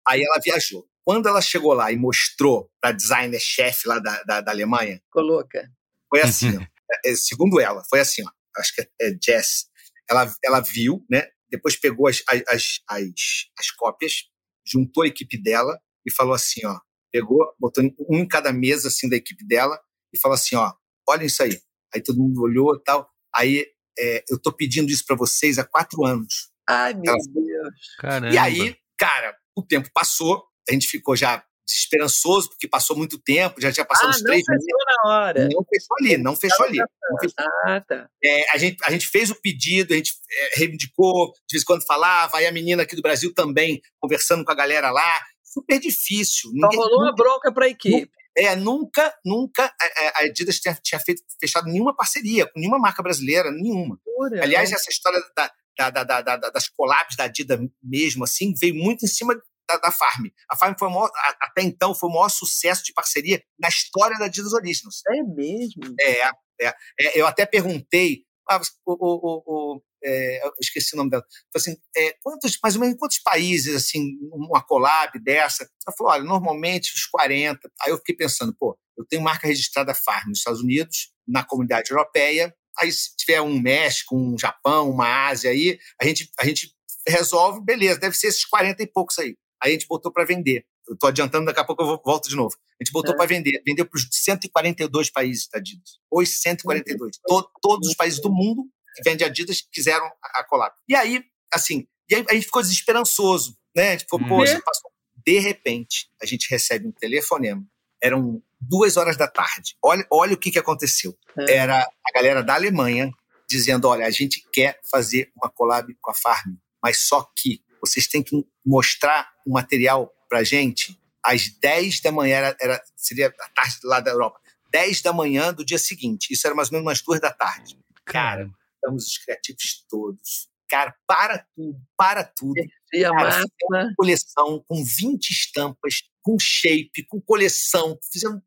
Aí 0.08 0.22
ela 0.22 0.40
viajou. 0.44 0.88
Quando 1.06 1.28
ela 1.28 1.42
chegou 1.42 1.74
lá 1.74 1.92
e 1.92 1.98
mostrou 1.98 2.70
para 2.82 2.92
designer-chefe 2.92 3.88
lá 3.88 4.00
da, 4.00 4.24
da, 4.24 4.42
da, 4.42 4.52
Alemanha. 4.52 5.02
Coloca. 5.10 5.68
Foi 6.08 6.22
assim, 6.22 6.58
ó, 6.58 6.62
é, 7.06 7.16
segundo 7.16 7.60
ela, 7.60 7.84
foi 7.90 8.00
assim, 8.00 8.24
ó, 8.24 8.30
acho 8.60 8.76
que 8.76 8.82
é 9.02 9.16
Jess. 9.24 9.66
Ela, 10.10 10.32
ela 10.44 10.60
viu, 10.60 11.04
né? 11.10 11.28
Depois 11.50 11.76
pegou 11.76 12.08
as, 12.08 12.22
as, 12.28 12.80
as, 12.88 13.12
as 13.58 13.72
cópias, 13.72 14.26
juntou 14.66 15.04
a 15.04 15.08
equipe 15.08 15.42
dela 15.42 15.80
e 16.06 16.14
falou 16.14 16.34
assim, 16.34 16.66
ó, 16.66 16.80
pegou, 17.12 17.54
botou 17.60 17.84
um 18.10 18.18
em 18.18 18.28
cada 18.28 18.52
mesa 18.52 18.88
assim 18.88 19.10
da 19.10 19.16
equipe 19.16 19.46
dela 19.46 19.80
e 20.14 20.20
falou 20.20 20.36
assim, 20.36 20.56
ó, 20.56 20.74
olha 21.08 21.26
isso 21.26 21.42
aí. 21.44 21.60
Aí 21.94 22.02
todo 22.02 22.20
mundo 22.20 22.42
olhou 22.42 22.76
e 22.76 22.84
tal. 22.84 23.10
Aí 23.36 23.66
é, 23.98 24.24
eu 24.30 24.40
tô 24.40 24.52
pedindo 24.52 24.90
isso 24.90 25.06
para 25.06 25.16
vocês 25.16 25.58
há 25.58 25.64
quatro 25.64 26.06
anos. 26.06 26.50
Ai, 26.68 26.94
meu 26.94 27.12
ela, 27.12 27.18
Deus. 27.34 27.96
Caramba. 28.00 28.34
E 28.34 28.38
aí, 28.38 28.76
cara, 28.98 29.36
o 29.56 29.64
tempo 29.64 29.90
passou, 29.94 30.44
a 30.70 30.74
gente 30.74 30.88
ficou 30.88 31.16
já 31.16 31.44
esperançoso, 31.68 32.50
porque 32.50 32.68
passou 32.68 32.98
muito 32.98 33.20
tempo, 33.20 33.62
já 33.62 33.72
tinha 33.72 33.86
passado 33.86 34.08
ah, 34.08 34.10
uns 34.12 34.22
três 34.22 34.44
meses. 34.48 34.66
Não 34.68 34.78
fechou 34.78 34.86
na 34.86 35.10
hora. 35.10 35.50
Não 35.52 35.66
fechou 35.66 35.98
ali, 36.00 36.18
não 36.18 36.36
fechou 36.36 36.66
ali. 36.66 36.78
Não 36.78 37.20
fechou. 37.20 37.36
Ah, 37.66 37.82
tá. 37.82 38.10
É, 38.24 38.52
a, 38.52 38.58
gente, 38.58 38.78
a 38.84 38.92
gente 38.92 39.08
fez 39.08 39.30
o 39.30 39.40
pedido, 39.40 39.94
a 39.94 39.98
gente 39.98 40.14
é, 40.32 40.60
reivindicou, 40.60 41.32
de 41.48 41.54
vez 41.54 41.64
em 41.64 41.66
quando 41.66 41.86
falava, 41.86 42.38
aí 42.38 42.48
a 42.48 42.52
menina 42.52 42.84
aqui 42.84 42.96
do 42.96 43.02
Brasil 43.02 43.34
também, 43.34 43.82
conversando 44.00 44.44
com 44.44 44.52
a 44.52 44.56
galera 44.56 44.90
lá, 44.90 45.22
super 45.50 45.80
difícil. 45.80 46.52
Só 46.60 46.68
rolou 46.68 47.02
uma 47.02 47.14
bronca 47.14 47.52
para 47.52 47.66
a 47.66 47.70
equipe. 47.70 48.12
É, 48.38 48.56
nunca, 48.56 49.14
nunca 49.26 49.66
a, 49.66 50.22
a 50.22 50.26
Adidas 50.26 50.60
tinha, 50.60 50.78
tinha 50.82 51.00
feito, 51.00 51.22
fechado 51.40 51.68
nenhuma 51.68 51.96
parceria 51.96 52.46
com 52.46 52.60
nenhuma 52.60 52.80
marca 52.80 53.04
brasileira, 53.04 53.52
nenhuma. 53.52 54.00
Pura, 54.04 54.42
Aliás, 54.44 54.72
essa 54.72 54.90
história 54.90 55.20
da, 55.36 55.90
da, 55.90 56.22
da, 56.22 56.38
das 56.38 56.70
collabs 56.70 57.16
da 57.18 57.26
Adidas 57.26 57.60
mesmo, 57.82 58.24
assim, 58.24 58.54
veio 58.54 58.76
muito 58.76 59.04
em 59.04 59.08
cima 59.08 59.36
da, 59.68 59.78
da 59.78 59.92
Farm. 59.92 60.28
A 60.50 60.56
Farm 60.56 60.76
foi 60.78 60.90
maior, 60.90 61.12
até 61.42 61.64
então 61.64 61.94
foi 61.94 62.10
o 62.10 62.14
maior 62.14 62.30
sucesso 62.30 62.84
de 62.84 62.94
parceria 62.94 63.44
na 63.60 63.68
história 63.68 64.18
da 64.18 64.26
Adidas 64.26 64.54
Originals. 64.54 65.02
É 65.08 65.24
mesmo? 65.24 65.96
É, 66.00 66.22
é, 66.62 66.76
é 67.00 67.20
eu 67.20 67.28
até 67.28 67.46
perguntei, 67.46 68.24
ah, 68.50 68.62
o, 68.86 68.94
o, 68.94 69.44
o, 69.76 69.82
é, 70.04 70.46
eu 70.46 70.54
esqueci 70.62 70.94
o 70.94 70.98
nome 70.98 71.10
dela, 71.10 71.26
assim, 71.56 71.76
é, 71.96 72.16
quantos, 72.24 72.58
mais 72.64 72.76
ou 72.76 72.82
menos 72.82 72.98
quantos 72.98 73.20
países, 73.20 73.76
assim, 73.76 74.18
uma 74.32 74.62
collab 74.62 75.20
dessa? 75.20 75.70
Ela 75.86 75.96
falou, 75.98 76.14
olha, 76.14 76.24
normalmente 76.24 76.94
os 76.94 77.06
40. 77.06 77.60
Aí 77.82 77.92
eu 77.92 77.98
fiquei 77.98 78.16
pensando, 78.16 78.56
pô, 78.58 78.78
eu 78.98 79.06
tenho 79.06 79.22
marca 79.22 79.48
registrada 79.48 79.94
Farm 79.94 80.30
nos 80.30 80.40
Estados 80.40 80.62
Unidos, 80.62 81.12
na 81.28 81.44
comunidade 81.44 81.92
europeia, 81.92 82.54
aí 82.78 82.92
se 82.92 83.16
tiver 83.16 83.42
um 83.42 83.60
México, 83.60 84.16
um 84.16 84.38
Japão, 84.38 84.90
uma 84.90 85.28
Ásia 85.28 85.52
aí, 85.52 85.78
a 86.02 86.06
gente, 86.06 86.30
a 86.40 86.46
gente 86.46 86.74
resolve, 87.08 87.62
beleza, 87.64 88.00
deve 88.00 88.16
ser 88.16 88.28
esses 88.28 88.46
40 88.46 88.84
e 88.84 88.88
poucos 88.88 89.18
aí. 89.20 89.36
Aí 89.62 89.72
a 89.72 89.74
gente 89.74 89.88
botou 89.88 90.12
para 90.12 90.26
vender. 90.26 90.66
Eu 90.88 90.94
estou 90.94 91.10
adiantando, 91.10 91.46
daqui 91.46 91.60
a 91.60 91.64
pouco 91.64 91.84
eu 91.84 92.02
volto 92.04 92.30
de 92.30 92.36
novo. 92.36 92.56
A 92.80 92.84
gente 92.84 92.92
botou 92.92 93.14
é. 93.14 93.18
para 93.18 93.26
vender. 93.26 93.62
Vendeu 93.66 93.86
para 93.86 93.98
os 93.98 94.08
142 94.10 95.12
países 95.12 95.48
da 95.52 95.60
Adidas. 95.60 96.00
Os 96.10 96.42
142. 96.42 97.18
To, 97.28 97.52
todos 97.62 97.90
os 97.90 97.96
países 97.96 98.20
do 98.22 98.32
mundo 98.32 98.64
que 98.96 99.04
vendem 99.04 99.26
Adidas 99.26 99.62
quiseram 99.72 100.10
a, 100.22 100.44
collab. 100.44 100.74
E 100.88 100.96
aí, 100.96 101.24
assim, 101.54 101.88
e 102.10 102.16
aí 102.16 102.26
a 102.30 102.34
gente 102.34 102.46
ficou 102.46 102.62
desesperançoso. 102.62 103.58
Né? 103.76 103.90
A 103.90 103.92
gente 103.92 104.02
ficou, 104.02 104.20
uhum. 104.20 104.28
poxa, 104.28 104.62
passou. 104.64 104.92
De 105.26 105.40
repente, 105.40 106.10
a 106.22 106.26
gente 106.26 106.50
recebe 106.50 106.88
um 106.88 106.92
telefonema. 106.92 107.64
Eram 108.02 108.42
duas 108.60 108.98
horas 108.98 109.18
da 109.18 109.28
tarde. 109.28 109.76
Olha, 109.84 110.06
olha 110.12 110.34
o 110.34 110.38
que, 110.38 110.52
que 110.52 110.60
aconteceu. 110.60 111.18
É. 111.38 111.56
Era 111.56 111.82
a 111.82 112.12
galera 112.14 112.42
da 112.42 112.56
Alemanha 112.56 113.12
dizendo: 113.48 113.88
olha, 113.88 114.06
a 114.06 114.12
gente 114.12 114.44
quer 114.52 114.80
fazer 114.90 115.32
uma 115.36 115.50
collab 115.50 115.94
com 116.02 116.12
a 116.12 116.14
Farm, 116.14 116.56
mas 116.82 117.02
só 117.02 117.30
que 117.36 117.62
vocês 117.82 118.08
têm 118.08 118.24
que 118.24 118.46
mostrar 118.66 119.30
o 119.46 119.54
material 119.54 120.14
para 120.30 120.44
gente 120.44 120.98
às 121.24 121.50
10 121.60 122.02
da 122.02 122.12
manhã, 122.12 122.38
era, 122.38 122.58
era, 122.62 122.84
seria 122.96 123.28
a 123.28 123.50
tarde 123.50 123.78
lá 123.84 124.00
da 124.00 124.12
Europa, 124.12 124.40
10 124.72 125.02
da 125.02 125.14
manhã 125.14 125.54
do 125.54 125.66
dia 125.66 125.78
seguinte. 125.78 126.32
Isso 126.32 126.46
era 126.46 126.56
mais 126.56 126.70
ou 126.70 126.74
menos 126.74 126.88
umas 126.88 127.02
duas 127.02 127.20
da 127.20 127.32
tarde. 127.32 127.78
Cara, 128.06 128.50
estamos 128.80 129.06
os 129.06 129.18
criativos 129.18 129.86
todos. 129.90 130.50
Cara, 130.70 130.96
para 131.08 131.46
tudo, 131.56 131.80
para 131.98 132.24
tudo. 132.24 132.54
E 132.94 133.04
a 133.04 133.12
Cara, 133.12 133.44
uma 133.64 133.94
coleção 133.96 134.64
com 134.68 134.84
20 134.84 135.30
estampas, 135.32 136.04
com 136.22 136.38
shape, 136.40 137.08
com 137.08 137.20
coleção. 137.20 137.98
Fizemos, 138.12 138.42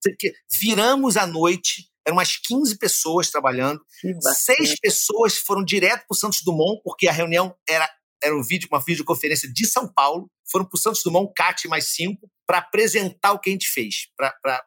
viramos 0.60 1.16
a 1.16 1.26
noite, 1.26 1.90
eram 2.06 2.16
umas 2.18 2.36
15 2.36 2.78
pessoas 2.78 3.30
trabalhando. 3.30 3.80
Seis 4.34 4.78
pessoas 4.80 5.36
foram 5.36 5.64
direto 5.64 6.06
para 6.06 6.14
o 6.14 6.16
Santos 6.16 6.42
Dumont, 6.44 6.80
porque 6.84 7.08
a 7.08 7.12
reunião 7.12 7.54
era 7.68 7.88
era 8.22 8.36
um 8.36 8.42
vídeo, 8.42 8.68
uma 8.70 8.80
videoconferência 8.80 9.52
de 9.52 9.66
São 9.66 9.92
Paulo, 9.92 10.30
foram 10.48 10.64
para 10.64 10.76
o 10.76 10.80
Santos 10.80 11.02
Dumont, 11.02 11.32
CAT 11.34 11.66
mais 11.66 11.88
cinco, 11.88 12.30
para 12.46 12.58
apresentar 12.58 13.32
o 13.32 13.40
que 13.40 13.50
a 13.50 13.52
gente 13.52 13.68
fez 13.68 14.06
para 14.16 14.64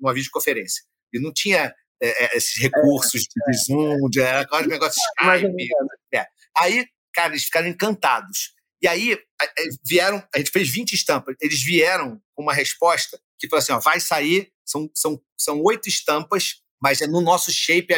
uma 0.00 0.14
videoconferência. 0.14 0.82
E 1.12 1.20
não 1.20 1.32
tinha 1.32 1.74
é, 2.02 2.24
é 2.24 2.36
esses 2.36 2.60
recursos 2.60 3.22
é, 3.22 3.50
de 3.50 3.58
Zoom, 3.64 4.08
de 4.10 4.22
aquele 4.22 4.68
negócio 4.68 5.00
Skype. 5.20 5.68
É. 6.14 6.26
Aí, 6.56 6.86
cara, 7.12 7.32
eles 7.32 7.44
ficaram 7.44 7.68
encantados. 7.68 8.54
E 8.80 8.86
aí 8.86 9.18
vieram, 9.84 10.22
a 10.32 10.38
gente 10.38 10.50
fez 10.50 10.70
20 10.70 10.92
estampas, 10.92 11.34
eles 11.40 11.62
vieram 11.62 12.20
com 12.34 12.42
uma 12.42 12.54
resposta 12.54 13.20
que 13.38 13.48
falou 13.48 13.60
assim: 13.60 13.72
ó, 13.72 13.80
vai 13.80 13.98
sair, 13.98 14.52
são, 14.64 14.88
são, 14.94 15.20
são 15.36 15.60
oito 15.62 15.88
estampas, 15.88 16.62
mas 16.80 17.00
no 17.00 17.20
nosso 17.20 17.52
shape, 17.52 17.92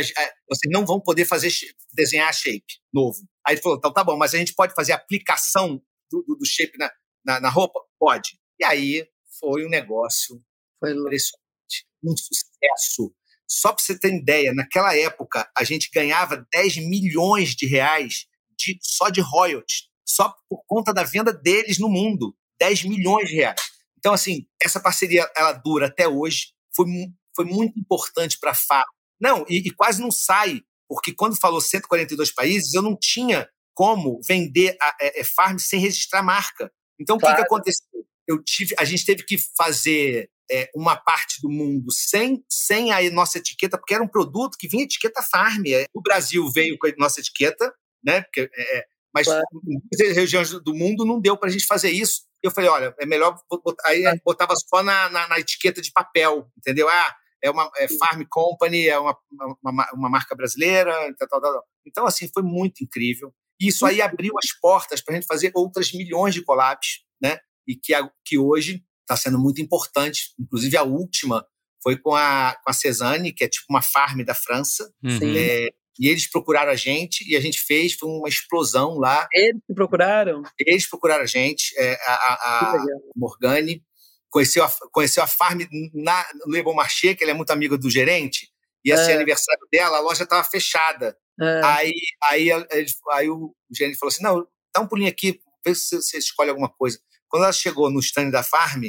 vocês 0.49 0.73
não 0.73 0.87
vão 0.87 1.01
poder 1.01 1.27
fazer 1.27 1.51
desenhar 1.93 2.33
shape 2.33 2.81
novo. 2.93 3.19
Aí 3.47 3.55
ele 3.55 3.63
falou, 3.63 3.79
então 3.79 3.93
tá 3.93 4.03
bom, 4.03 4.17
mas 4.17 4.35
a 4.35 4.39
gente 4.39 4.55
pode 4.55 4.75
fazer 4.75 4.93
aplicação 4.93 5.83
do, 6.11 6.23
do, 6.23 6.37
do 6.37 6.47
shape 6.47 6.79
na, 6.79 6.91
na, 7.25 7.41
na, 7.41 7.49
roupa? 7.51 7.81
Pode. 7.99 8.39
E 8.59 8.65
aí 8.65 9.07
foi 9.39 9.67
um 9.67 9.69
negócio 9.69 10.43
foi 10.79 10.93
impressionante, 10.93 11.87
um 12.03 12.17
sucesso. 12.17 13.15
Só 13.51 13.73
para 13.73 13.83
você 13.83 13.99
ter 13.99 14.15
ideia, 14.15 14.55
naquela 14.55 14.97
época 14.97 15.51
a 15.59 15.65
gente 15.65 15.91
ganhava 15.93 16.47
10 16.53 16.77
milhões 16.87 17.57
de 17.57 17.67
reais 17.67 18.27
de, 18.57 18.79
só 18.81 19.09
de 19.09 19.21
royalties, 19.21 19.89
só 20.07 20.33
por 20.49 20.63
conta 20.67 20.95
da 20.95 21.03
venda 21.03 21.33
deles 21.33 21.79
no 21.79 21.89
mundo. 21.89 22.37
10 22.61 22.85
milhões 22.85 23.29
de 23.29 23.37
reais. 23.37 23.61
Então, 23.99 24.13
assim, 24.13 24.47
essa 24.63 24.79
parceria, 24.79 25.29
ela 25.37 25.53
dura 25.53 25.87
até 25.87 26.07
hoje, 26.07 26.53
foi, 26.77 26.87
foi 27.35 27.45
muito 27.45 27.79
importante 27.79 28.39
para 28.39 28.53
a 28.53 28.55
FAO. 28.55 28.85
Não, 29.21 29.45
e, 29.49 29.67
e, 29.67 29.71
quase 29.71 30.01
não 30.01 30.11
sai, 30.11 30.61
porque 30.89 31.13
quando 31.13 31.39
falou 31.39 31.61
142 31.61 32.33
países, 32.33 32.73
eu 32.73 32.83
não 32.83 32.97
tinha 32.97 33.49
como 33.75 34.21
vender 34.27 34.77
a, 34.81 34.89
a, 34.89 34.97
é, 35.01 35.07
a 35.07 35.21
é, 35.21 35.25
farm 35.25 35.59
sem 35.59 35.81
registrar 35.81 36.23
marca. 36.23 36.71
Então, 37.01 37.19
claro. 37.19 37.35
o 37.35 37.37
que, 37.37 37.43
que 37.43 37.47
aconteceu? 37.47 38.07
Eu 38.27 38.43
tive, 38.45 38.75
a 38.79 38.85
gente 38.85 39.05
teve 39.05 39.25
que 39.25 39.37
fazer 39.57 40.31
é, 40.51 40.71
uma 40.75 40.97
parte 40.97 41.41
do 41.41 41.49
mundo 41.49 41.93
sem, 41.93 42.45
sem 42.49 42.93
a 42.93 43.11
nossa 43.11 43.39
etiqueta, 43.39 43.79
porque 43.79 43.95
era 43.95 44.03
um 44.03 44.09
produto 44.09 44.57
que 44.59 44.69
vinha 44.69 44.85
etiqueta 44.85 45.23
farm. 45.23 45.63
O 45.95 46.03
Brasil 46.03 46.49
veio 46.51 46.77
com 46.79 46.87
a 46.89 46.93
nossa 46.99 47.21
etiqueta, 47.21 47.73
né? 48.05 48.23
Porque, 48.23 48.51
é, 48.53 48.79
é 48.79 48.85
mas 49.15 49.27
claro. 49.27 49.43
em 49.65 50.13
regiões 50.13 50.51
do 50.51 50.75
mundo 50.75 51.05
não 51.05 51.21
deu 51.21 51.37
para 51.37 51.49
a 51.49 51.53
gente 51.53 51.67
fazer 51.67 51.91
isso. 51.91 52.23
Eu 52.43 52.51
falei, 52.51 52.71
olha, 52.71 52.95
é 52.99 53.05
melhor 53.05 53.37
botar, 53.65 53.89
aí 53.89 54.05
é. 54.05 54.15
botava 54.25 54.55
só 54.57 54.83
na, 54.83 55.09
na, 55.11 55.29
na, 55.29 55.39
etiqueta 55.39 55.83
de 55.83 55.93
papel, 55.93 56.51
entendeu? 56.57 56.89
Ah, 56.89 57.15
é 57.43 57.51
uma 57.51 57.71
é 57.77 57.89
Farm 57.89 58.23
Company, 58.29 58.89
é 58.89 58.99
uma, 58.99 59.17
uma, 59.63 59.91
uma 59.93 60.09
marca 60.09 60.35
brasileira, 60.35 60.93
tal, 61.19 61.29
tal, 61.29 61.41
tal. 61.41 61.65
Então, 61.87 62.07
assim, 62.07 62.31
foi 62.33 62.43
muito 62.43 62.83
incrível. 62.83 63.35
E 63.61 63.69
isso 63.69 63.85
aí 63.85 64.01
abriu 64.01 64.33
as 64.39 64.59
portas 64.59 65.03
para 65.03 65.15
a 65.15 65.17
gente 65.17 65.27
fazer 65.27 65.51
outras 65.55 65.93
milhões 65.93 66.35
de 66.35 66.43
collabs, 66.43 67.01
né? 67.21 67.39
E 67.67 67.77
que, 67.77 67.93
que 68.25 68.39
hoje 68.39 68.83
está 69.11 69.17
sendo 69.17 69.39
muito 69.39 69.61
importante. 69.61 70.33
Inclusive, 70.39 70.77
a 70.77 70.85
última 70.85 71.45
foi 71.83 71.97
com 71.97 72.15
a, 72.15 72.57
com 72.63 72.71
a 72.71 72.73
Cezanne, 72.73 73.33
que 73.33 73.45
é 73.45 73.49
tipo 73.49 73.67
uma 73.69 73.83
farm 73.83 74.23
da 74.23 74.35
França. 74.35 74.93
Uhum. 75.03 75.19
É, 75.37 75.69
e 75.99 76.09
eles 76.09 76.31
procuraram 76.31 76.71
a 76.71 76.77
gente 76.77 77.29
e 77.29 77.37
a 77.37 77.41
gente 77.41 77.61
fez, 77.61 77.95
foi 77.95 78.09
uma 78.09 78.29
explosão 78.29 78.99
lá. 78.99 79.27
Eles 79.33 79.61
que 79.67 79.75
procuraram? 79.75 80.43
Eles 80.59 80.89
procuraram 80.89 81.25
a 81.25 81.27
gente, 81.27 81.75
é, 81.77 81.95
a, 82.07 82.15
a, 82.15 82.77
a 82.77 82.85
Morgane. 83.17 83.83
Conheceu 84.31 84.63
a, 84.63 84.71
conheceu 84.93 85.25
a 85.25 85.27
farm 85.27 85.59
na, 85.93 86.25
no 86.47 86.53
Le 86.53 86.63
Bon 86.63 86.73
Marché, 86.73 87.17
que 87.17 87.25
ela 87.25 87.33
é 87.33 87.35
muito 87.35 87.51
amiga 87.51 87.77
do 87.77 87.91
gerente. 87.91 88.49
Ia 88.85 88.95
é. 88.95 89.05
ser 89.05 89.13
aniversário 89.15 89.67
dela, 89.73 89.99
a 89.99 90.01
loja 90.01 90.23
estava 90.23 90.45
fechada. 90.45 91.17
É. 91.41 91.61
Aí, 91.65 91.93
aí, 92.23 92.53
aí, 92.53 92.87
aí 93.11 93.29
o 93.29 93.53
gerente 93.77 93.99
falou 93.99 94.11
assim: 94.11 94.23
não, 94.23 94.47
dá 94.73 94.81
um 94.81 94.87
pulinho 94.87 95.11
aqui, 95.11 95.41
vê 95.67 95.75
se 95.75 95.97
você 95.97 96.19
escolhe 96.19 96.51
alguma 96.51 96.69
coisa. 96.69 97.01
Quando 97.31 97.45
ela 97.45 97.53
chegou 97.53 97.91
no 97.91 98.01
stand 98.01 98.31
da 98.31 98.43
farm, 98.43 98.83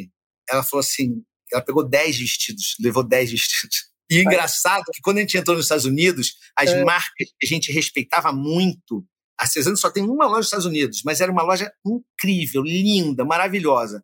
ela 0.50 0.64
falou 0.64 0.82
assim: 0.82 1.24
ela 1.54 1.62
pegou 1.62 1.88
10 1.88 2.18
vestidos, 2.18 2.76
levou 2.80 3.04
10 3.04 3.32
vestidos. 3.32 3.92
E 4.10 4.18
é 4.18 4.22
engraçado 4.24 4.84
que 4.92 5.02
quando 5.02 5.20
a 5.20 5.22
gente 5.22 5.38
entrou 5.38 5.56
nos 5.56 5.66
Estados 5.66 5.86
Unidos, 5.86 6.36
as 6.58 6.70
é. 6.70 6.84
marcas 6.84 7.30
que 7.40 7.46
a 7.46 7.48
gente 7.48 7.72
respeitava 7.72 8.34
muito. 8.34 9.06
A 9.40 9.48
Cezanne 9.48 9.78
só 9.78 9.90
tem 9.90 10.04
uma 10.04 10.26
loja 10.26 10.38
nos 10.38 10.48
Estados 10.48 10.66
Unidos, 10.66 11.02
mas 11.06 11.22
era 11.22 11.32
uma 11.32 11.44
loja 11.44 11.72
incrível, 11.86 12.62
linda, 12.62 13.24
maravilhosa. 13.24 14.04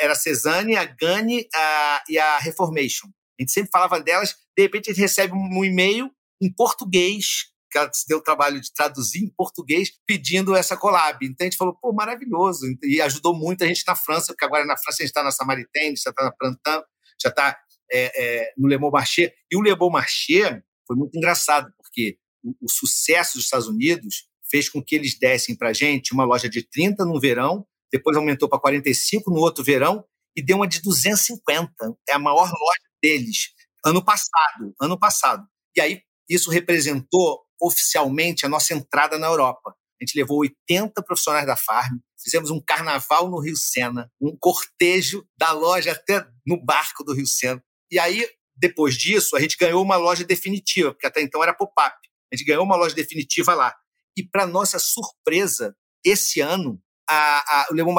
Era 0.00 0.12
a 0.12 0.16
Cezanne, 0.16 0.74
a 0.74 0.84
Gani 0.84 1.46
a, 1.54 2.02
e 2.08 2.18
a 2.18 2.38
Reformation. 2.38 3.08
A 3.38 3.42
gente 3.42 3.52
sempre 3.52 3.70
falava 3.70 4.00
delas, 4.00 4.34
de 4.56 4.62
repente 4.62 4.90
a 4.90 4.94
gente 4.94 5.02
recebe 5.02 5.34
um 5.34 5.64
e-mail 5.64 6.10
em 6.40 6.52
português, 6.52 7.51
que 7.72 7.78
ela 7.78 7.90
se 7.92 8.06
deu 8.06 8.18
o 8.18 8.22
trabalho 8.22 8.60
de 8.60 8.72
traduzir 8.72 9.24
em 9.24 9.30
português, 9.30 9.90
pedindo 10.06 10.54
essa 10.54 10.76
collab. 10.76 11.24
Então 11.24 11.44
a 11.44 11.50
gente 11.50 11.56
falou, 11.56 11.74
pô, 11.74 11.92
maravilhoso. 11.92 12.66
E 12.82 13.00
ajudou 13.00 13.34
muito 13.34 13.64
a 13.64 13.66
gente 13.66 13.82
na 13.86 13.96
França, 13.96 14.32
porque 14.32 14.44
agora 14.44 14.66
na 14.66 14.76
França 14.76 14.98
a 15.00 15.02
gente 15.02 15.10
está 15.10 15.24
na 15.24 15.32
Samaritaine, 15.32 15.96
já 15.96 16.10
está 16.10 16.24
na 16.24 16.30
Prantin, 16.30 16.84
já 17.20 17.30
está 17.30 17.58
é, 17.90 18.22
é, 18.22 18.52
no 18.58 18.68
Le 18.68 18.76
Bon 18.76 18.90
Marché. 18.90 19.32
E 19.50 19.56
o 19.56 19.62
Le 19.62 19.74
Bon 19.74 19.90
Marché 19.90 20.62
foi 20.86 20.96
muito 20.96 21.16
engraçado, 21.16 21.72
porque 21.78 22.18
o, 22.44 22.54
o 22.60 22.68
sucesso 22.68 23.38
dos 23.38 23.44
Estados 23.44 23.66
Unidos 23.66 24.26
fez 24.50 24.68
com 24.68 24.82
que 24.82 24.94
eles 24.94 25.18
dessem 25.18 25.56
para 25.56 25.70
a 25.70 25.72
gente 25.72 26.12
uma 26.12 26.24
loja 26.24 26.48
de 26.48 26.62
30 26.62 27.06
no 27.06 27.18
verão, 27.18 27.66
depois 27.90 28.16
aumentou 28.16 28.48
para 28.48 28.60
45 28.60 29.30
no 29.30 29.40
outro 29.40 29.64
verão 29.64 30.04
e 30.36 30.42
deu 30.42 30.56
uma 30.56 30.68
de 30.68 30.82
250. 30.82 31.72
É 32.08 32.12
a 32.12 32.18
maior 32.18 32.44
loja 32.44 32.90
deles 33.02 33.54
ano 33.84 34.04
passado, 34.04 34.74
ano 34.80 34.98
passado. 34.98 35.46
E 35.74 35.80
aí 35.80 36.02
isso 36.28 36.50
representou 36.50 37.41
oficialmente 37.62 38.44
a 38.44 38.48
nossa 38.48 38.74
entrada 38.74 39.18
na 39.18 39.28
Europa. 39.28 39.74
A 40.00 40.04
gente 40.04 40.18
levou 40.18 40.40
80 40.40 41.00
profissionais 41.02 41.46
da 41.46 41.56
Farm, 41.56 41.98
fizemos 42.20 42.50
um 42.50 42.60
carnaval 42.60 43.30
no 43.30 43.38
Rio 43.38 43.56
Sena, 43.56 44.10
um 44.20 44.36
cortejo 44.36 45.24
da 45.38 45.52
loja 45.52 45.92
até 45.92 46.26
no 46.44 46.62
barco 46.62 47.04
do 47.04 47.14
Rio 47.14 47.26
Sena. 47.26 47.62
E 47.90 47.98
aí, 47.98 48.28
depois 48.56 48.96
disso, 48.96 49.36
a 49.36 49.40
gente 49.40 49.56
ganhou 49.56 49.82
uma 49.82 49.96
loja 49.96 50.24
definitiva, 50.24 50.92
porque 50.92 51.06
até 51.06 51.22
então 51.22 51.42
era 51.42 51.54
pop-up. 51.54 51.96
A 52.32 52.36
gente 52.36 52.46
ganhou 52.46 52.64
uma 52.64 52.74
loja 52.74 52.94
definitiva 52.94 53.54
lá. 53.54 53.74
E, 54.16 54.26
para 54.26 54.46
nossa 54.46 54.78
surpresa, 54.78 55.76
esse 56.04 56.40
ano, 56.40 56.80
a, 57.08 57.60
a, 57.60 57.68
o 57.70 57.74
Le 57.74 57.84
Bon 57.84 57.94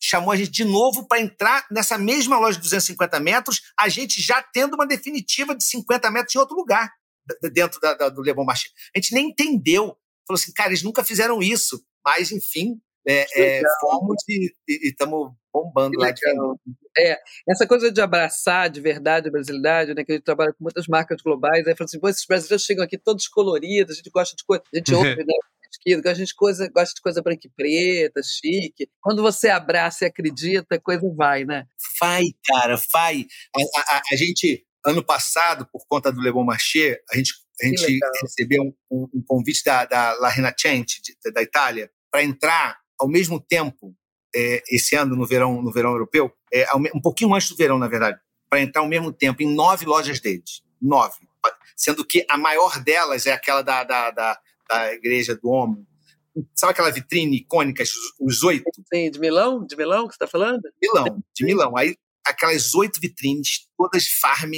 chamou 0.00 0.32
a 0.32 0.36
gente 0.36 0.50
de 0.50 0.64
novo 0.64 1.06
para 1.06 1.20
entrar 1.20 1.66
nessa 1.70 1.96
mesma 1.96 2.38
loja 2.38 2.58
de 2.58 2.62
250 2.64 3.20
metros, 3.20 3.62
a 3.78 3.88
gente 3.88 4.20
já 4.20 4.42
tendo 4.42 4.74
uma 4.74 4.86
definitiva 4.86 5.54
de 5.54 5.64
50 5.64 6.10
metros 6.10 6.34
em 6.34 6.38
outro 6.38 6.56
lugar, 6.56 6.92
dentro 7.52 7.80
da, 7.80 7.94
da, 7.94 8.08
do 8.08 8.22
Le 8.22 8.34
Bon 8.34 8.44
Marché. 8.44 8.68
A 8.94 8.98
gente 8.98 9.14
nem 9.14 9.28
entendeu. 9.28 9.96
Falou 10.26 10.38
assim, 10.40 10.52
cara, 10.52 10.70
eles 10.70 10.82
nunca 10.82 11.04
fizeram 11.04 11.42
isso. 11.42 11.84
Mas, 12.04 12.32
enfim, 12.32 12.80
é, 13.06 13.26
é, 13.36 13.62
fomos 13.80 14.16
e 14.28 14.54
estamos 14.66 15.32
bombando 15.52 15.98
lá. 15.98 16.08
É, 16.96 17.18
essa 17.48 17.66
coisa 17.66 17.92
de 17.92 18.00
abraçar 18.00 18.70
de 18.70 18.80
verdade 18.80 19.28
a 19.28 19.30
brasilidade, 19.30 19.94
né, 19.94 20.04
que 20.04 20.12
a 20.12 20.14
gente 20.16 20.24
trabalha 20.24 20.52
com 20.52 20.64
muitas 20.64 20.86
marcas 20.86 21.20
globais, 21.22 21.66
aí 21.66 21.76
fala 21.76 21.86
assim, 21.86 22.00
esses 22.04 22.26
brasileiros 22.26 22.64
chegam 22.64 22.84
aqui 22.84 22.98
todos 22.98 23.28
coloridos, 23.28 23.92
a 23.92 23.96
gente 23.96 24.10
gosta 24.10 24.34
de 24.34 24.44
coisa, 24.44 24.62
a 24.72 24.76
gente 24.76 24.94
ouve, 24.94 25.16
né, 25.16 25.34
a 26.06 26.14
gente 26.14 26.34
coisa, 26.34 26.68
gosta 26.68 26.94
de 26.94 27.02
coisa 27.02 27.22
branca 27.22 27.46
e 27.46 27.50
preta, 27.50 28.20
chique. 28.22 28.88
Quando 29.00 29.22
você 29.22 29.48
abraça 29.48 30.04
e 30.04 30.08
acredita, 30.08 30.76
a 30.76 30.80
coisa 30.80 31.02
vai, 31.14 31.44
né? 31.44 31.66
Vai, 32.00 32.24
cara, 32.46 32.76
vai. 32.92 33.26
A, 33.54 33.96
a, 33.96 34.02
a 34.12 34.16
gente, 34.16 34.64
ano 34.86 35.02
passado, 35.04 35.66
por 35.72 35.86
conta 35.88 36.12
do 36.12 36.20
Le 36.20 36.30
Bon 36.30 36.44
Marché, 36.44 37.00
a 37.10 37.16
gente, 37.16 37.34
a 37.62 37.66
gente 37.66 37.98
recebeu 38.22 38.62
um, 38.62 38.74
um, 38.90 39.08
um, 39.14 39.24
convite 39.26 39.62
da, 39.64 39.84
da 39.84 40.12
La 40.20 40.28
Rinascente, 40.28 41.00
da 41.32 41.42
Itália, 41.42 41.90
para 42.10 42.22
entrar 42.22 42.78
ao 42.98 43.08
mesmo 43.08 43.40
tempo, 43.40 43.94
é, 44.34 44.62
esse 44.68 44.94
ano, 44.94 45.16
no 45.16 45.26
verão, 45.26 45.62
no 45.62 45.72
verão 45.72 45.92
europeu, 45.92 46.32
é, 46.52 46.66
um 46.94 47.00
pouquinho 47.00 47.34
antes 47.34 47.48
do 47.48 47.56
verão, 47.56 47.78
na 47.78 47.88
verdade, 47.88 48.18
para 48.48 48.60
entrar 48.60 48.82
ao 48.82 48.88
mesmo 48.88 49.12
tempo 49.12 49.42
em 49.42 49.52
nove 49.52 49.86
lojas 49.86 50.20
deles. 50.20 50.62
Nove. 50.80 51.16
Sendo 51.76 52.04
que 52.04 52.24
a 52.28 52.36
maior 52.36 52.82
delas 52.82 53.26
é 53.26 53.32
aquela 53.32 53.62
da, 53.62 53.82
da, 53.84 54.10
da, 54.10 54.38
da 54.68 54.94
Igreja 54.94 55.34
do 55.34 55.48
Homem. 55.48 55.86
Sabe 56.54 56.72
aquela 56.72 56.90
vitrine 56.90 57.38
icônica, 57.38 57.82
os 58.20 58.42
oito? 58.42 58.64
Sim, 58.92 59.10
de 59.10 59.18
Milão? 59.18 59.64
De 59.64 59.76
Milão 59.76 60.06
que 60.06 60.14
você 60.14 60.24
está 60.24 60.26
falando? 60.26 60.62
Milão, 60.80 61.22
de 61.32 61.44
Milão. 61.44 61.76
Aí 61.76 61.96
aquelas 62.24 62.74
oito 62.74 63.00
vitrines, 63.00 63.68
todas 63.76 64.08
farm. 64.20 64.52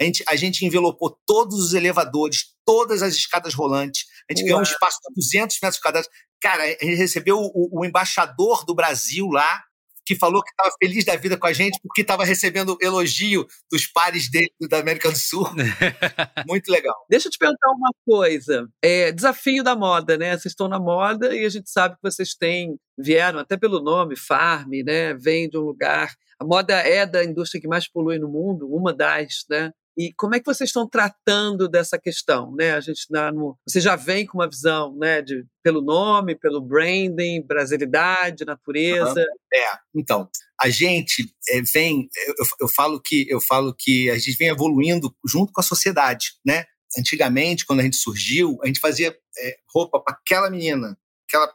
A 0.00 0.04
gente, 0.04 0.24
a 0.26 0.36
gente 0.36 0.64
envelopou 0.64 1.18
todos 1.26 1.58
os 1.58 1.74
elevadores, 1.74 2.54
todas 2.64 3.02
as 3.02 3.14
escadas 3.14 3.52
rolantes. 3.52 4.06
A 4.28 4.32
gente 4.32 4.42
Uau. 4.42 4.46
ganhou 4.46 4.60
um 4.60 4.62
espaço 4.62 4.98
de 5.06 5.14
200 5.14 5.58
metros 5.62 5.80
quadrados. 5.80 6.08
Cara, 6.40 6.64
a 6.64 6.68
gente 6.68 6.94
recebeu 6.94 7.36
o, 7.38 7.80
o 7.80 7.84
embaixador 7.84 8.64
do 8.64 8.74
Brasil 8.74 9.26
lá, 9.26 9.62
que 10.06 10.16
falou 10.16 10.42
que 10.42 10.50
estava 10.50 10.74
feliz 10.82 11.04
da 11.04 11.14
vida 11.14 11.36
com 11.36 11.46
a 11.46 11.52
gente 11.52 11.78
porque 11.82 12.00
estava 12.00 12.24
recebendo 12.24 12.76
elogio 12.80 13.46
dos 13.70 13.86
pares 13.86 14.28
dele 14.30 14.50
da 14.68 14.78
América 14.78 15.10
do 15.10 15.16
Sul. 15.16 15.46
Muito 16.48 16.72
legal. 16.72 16.96
Deixa 17.08 17.28
eu 17.28 17.32
te 17.32 17.38
perguntar 17.38 17.70
uma 17.70 17.90
coisa. 18.04 18.66
É, 18.82 19.12
desafio 19.12 19.62
da 19.62 19.76
moda, 19.76 20.16
né? 20.16 20.30
Vocês 20.30 20.52
estão 20.52 20.66
na 20.66 20.80
moda 20.80 21.32
e 21.36 21.44
a 21.44 21.48
gente 21.48 21.70
sabe 21.70 21.94
que 21.94 22.02
vocês 22.02 22.34
têm, 22.34 22.76
vieram 22.98 23.38
até 23.38 23.56
pelo 23.56 23.80
nome, 23.80 24.16
Farm, 24.16 24.70
né? 24.84 25.14
Vem 25.14 25.48
de 25.48 25.58
um 25.58 25.62
lugar. 25.62 26.12
A 26.40 26.44
moda 26.44 26.74
é 26.74 27.04
da 27.04 27.22
indústria 27.22 27.60
que 27.60 27.68
mais 27.68 27.86
polui 27.86 28.18
no 28.18 28.28
mundo, 28.28 28.66
uma 28.74 28.92
das, 28.94 29.44
né? 29.48 29.70
E 30.00 30.14
como 30.14 30.34
é 30.34 30.40
que 30.40 30.46
vocês 30.46 30.70
estão 30.70 30.88
tratando 30.88 31.68
dessa 31.68 31.98
questão? 31.98 32.54
Né? 32.56 32.72
A 32.72 32.80
gente 32.80 33.06
tá 33.06 33.30
no, 33.30 33.58
você 33.68 33.82
já 33.82 33.96
vem 33.96 34.24
com 34.24 34.38
uma 34.38 34.48
visão 34.48 34.96
né, 34.96 35.20
de, 35.20 35.44
pelo 35.62 35.82
nome, 35.82 36.34
pelo 36.34 36.58
branding, 36.58 37.42
brasilidade, 37.42 38.46
natureza. 38.46 39.20
É, 39.52 39.78
então, 39.94 40.26
a 40.58 40.70
gente 40.70 41.30
é, 41.50 41.60
vem, 41.60 42.08
eu, 42.26 42.46
eu, 42.62 42.68
falo 42.68 42.98
que, 42.98 43.26
eu 43.28 43.42
falo 43.42 43.74
que 43.78 44.08
a 44.08 44.16
gente 44.16 44.38
vem 44.38 44.48
evoluindo 44.48 45.14
junto 45.26 45.52
com 45.52 45.60
a 45.60 45.64
sociedade. 45.64 46.32
Né? 46.46 46.64
Antigamente, 46.98 47.66
quando 47.66 47.80
a 47.80 47.82
gente 47.82 47.96
surgiu, 47.96 48.58
a 48.62 48.68
gente 48.68 48.80
fazia 48.80 49.14
é, 49.38 49.58
roupa 49.68 50.00
para 50.00 50.14
aquela 50.14 50.48
menina, 50.48 50.96
aquela 51.28 51.52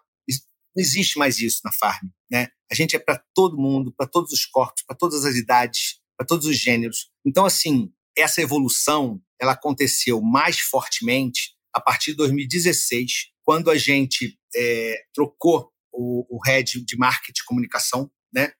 não 0.75 0.83
existe 0.83 1.17
mais 1.17 1.39
isso 1.39 1.61
na 1.63 1.71
farm, 1.71 2.09
né? 2.29 2.49
A 2.69 2.75
gente 2.75 2.97
é 2.97 2.99
para 2.99 3.23
todo 3.33 3.57
mundo, 3.57 3.93
para 3.95 4.05
todos 4.05 4.33
os 4.33 4.45
corpos, 4.45 4.83
para 4.85 4.95
todas 4.95 5.23
as 5.23 5.35
idades, 5.35 6.01
para 6.17 6.27
todos 6.27 6.45
os 6.45 6.57
gêneros. 6.57 7.09
Então, 7.25 7.45
assim, 7.45 7.93
essa 8.17 8.41
evolução 8.41 9.21
ela 9.39 9.53
aconteceu 9.53 10.21
mais 10.21 10.59
fortemente 10.59 11.53
a 11.73 11.81
partir 11.81 12.11
de 12.11 12.17
2016, 12.17 13.31
quando 13.43 13.69
a 13.69 13.77
gente 13.77 14.39
é, 14.55 15.03
trocou 15.13 15.69
o, 15.91 16.25
o 16.29 16.39
head 16.45 16.83
de 16.83 16.97
marketing 16.97 17.41
e 17.41 17.45
comunicação, 17.45 18.09
né? 18.33 18.53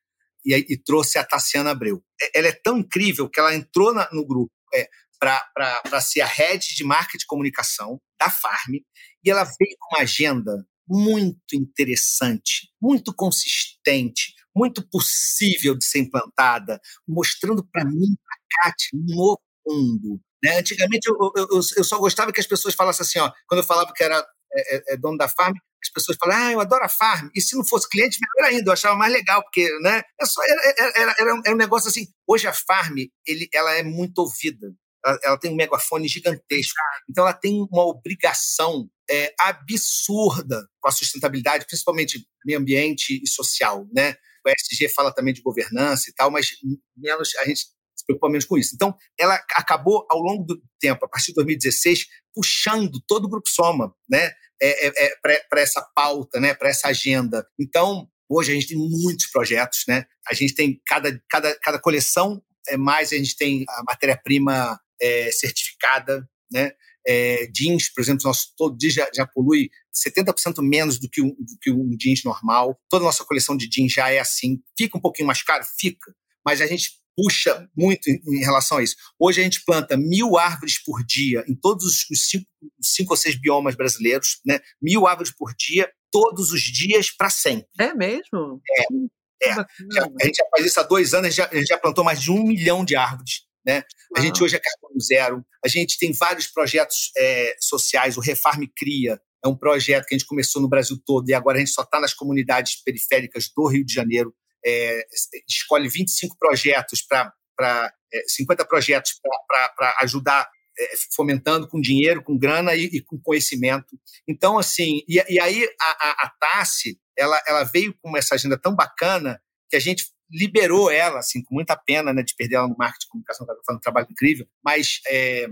E, 0.45 0.53
e, 0.53 0.77
trouxe 0.77 1.17
a 1.17 1.23
Tassiana 1.23 1.71
Abreu. 1.71 2.03
É, 2.21 2.39
ela 2.39 2.47
é 2.47 2.51
tão 2.51 2.77
incrível 2.77 3.29
que 3.29 3.39
ela 3.39 3.55
entrou 3.55 3.93
na, 3.93 4.07
no 4.11 4.25
grupo 4.25 4.51
é, 4.73 4.87
para 5.19 6.01
ser 6.01 6.21
a 6.21 6.27
head 6.27 6.75
de 6.75 6.83
marketing 6.83 7.23
e 7.23 7.27
comunicação 7.27 7.99
da 8.19 8.29
Farm 8.29 8.75
e 9.23 9.29
ela 9.29 9.43
veio 9.43 9.75
com 9.79 9.95
uma 9.95 10.03
agenda 10.03 10.65
muito 10.87 11.55
interessante, 11.55 12.69
muito 12.79 13.13
consistente, 13.13 14.35
muito 14.55 14.87
possível 14.87 15.75
de 15.75 15.83
ser 15.83 15.99
implantada, 15.99 16.79
mostrando 17.07 17.65
para 17.71 17.83
mim, 17.83 18.15
para 18.23 18.37
Kátia, 18.63 18.89
um 18.93 19.15
novo 19.15 19.41
mundo. 19.66 20.20
Né? 20.43 20.59
Antigamente 20.59 21.09
eu, 21.09 21.16
eu, 21.36 21.47
eu, 21.78 21.84
só 21.84 21.97
gostava 21.97 22.32
que 22.32 22.39
as 22.39 22.47
pessoas 22.47 22.76
falassem 22.76 23.03
assim, 23.03 23.20
ó, 23.20 23.32
quando 23.47 23.61
eu 23.61 23.68
falava 23.68 23.91
que 23.93 24.03
era 24.03 24.26
é, 24.53 24.76
é, 24.76 24.93
é 24.93 24.97
dono 24.97 25.18
da 25.18 25.28
farm, 25.28 25.55
as 25.84 25.89
pessoas 25.91 26.18
falam, 26.18 26.38
ah, 26.38 26.51
eu 26.51 26.59
adoro 26.59 26.84
a 26.84 26.89
farm. 26.89 27.30
E 27.36 27.41
se 27.41 27.55
não 27.55 27.63
fosse 27.63 27.89
cliente, 27.89 28.18
melhor 28.20 28.49
ainda, 28.49 28.70
eu 28.70 28.74
achava 28.74 28.95
mais 28.95 29.13
legal, 29.13 29.41
porque 29.43 29.68
né, 29.82 30.01
é 30.20 30.26
só, 30.26 30.41
era, 30.43 30.61
era, 30.78 31.16
era, 31.20 31.41
era 31.45 31.53
um 31.53 31.57
negócio 31.57 31.89
assim. 31.89 32.07
Hoje 32.28 32.47
a 32.47 32.53
farm 32.53 32.95
ele, 33.26 33.47
ela 33.53 33.74
é 33.74 33.84
muito 33.84 34.20
ouvida. 34.20 34.74
Ela, 35.05 35.20
ela 35.24 35.39
tem 35.39 35.51
um 35.51 35.55
megafone 35.55 36.07
gigantesco. 36.07 36.76
Então 37.09 37.24
ela 37.24 37.34
tem 37.34 37.68
uma 37.72 37.86
obrigação 37.86 38.89
é, 39.09 39.34
absurda 39.39 40.68
com 40.80 40.89
a 40.89 40.91
sustentabilidade, 40.91 41.66
principalmente 41.68 42.26
meio 42.43 42.59
ambiente 42.59 43.22
e 43.24 43.28
social. 43.28 43.88
Né? 43.93 44.16
O 44.45 44.49
ESG 44.49 44.89
fala 44.89 45.13
também 45.13 45.34
de 45.34 45.41
governança 45.41 46.09
e 46.09 46.13
tal, 46.13 46.32
mas 46.32 46.49
menos 46.97 47.36
a 47.38 47.45
gente 47.45 47.66
se 48.05 48.07
preocupa 48.07 48.29
menos 48.29 48.45
com 48.45 48.57
isso. 48.57 48.71
Então, 48.75 48.95
ela 49.17 49.35
acabou, 49.55 50.05
ao 50.09 50.19
longo 50.19 50.43
do 50.43 50.61
tempo, 50.79 51.05
a 51.05 51.09
partir 51.09 51.27
de 51.27 51.35
2016, 51.35 52.05
puxando 52.33 53.01
todo 53.07 53.25
o 53.25 53.29
Grupo 53.29 53.49
Soma 53.49 53.93
né, 54.09 54.31
é, 54.61 54.87
é, 54.87 55.05
é 55.05 55.15
para 55.49 55.61
essa 55.61 55.81
pauta, 55.95 56.39
né, 56.39 56.53
para 56.53 56.69
essa 56.69 56.87
agenda. 56.87 57.45
Então, 57.59 58.07
hoje 58.29 58.51
a 58.51 58.55
gente 58.55 58.67
tem 58.67 58.77
muitos 58.77 59.27
projetos, 59.27 59.83
né? 59.87 60.05
a 60.27 60.33
gente 60.33 60.53
tem 60.55 60.81
cada, 60.85 61.21
cada, 61.29 61.57
cada 61.59 61.79
coleção 61.79 62.41
é 62.67 62.77
mais, 62.77 63.13
a 63.13 63.17
gente 63.17 63.37
tem 63.37 63.63
a 63.69 63.83
matéria-prima 63.83 64.79
é, 64.99 65.31
certificada, 65.31 66.27
né? 66.51 66.71
É, 67.07 67.45
jeans, 67.53 67.93
por 67.93 68.01
exemplo, 68.01 68.23
nosso 68.25 68.51
todo 68.57 68.75
dia 68.75 68.89
já, 68.89 69.09
já 69.13 69.27
polui 69.27 69.69
70% 69.93 70.55
menos 70.63 70.99
do 70.99 71.07
que, 71.07 71.21
um, 71.21 71.29
do 71.29 71.57
que 71.61 71.71
um 71.71 71.95
jeans 71.95 72.23
normal. 72.23 72.79
Toda 72.89 73.03
a 73.03 73.05
nossa 73.05 73.23
coleção 73.23 73.55
de 73.55 73.69
jeans 73.69 73.93
já 73.93 74.09
é 74.09 74.17
assim. 74.17 74.59
Fica 74.75 74.97
um 74.97 75.01
pouquinho 75.01 75.27
mais 75.27 75.43
caro? 75.43 75.63
Fica. 75.77 76.15
Mas 76.43 76.61
a 76.61 76.65
gente 76.65 76.93
puxa 77.16 77.68
muito 77.76 78.09
em 78.09 78.43
relação 78.43 78.78
a 78.78 78.84
isso. 78.84 78.95
Hoje 79.20 79.41
a 79.41 79.43
gente 79.43 79.63
planta 79.63 79.95
mil 79.95 80.38
árvores 80.38 80.82
por 80.84 81.03
dia 81.03 81.43
em 81.47 81.55
todos 81.55 81.86
os 81.86 82.30
cinco, 82.30 82.45
cinco 82.82 83.13
ou 83.13 83.18
seis 83.18 83.39
biomas 83.39 83.76
brasileiros, 83.76 84.39
né? 84.45 84.59
Mil 84.82 85.07
árvores 85.07 85.32
por 85.32 85.53
dia, 85.55 85.89
todos 86.11 86.51
os 86.51 86.61
dias 86.61 87.11
para 87.11 87.30
sempre. 87.30 87.68
É 87.80 87.93
mesmo? 87.93 88.61
É. 88.70 89.49
é. 89.49 89.55
Já, 89.55 90.03
a 90.22 90.26
gente 90.26 90.36
já 90.38 90.45
faz 90.51 90.66
isso 90.66 90.80
há 90.80 90.84
dois 90.84 91.13
anos, 91.13 91.28
a 91.28 91.30
gente, 91.30 91.38
já, 91.38 91.49
a 91.49 91.55
gente 91.55 91.68
já 91.68 91.78
plantou 91.78 92.03
mais 92.03 92.22
de 92.22 92.32
um 92.32 92.43
milhão 92.43 92.84
de 92.84 92.95
árvores. 92.95 93.45
Né? 93.66 93.84
A 94.16 94.22
gente 94.22 94.43
hoje 94.43 94.55
é 94.55 94.59
carbono 94.59 95.01
zero. 95.01 95.45
A 95.63 95.68
gente 95.68 95.97
tem 95.97 96.13
vários 96.13 96.45
projetos 96.45 97.11
é, 97.18 97.55
sociais. 97.59 98.16
O 98.16 98.22
Refarm 98.22 98.63
Cria 98.76 99.20
é 99.43 99.47
um 99.47 99.55
projeto 99.55 100.05
que 100.05 100.13
a 100.13 100.18
gente 100.18 100.28
começou 100.28 100.61
no 100.61 100.70
Brasil 100.70 100.97
todo 101.03 101.28
e 101.30 101.34
agora 101.34 101.57
a 101.57 101.59
gente 101.59 101.72
só 101.72 101.82
está 101.82 101.99
nas 101.99 102.13
comunidades 102.13 102.82
periféricas 102.84 103.49
do 103.55 103.68
Rio 103.68 103.84
de 103.84 103.93
Janeiro 103.93 104.34
é, 104.66 105.05
escolhe 105.47 105.88
25 105.88 106.38
projetos 106.38 107.01
para 107.01 107.93
é, 108.13 108.24
50 108.28 108.66
projetos 108.66 109.13
para 109.47 109.97
ajudar 110.01 110.49
é, 110.78 110.93
fomentando 111.16 111.68
com 111.68 111.80
dinheiro, 111.80 112.24
com 112.24 112.38
grana 112.38 112.76
e, 112.76 112.86
e, 112.86 113.01
com 113.01 113.20
conhecimento. 113.20 113.97
Então, 114.28 114.57
assim, 114.57 115.01
e, 115.07 115.24
e 115.30 115.39
aí 115.39 115.63
a, 115.80 116.09
a, 116.09 116.11
a 116.26 116.30
Tassi, 116.39 116.99
ela, 117.18 117.41
ela 117.47 117.63
veio 117.63 117.95
com 118.01 118.18
essa 118.18 118.36
agenda 118.36 118.57
tão 118.57 118.76
bacana 118.76 119.41
que 119.70 119.76
a 119.76 119.80
gente 119.80 120.05
liberou 120.32 120.89
ela, 120.89 121.19
assim, 121.19 121.43
com 121.43 121.55
muita 121.55 121.76
pena 121.76 122.13
né, 122.13 122.23
de 122.23 122.36
perder 122.36 122.55
ela 122.55 122.67
no 122.67 122.76
marketing 122.78 123.05
de 123.05 123.09
comunicação, 123.09 123.45
ela 123.47 123.59
fazendo 123.65 123.78
um 123.78 123.82
trabalho 123.82 124.07
incrível, 124.09 124.47
mas 124.63 124.99
é, 125.07 125.47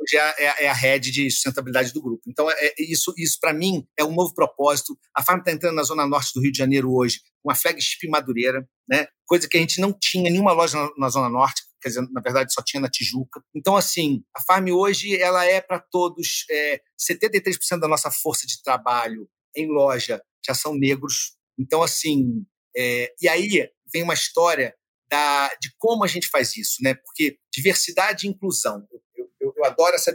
hoje 0.00 0.16
é, 0.16 0.44
é, 0.44 0.64
é, 0.64 0.68
a 0.68 0.72
rede 0.72 1.10
de 1.10 1.30
sustentabilidade 1.30 1.92
do 1.92 2.02
grupo. 2.02 2.22
Então, 2.26 2.50
é, 2.50 2.54
é 2.66 2.74
isso, 2.78 3.12
isso 3.16 3.38
para 3.40 3.52
mim, 3.52 3.86
é 3.98 4.04
um 4.04 4.14
novo 4.14 4.34
propósito. 4.34 4.98
A 5.14 5.22
Farm 5.22 5.40
está 5.40 5.52
entrando 5.52 5.74
na 5.74 5.82
zona 5.82 6.06
norte 6.06 6.32
do 6.34 6.40
Rio 6.40 6.52
de 6.52 6.58
Janeiro 6.58 6.92
hoje, 6.92 7.20
uma 7.44 7.54
flagship 7.54 8.08
Madureira, 8.08 8.66
né? 8.88 9.06
coisa 9.26 9.48
que 9.48 9.56
a 9.56 9.60
gente 9.60 9.80
não 9.80 9.92
tinha 9.92 10.30
nenhuma 10.30 10.52
loja 10.52 10.78
na, 10.78 10.90
na 10.98 11.08
zona 11.08 11.28
norte, 11.28 11.62
quer 11.80 11.88
dizer, 11.88 12.08
na 12.10 12.20
verdade 12.20 12.52
só 12.52 12.62
tinha 12.62 12.80
na 12.80 12.88
Tijuca. 12.88 13.42
Então, 13.54 13.76
assim, 13.76 14.22
a 14.34 14.40
Farm 14.42 14.68
hoje 14.68 15.20
ela 15.20 15.44
é 15.44 15.60
para 15.60 15.78
todos, 15.78 16.44
é, 16.50 16.80
73% 16.98 17.80
da 17.80 17.88
nossa 17.88 18.10
força 18.10 18.46
de 18.46 18.62
trabalho 18.62 19.28
em 19.54 19.68
loja 19.68 20.22
já 20.46 20.54
são 20.54 20.74
negros. 20.74 21.36
Então, 21.58 21.82
assim, 21.82 22.44
é, 22.76 23.12
e 23.20 23.28
aí 23.28 23.68
vem 23.92 24.02
uma 24.02 24.14
história 24.14 24.74
da, 25.08 25.48
de 25.60 25.72
como 25.78 26.04
a 26.04 26.06
gente 26.06 26.28
faz 26.28 26.56
isso, 26.56 26.82
né? 26.82 26.94
Porque 26.94 27.38
diversidade 27.52 28.26
e 28.26 28.30
inclusão, 28.30 28.86
eu, 29.16 29.30
eu, 29.40 29.54
eu 29.56 29.64
adoro 29.64 29.94
essa 29.94 30.14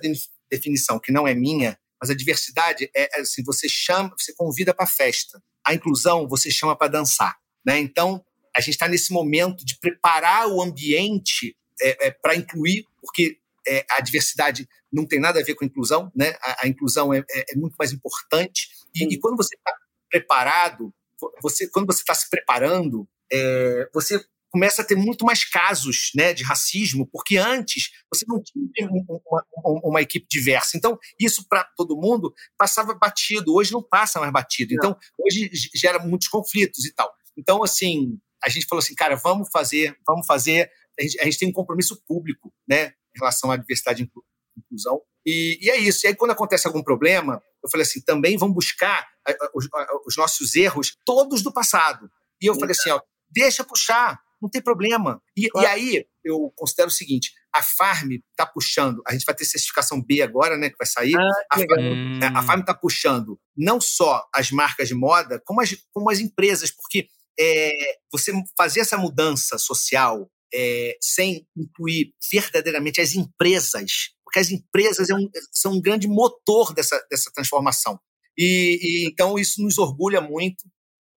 definição 0.49 0.99
que 0.99 1.11
não 1.11 1.27
é 1.27 1.33
minha, 1.33 1.79
mas 1.99 2.09
a 2.09 2.15
diversidade 2.15 2.89
é, 2.95 3.17
é 3.17 3.21
assim, 3.21 3.43
você 3.43 3.69
chama, 3.69 4.13
você 4.17 4.33
convida 4.35 4.73
para 4.73 4.87
festa. 4.87 5.41
A 5.65 5.73
inclusão 5.73 6.27
você 6.27 6.49
chama 6.49 6.75
para 6.75 6.91
dançar, 6.91 7.37
né? 7.65 7.79
Então 7.79 8.23
a 8.55 8.59
gente 8.59 8.73
está 8.73 8.87
nesse 8.87 9.13
momento 9.13 9.63
de 9.63 9.77
preparar 9.79 10.47
o 10.47 10.61
ambiente 10.61 11.55
é, 11.81 12.07
é, 12.07 12.11
para 12.11 12.35
incluir, 12.35 12.85
porque 12.99 13.37
é, 13.67 13.85
a 13.91 14.01
diversidade 14.01 14.67
não 14.91 15.05
tem 15.05 15.19
nada 15.19 15.39
a 15.39 15.43
ver 15.43 15.55
com 15.55 15.63
a 15.63 15.67
inclusão, 15.67 16.11
né? 16.15 16.35
A, 16.41 16.65
a 16.65 16.67
inclusão 16.67 17.13
é, 17.13 17.19
é, 17.29 17.53
é 17.53 17.55
muito 17.55 17.75
mais 17.77 17.91
importante. 17.93 18.69
E, 18.93 19.13
e 19.13 19.19
quando 19.19 19.37
você 19.37 19.55
está 19.55 19.73
preparado, 20.09 20.93
você, 21.41 21.67
quando 21.69 21.85
você 21.85 22.01
está 22.01 22.13
se 22.13 22.29
preparando, 22.29 23.07
é, 23.31 23.89
você 23.93 24.23
começa 24.51 24.81
a 24.81 24.85
ter 24.85 24.95
muito 24.95 25.25
mais 25.25 25.45
casos 25.45 26.11
né, 26.13 26.33
de 26.33 26.43
racismo, 26.43 27.07
porque 27.07 27.37
antes 27.37 27.89
você 28.13 28.25
não 28.27 28.43
tinha 28.43 28.89
uma, 28.89 29.79
uma, 29.81 30.01
equipe 30.01 30.27
diversa. 30.29 30.75
Então, 30.75 30.99
isso 31.17 31.47
para 31.47 31.63
todo 31.63 31.95
mundo 31.95 32.33
passava 32.57 32.93
batido, 32.93 33.53
hoje 33.53 33.71
não 33.71 33.81
passa 33.81 34.19
mais 34.19 34.31
batido. 34.31 34.73
Então, 34.73 34.95
hoje 35.17 35.49
gera 35.73 35.99
muitos 35.99 36.27
conflitos 36.27 36.85
e 36.85 36.93
tal. 36.93 37.09
Então, 37.37 37.63
assim, 37.63 38.19
a 38.43 38.49
gente 38.49 38.65
falou 38.65 38.81
assim, 38.81 38.93
cara, 38.93 39.15
vamos 39.15 39.49
fazer, 39.49 39.97
vamos 40.05 40.25
fazer. 40.25 40.69
A 40.99 41.03
gente, 41.03 41.19
a 41.21 41.23
gente 41.23 41.39
tem 41.39 41.47
um 41.47 41.53
compromisso 41.53 42.03
público 42.05 42.53
né, 42.67 42.87
em 43.15 43.19
relação 43.19 43.51
à 43.51 43.57
diversidade 43.57 44.03
e 44.03 44.59
inclusão. 44.59 45.01
E, 45.25 45.59
e, 45.61 45.69
é 45.69 45.77
isso. 45.77 46.05
E 46.05 46.07
aí, 46.09 46.15
quando 46.15 46.31
acontece 46.31 46.67
algum 46.67 46.83
problema, 46.83 47.41
eu 47.63 47.69
falei 47.69 47.85
assim, 47.85 48.01
também 48.01 48.37
vamos 48.37 48.55
buscar 48.55 49.07
os, 49.53 49.69
os 50.05 50.17
nossos 50.17 50.55
erros 50.55 50.97
todos 51.05 51.41
do 51.41 51.53
passado. 51.53 52.11
E 52.41 52.47
eu 52.47 52.55
falei 52.55 52.71
assim, 52.71 52.89
ó, 52.89 52.99
deixa 53.31 53.63
puxar, 53.63 54.19
não 54.41 54.49
tem 54.49 54.61
problema. 54.61 55.21
E, 55.35 55.49
claro. 55.49 55.67
e 55.67 55.69
aí 55.69 56.05
eu 56.23 56.51
considero 56.55 56.89
o 56.89 56.91
seguinte: 56.91 57.31
a 57.53 57.61
Farm 57.61 58.11
está 58.31 58.45
puxando, 58.45 59.01
a 59.07 59.13
gente 59.13 59.25
vai 59.25 59.35
ter 59.35 59.45
certificação 59.45 60.01
B 60.01 60.21
agora, 60.21 60.57
né, 60.57 60.69
que 60.69 60.77
vai 60.77 60.87
sair. 60.87 61.15
Ah, 61.15 61.45
a, 61.51 61.57
Farm, 61.57 62.23
é, 62.23 62.27
a 62.27 62.43
Farm 62.43 62.59
está 62.61 62.73
puxando 62.73 63.39
não 63.55 63.79
só 63.79 64.27
as 64.33 64.51
marcas 64.51 64.87
de 64.87 64.95
moda, 64.95 65.41
como 65.45 65.61
as, 65.61 65.75
como 65.93 66.09
as 66.09 66.19
empresas, 66.19 66.71
porque 66.71 67.07
é, 67.39 67.71
você 68.11 68.31
fazer 68.57 68.81
essa 68.81 68.97
mudança 68.97 69.57
social 69.57 70.29
é, 70.53 70.97
sem 71.01 71.47
incluir 71.55 72.13
verdadeiramente 72.31 72.99
as 72.99 73.13
empresas, 73.13 74.09
porque 74.23 74.39
as 74.39 74.51
empresas 74.51 75.09
é 75.09 75.15
um, 75.15 75.29
são 75.51 75.73
um 75.73 75.81
grande 75.81 76.07
motor 76.07 76.73
dessa, 76.73 77.01
dessa 77.09 77.31
transformação. 77.33 77.99
E, 78.37 78.79
e 78.81 79.07
então 79.07 79.37
isso 79.37 79.61
nos 79.61 79.77
orgulha 79.77 80.21
muito. 80.21 80.63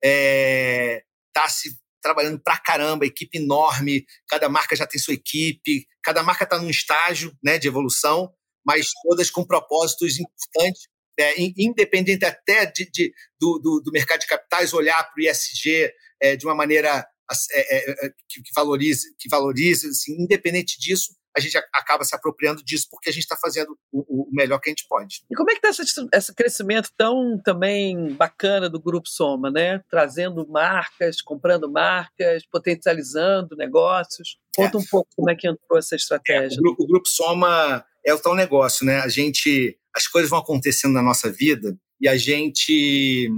É, 0.02 1.02
tá 1.32 1.48
se 1.48 1.76
trabalhando 2.04 2.38
pra 2.38 2.58
caramba, 2.58 3.06
equipe 3.06 3.38
enorme, 3.38 4.04
cada 4.28 4.46
marca 4.46 4.76
já 4.76 4.86
tem 4.86 5.00
sua 5.00 5.14
equipe, 5.14 5.86
cada 6.02 6.22
marca 6.22 6.44
está 6.44 6.58
num 6.58 6.68
estágio 6.68 7.34
né, 7.42 7.58
de 7.58 7.66
evolução, 7.66 8.30
mas 8.64 8.90
todas 9.02 9.30
com 9.30 9.42
propósitos 9.42 10.18
importantes, 10.18 10.82
é, 11.18 11.34
independente 11.56 12.26
até 12.26 12.66
de, 12.66 12.90
de 12.90 13.14
do, 13.40 13.58
do, 13.58 13.80
do, 13.80 13.90
mercado 13.90 14.20
de 14.20 14.26
capitais 14.26 14.74
olhar 14.74 15.02
para 15.02 15.14
o 15.16 15.24
ISG 15.24 15.90
é, 16.20 16.36
de 16.36 16.44
uma 16.44 16.54
maneira 16.54 17.06
é, 17.52 17.76
é, 17.76 18.06
é, 18.06 18.10
que, 18.28 18.42
valorize, 18.54 19.14
que 19.18 19.28
valorize 19.30 19.86
assim, 19.88 20.12
independente 20.20 20.78
disso, 20.78 21.14
a 21.36 21.40
gente 21.40 21.56
acaba 21.72 22.04
se 22.04 22.14
apropriando 22.14 22.62
disso 22.62 22.86
porque 22.90 23.10
a 23.10 23.12
gente 23.12 23.24
está 23.24 23.36
fazendo 23.36 23.76
o, 23.92 24.22
o, 24.22 24.28
melhor 24.32 24.60
que 24.60 24.70
a 24.70 24.72
gente 24.72 24.86
pode. 24.88 25.22
E 25.30 25.34
como 25.34 25.50
é 25.50 25.54
que 25.54 25.66
está 25.66 25.82
esse, 25.82 26.08
esse, 26.12 26.34
crescimento 26.34 26.90
tão 26.96 27.38
também 27.38 28.14
bacana 28.14 28.70
do 28.70 28.80
Grupo 28.80 29.08
Soma, 29.08 29.50
né? 29.50 29.82
Trazendo 29.90 30.46
marcas, 30.48 31.20
comprando 31.20 31.70
marcas, 31.70 32.44
potencializando 32.46 33.56
negócios. 33.56 34.38
Conta 34.54 34.78
é. 34.78 34.80
um 34.80 34.84
pouco 34.84 35.08
como 35.16 35.30
é 35.30 35.34
que 35.34 35.48
entrou 35.48 35.78
essa 35.78 35.96
estratégia. 35.96 36.56
É, 36.56 36.60
o, 36.60 36.76
o, 36.78 36.86
Grupo 36.86 37.08
Soma 37.08 37.84
é 38.04 38.14
o 38.14 38.18
tal 38.18 38.34
negócio, 38.34 38.86
né? 38.86 39.00
A 39.00 39.08
gente, 39.08 39.76
as 39.94 40.06
coisas 40.06 40.30
vão 40.30 40.38
acontecendo 40.38 40.92
na 40.92 41.02
nossa 41.02 41.32
vida 41.32 41.76
e 42.00 42.08
a 42.08 42.16
gente, 42.16 43.28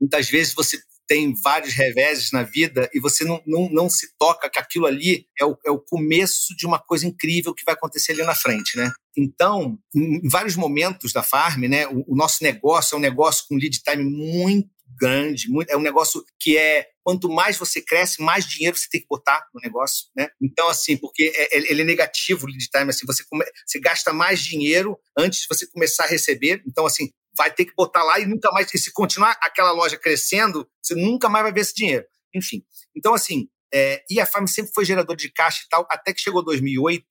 muitas 0.00 0.30
vezes 0.30 0.54
você 0.54 0.78
tem 1.06 1.34
vários 1.42 1.74
reveses 1.74 2.32
na 2.32 2.42
vida 2.42 2.90
e 2.92 3.00
você 3.00 3.24
não, 3.24 3.42
não, 3.46 3.68
não 3.70 3.90
se 3.90 4.08
toca 4.18 4.50
que 4.50 4.58
aquilo 4.58 4.86
ali 4.86 5.26
é 5.40 5.44
o, 5.44 5.56
é 5.64 5.70
o 5.70 5.78
começo 5.78 6.54
de 6.56 6.66
uma 6.66 6.78
coisa 6.78 7.06
incrível 7.06 7.54
que 7.54 7.64
vai 7.64 7.74
acontecer 7.74 8.12
ali 8.12 8.22
na 8.22 8.34
frente, 8.34 8.76
né? 8.76 8.90
Então, 9.16 9.78
em 9.94 10.28
vários 10.28 10.56
momentos 10.56 11.12
da 11.12 11.22
farm, 11.22 11.62
né, 11.64 11.86
o, 11.86 12.04
o 12.08 12.16
nosso 12.16 12.42
negócio 12.42 12.94
é 12.94 12.98
um 12.98 13.00
negócio 13.00 13.44
com 13.48 13.56
lead 13.56 13.80
time 13.82 14.04
muito 14.04 14.68
grande, 14.98 15.48
muito, 15.50 15.70
é 15.70 15.76
um 15.76 15.82
negócio 15.82 16.24
que 16.40 16.56
é 16.56 16.88
quanto 17.02 17.28
mais 17.28 17.56
você 17.56 17.80
cresce, 17.80 18.22
mais 18.22 18.46
dinheiro 18.46 18.76
você 18.76 18.88
tem 18.90 19.00
que 19.00 19.06
botar 19.08 19.46
no 19.54 19.60
negócio, 19.60 20.06
né? 20.16 20.28
Então, 20.42 20.68
assim, 20.68 20.96
porque 20.96 21.32
é, 21.34 21.56
é, 21.56 21.70
ele 21.70 21.82
é 21.82 21.84
negativo 21.84 22.46
o 22.46 22.48
lead 22.48 22.68
time, 22.68 22.90
assim, 22.90 23.06
você, 23.06 23.22
come, 23.28 23.44
você 23.64 23.78
gasta 23.78 24.12
mais 24.12 24.40
dinheiro 24.40 24.98
antes 25.16 25.40
de 25.40 25.46
você 25.48 25.66
começar 25.66 26.04
a 26.04 26.08
receber. 26.08 26.62
Então, 26.66 26.84
assim, 26.84 27.10
vai 27.36 27.50
ter 27.50 27.64
que 27.64 27.74
botar 27.74 28.02
lá 28.02 28.18
e 28.18 28.26
nunca 28.26 28.50
mais. 28.52 28.72
E 28.72 28.78
se 28.78 28.92
continuar 28.92 29.36
aquela 29.40 29.72
loja 29.72 29.96
crescendo, 29.96 30.68
você 30.82 30.94
nunca 30.94 31.28
mais 31.28 31.44
vai 31.44 31.52
ver 31.52 31.60
esse 31.60 31.74
dinheiro. 31.74 32.04
enfim. 32.34 32.62
Então, 32.94 33.14
assim, 33.14 33.48
é, 33.72 34.02
e 34.10 34.20
a 34.20 34.26
Farm 34.26 34.46
sempre 34.46 34.72
foi 34.74 34.84
gerador 34.84 35.16
de 35.16 35.30
caixa 35.30 35.62
e 35.64 35.68
tal, 35.68 35.86
até 35.90 36.12
que 36.12 36.20
chegou 36.20 36.44
2008, 36.44 37.04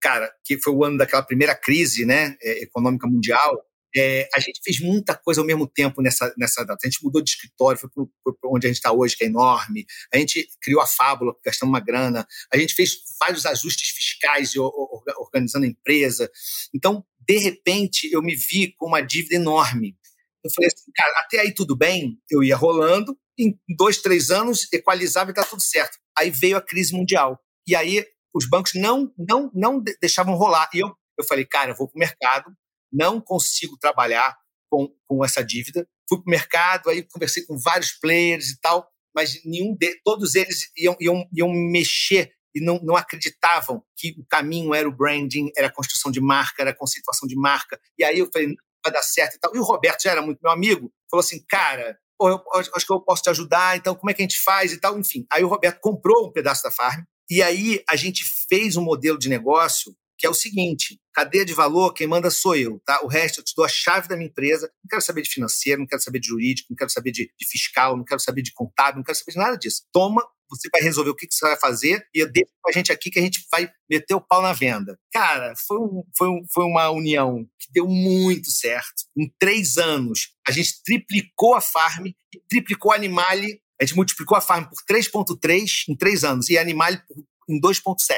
cara, 0.00 0.32
que 0.44 0.58
foi 0.58 0.72
o 0.72 0.84
ano 0.84 0.98
daquela 0.98 1.22
primeira 1.22 1.54
crise 1.54 2.04
né, 2.04 2.36
é, 2.42 2.62
econômica 2.62 3.06
mundial, 3.06 3.62
é, 3.96 4.28
a 4.34 4.40
gente 4.40 4.60
fez 4.62 4.80
muita 4.80 5.14
coisa 5.16 5.40
ao 5.40 5.46
mesmo 5.46 5.66
tempo 5.66 6.02
nessa, 6.02 6.32
nessa 6.36 6.64
data. 6.64 6.80
A 6.84 6.88
gente 6.88 7.02
mudou 7.02 7.22
de 7.22 7.30
escritório, 7.30 7.78
foi 7.78 7.90
para 7.90 8.50
onde 8.50 8.66
a 8.66 8.68
gente 8.68 8.76
está 8.76 8.92
hoje, 8.92 9.16
que 9.16 9.24
é 9.24 9.26
enorme. 9.26 9.86
A 10.12 10.18
gente 10.18 10.48
criou 10.60 10.80
a 10.80 10.86
Fábula, 10.86 11.34
gastando 11.44 11.68
uma 11.68 11.80
grana. 11.80 12.26
A 12.52 12.58
gente 12.58 12.74
fez 12.74 12.96
vários 13.20 13.46
ajustes 13.46 13.90
fiscais 13.90 14.54
organizando 14.56 15.64
a 15.64 15.68
empresa. 15.68 16.30
Então, 16.74 17.04
de 17.20 17.38
repente, 17.38 18.10
eu 18.12 18.22
me 18.22 18.34
vi 18.34 18.74
com 18.76 18.86
uma 18.86 19.00
dívida 19.00 19.36
enorme. 19.36 19.96
Eu 20.44 20.50
falei 20.54 20.68
assim, 20.68 20.90
cara, 20.94 21.20
até 21.20 21.40
aí 21.40 21.54
tudo 21.54 21.74
bem, 21.74 22.18
eu 22.30 22.44
ia 22.44 22.56
rolando, 22.56 23.16
em 23.38 23.58
dois, 23.76 23.98
três 23.98 24.30
anos, 24.30 24.70
equalizava 24.72 25.30
e 25.30 25.34
tá 25.34 25.42
tudo 25.44 25.62
certo. 25.62 25.98
Aí 26.16 26.30
veio 26.30 26.56
a 26.56 26.62
crise 26.62 26.92
mundial. 26.92 27.40
E 27.66 27.74
aí 27.74 28.06
os 28.34 28.48
bancos 28.48 28.72
não, 28.74 29.12
não, 29.16 29.50
não 29.54 29.82
deixavam 30.00 30.34
rolar. 30.34 30.68
E 30.74 30.80
eu, 30.80 30.94
eu 31.18 31.24
falei, 31.24 31.44
cara, 31.44 31.70
eu 31.70 31.76
vou 31.76 31.88
para 31.88 31.96
o 31.96 31.98
mercado, 31.98 32.52
não 32.94 33.20
consigo 33.20 33.76
trabalhar 33.76 34.36
com, 34.70 34.88
com 35.06 35.24
essa 35.24 35.44
dívida. 35.44 35.86
Fui 36.08 36.18
para 36.18 36.28
o 36.28 36.30
mercado, 36.30 36.90
aí 36.90 37.02
conversei 37.02 37.44
com 37.44 37.58
vários 37.58 37.92
players 37.92 38.50
e 38.50 38.60
tal, 38.60 38.88
mas 39.14 39.44
nenhum 39.44 39.76
de, 39.76 40.00
todos 40.04 40.34
eles 40.34 40.70
iam, 40.76 40.96
iam, 41.00 41.28
iam 41.32 41.48
mexer 41.50 42.32
e 42.54 42.60
não, 42.60 42.78
não 42.82 42.96
acreditavam 42.96 43.82
que 43.96 44.14
o 44.18 44.24
caminho 44.26 44.72
era 44.72 44.88
o 44.88 44.96
branding, 44.96 45.50
era 45.56 45.66
a 45.66 45.72
construção 45.72 46.12
de 46.12 46.20
marca, 46.20 46.62
era 46.62 46.70
a 46.70 46.76
conceituação 46.76 47.26
de 47.26 47.34
marca. 47.34 47.80
E 47.98 48.04
aí 48.04 48.18
eu 48.18 48.30
falei, 48.32 48.54
vai 48.84 48.92
dar 48.92 49.02
certo 49.02 49.34
e 49.34 49.40
tal. 49.40 49.54
E 49.54 49.58
o 49.58 49.64
Roberto 49.64 50.02
já 50.02 50.12
era 50.12 50.22
muito 50.22 50.40
meu 50.40 50.52
amigo, 50.52 50.92
falou 51.10 51.24
assim, 51.24 51.44
cara, 51.48 51.98
pô, 52.16 52.28
eu, 52.28 52.40
acho 52.54 52.86
que 52.86 52.92
eu 52.92 53.00
posso 53.00 53.22
te 53.22 53.30
ajudar, 53.30 53.76
então 53.76 53.94
como 53.94 54.10
é 54.10 54.14
que 54.14 54.22
a 54.22 54.24
gente 54.24 54.40
faz 54.40 54.72
e 54.72 54.78
tal, 54.78 54.98
enfim. 54.98 55.26
Aí 55.32 55.42
o 55.42 55.48
Roberto 55.48 55.80
comprou 55.80 56.28
um 56.28 56.32
pedaço 56.32 56.62
da 56.62 56.70
farm, 56.70 57.02
e 57.28 57.42
aí 57.42 57.82
a 57.88 57.96
gente 57.96 58.24
fez 58.48 58.76
um 58.76 58.82
modelo 58.82 59.18
de 59.18 59.28
negócio 59.28 59.96
que 60.18 60.26
é 60.26 60.30
o 60.30 60.34
seguinte: 60.34 60.98
cadeia 61.12 61.44
de 61.44 61.54
valor, 61.54 61.92
quem 61.92 62.06
manda 62.06 62.30
sou 62.30 62.56
eu, 62.56 62.80
tá? 62.84 63.00
O 63.02 63.08
resto 63.08 63.40
eu 63.40 63.44
te 63.44 63.54
dou 63.56 63.64
a 63.64 63.68
chave 63.68 64.08
da 64.08 64.16
minha 64.16 64.28
empresa. 64.28 64.70
Não 64.82 64.88
quero 64.88 65.02
saber 65.02 65.22
de 65.22 65.30
financeiro, 65.30 65.80
não 65.80 65.86
quero 65.86 66.02
saber 66.02 66.18
de 66.18 66.28
jurídico, 66.28 66.68
não 66.70 66.76
quero 66.76 66.90
saber 66.90 67.10
de, 67.10 67.30
de 67.38 67.46
fiscal, 67.46 67.96
não 67.96 68.04
quero 68.04 68.20
saber 68.20 68.42
de 68.42 68.52
contábil, 68.52 68.96
não 68.96 69.04
quero 69.04 69.18
saber 69.18 69.32
de 69.32 69.38
nada 69.38 69.56
disso. 69.56 69.82
Toma, 69.92 70.22
você 70.48 70.68
vai 70.70 70.82
resolver 70.82 71.10
o 71.10 71.14
que, 71.14 71.26
que 71.26 71.34
você 71.34 71.46
vai 71.46 71.58
fazer 71.58 72.06
e 72.14 72.24
deixa 72.26 72.50
com 72.62 72.70
a 72.70 72.72
gente 72.72 72.92
aqui 72.92 73.10
que 73.10 73.18
a 73.18 73.22
gente 73.22 73.46
vai 73.50 73.70
meter 73.88 74.14
o 74.14 74.20
pau 74.20 74.42
na 74.42 74.52
venda. 74.52 74.98
Cara, 75.12 75.54
foi, 75.66 75.78
um, 75.78 76.02
foi, 76.16 76.28
um, 76.28 76.42
foi 76.52 76.64
uma 76.64 76.90
união 76.90 77.44
que 77.58 77.72
deu 77.72 77.86
muito 77.86 78.50
certo. 78.50 79.04
Em 79.16 79.32
três 79.38 79.76
anos, 79.76 80.34
a 80.46 80.52
gente 80.52 80.82
triplicou 80.82 81.54
a 81.54 81.60
farm 81.60 82.06
e 82.06 82.14
triplicou 82.48 82.92
a 82.92 82.96
Animale. 82.96 83.60
A 83.80 83.84
gente 83.84 83.96
multiplicou 83.96 84.36
a 84.36 84.40
farm 84.40 84.64
por 84.64 84.78
3,3 84.88 85.84
em 85.88 85.96
três 85.96 86.24
anos 86.24 86.48
e 86.48 86.56
a 86.56 86.60
Animale 86.60 87.00
por, 87.08 87.24
em 87.48 87.60
2,7. 87.60 88.14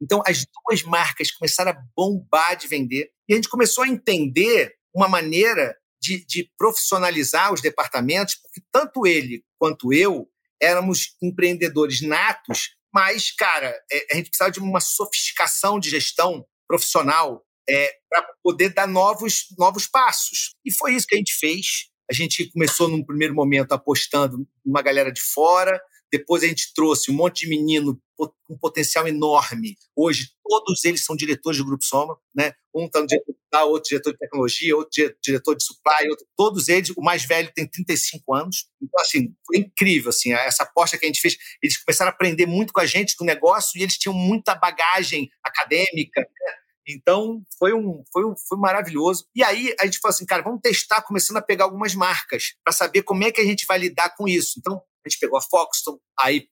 Então, 0.00 0.22
as 0.26 0.44
duas 0.44 0.82
marcas 0.82 1.30
começaram 1.30 1.72
a 1.72 1.82
bombar 1.96 2.56
de 2.56 2.68
vender 2.68 3.10
e 3.28 3.32
a 3.32 3.36
gente 3.36 3.48
começou 3.48 3.84
a 3.84 3.88
entender 3.88 4.74
uma 4.94 5.08
maneira 5.08 5.76
de, 6.00 6.24
de 6.24 6.50
profissionalizar 6.56 7.52
os 7.52 7.60
departamentos, 7.60 8.36
porque 8.36 8.60
tanto 8.72 9.06
ele 9.06 9.44
quanto 9.58 9.92
eu 9.92 10.28
éramos 10.60 11.16
empreendedores 11.22 12.00
natos, 12.00 12.70
mas, 12.92 13.30
cara, 13.32 13.76
é, 13.90 14.06
a 14.12 14.16
gente 14.16 14.30
precisava 14.30 14.50
de 14.50 14.60
uma 14.60 14.80
sofisticação 14.80 15.78
de 15.78 15.90
gestão 15.90 16.46
profissional 16.66 17.44
é, 17.68 17.92
para 18.08 18.26
poder 18.42 18.70
dar 18.70 18.88
novos, 18.88 19.46
novos 19.58 19.86
passos. 19.86 20.54
E 20.64 20.72
foi 20.72 20.94
isso 20.94 21.06
que 21.06 21.14
a 21.14 21.18
gente 21.18 21.34
fez. 21.38 21.88
A 22.10 22.14
gente 22.14 22.50
começou 22.50 22.88
num 22.88 23.04
primeiro 23.04 23.34
momento 23.34 23.72
apostando 23.72 24.48
numa 24.64 24.80
galera 24.80 25.12
de 25.12 25.20
fora, 25.20 25.80
depois 26.12 26.42
a 26.42 26.46
gente 26.46 26.72
trouxe 26.74 27.10
um 27.10 27.14
monte 27.14 27.40
de 27.40 27.50
menino 27.50 28.00
com 28.16 28.58
potencial 28.58 29.06
enorme. 29.06 29.76
Hoje, 29.94 30.30
todos 30.42 30.84
eles 30.84 31.04
são 31.04 31.14
diretores 31.14 31.58
do 31.58 31.64
Grupo 31.64 31.84
Soma, 31.84 32.18
né? 32.34 32.52
Um 32.74 32.86
está 32.86 33.00
no 33.00 33.06
diretor 33.06 33.32
de 33.32 33.58
outro 33.58 33.88
diretor 33.88 34.12
de 34.12 34.18
tecnologia, 34.18 34.76
outro 34.76 35.14
diretor 35.22 35.54
de 35.54 35.64
supply, 35.64 36.08
outro, 36.10 36.26
todos 36.36 36.68
eles, 36.68 36.90
o 36.90 37.00
mais 37.00 37.24
velho 37.24 37.52
tem 37.54 37.66
35 37.66 38.34
anos. 38.34 38.66
Então, 38.82 39.00
assim, 39.00 39.34
foi 39.46 39.58
incrível, 39.58 40.10
assim, 40.10 40.32
essa 40.32 40.64
aposta 40.64 40.98
que 40.98 41.04
a 41.04 41.08
gente 41.08 41.20
fez. 41.20 41.36
Eles 41.62 41.76
começaram 41.82 42.10
a 42.10 42.14
aprender 42.14 42.46
muito 42.46 42.72
com 42.72 42.80
a 42.80 42.86
gente 42.86 43.14
do 43.18 43.24
negócio 43.24 43.78
e 43.78 43.82
eles 43.82 43.96
tinham 43.96 44.14
muita 44.14 44.54
bagagem 44.54 45.28
acadêmica, 45.44 46.20
né? 46.20 46.52
Então, 46.90 47.42
foi 47.58 47.74
um, 47.74 48.02
foi 48.10 48.24
um 48.24 48.34
foi 48.48 48.58
maravilhoso. 48.58 49.26
E 49.34 49.42
aí, 49.44 49.74
a 49.78 49.84
gente 49.84 49.98
falou 49.98 50.14
assim, 50.14 50.24
cara, 50.24 50.42
vamos 50.42 50.60
testar, 50.62 51.02
começando 51.02 51.36
a 51.36 51.42
pegar 51.42 51.64
algumas 51.64 51.94
marcas, 51.94 52.54
para 52.64 52.72
saber 52.72 53.02
como 53.02 53.24
é 53.24 53.30
que 53.30 53.40
a 53.40 53.44
gente 53.44 53.66
vai 53.66 53.78
lidar 53.78 54.14
com 54.16 54.26
isso. 54.26 54.54
Então, 54.58 54.80
a 55.08 55.10
gente 55.10 55.20
pegou 55.20 55.38
a 55.38 55.42
Foxton, 55.42 55.98
aí 56.18 56.46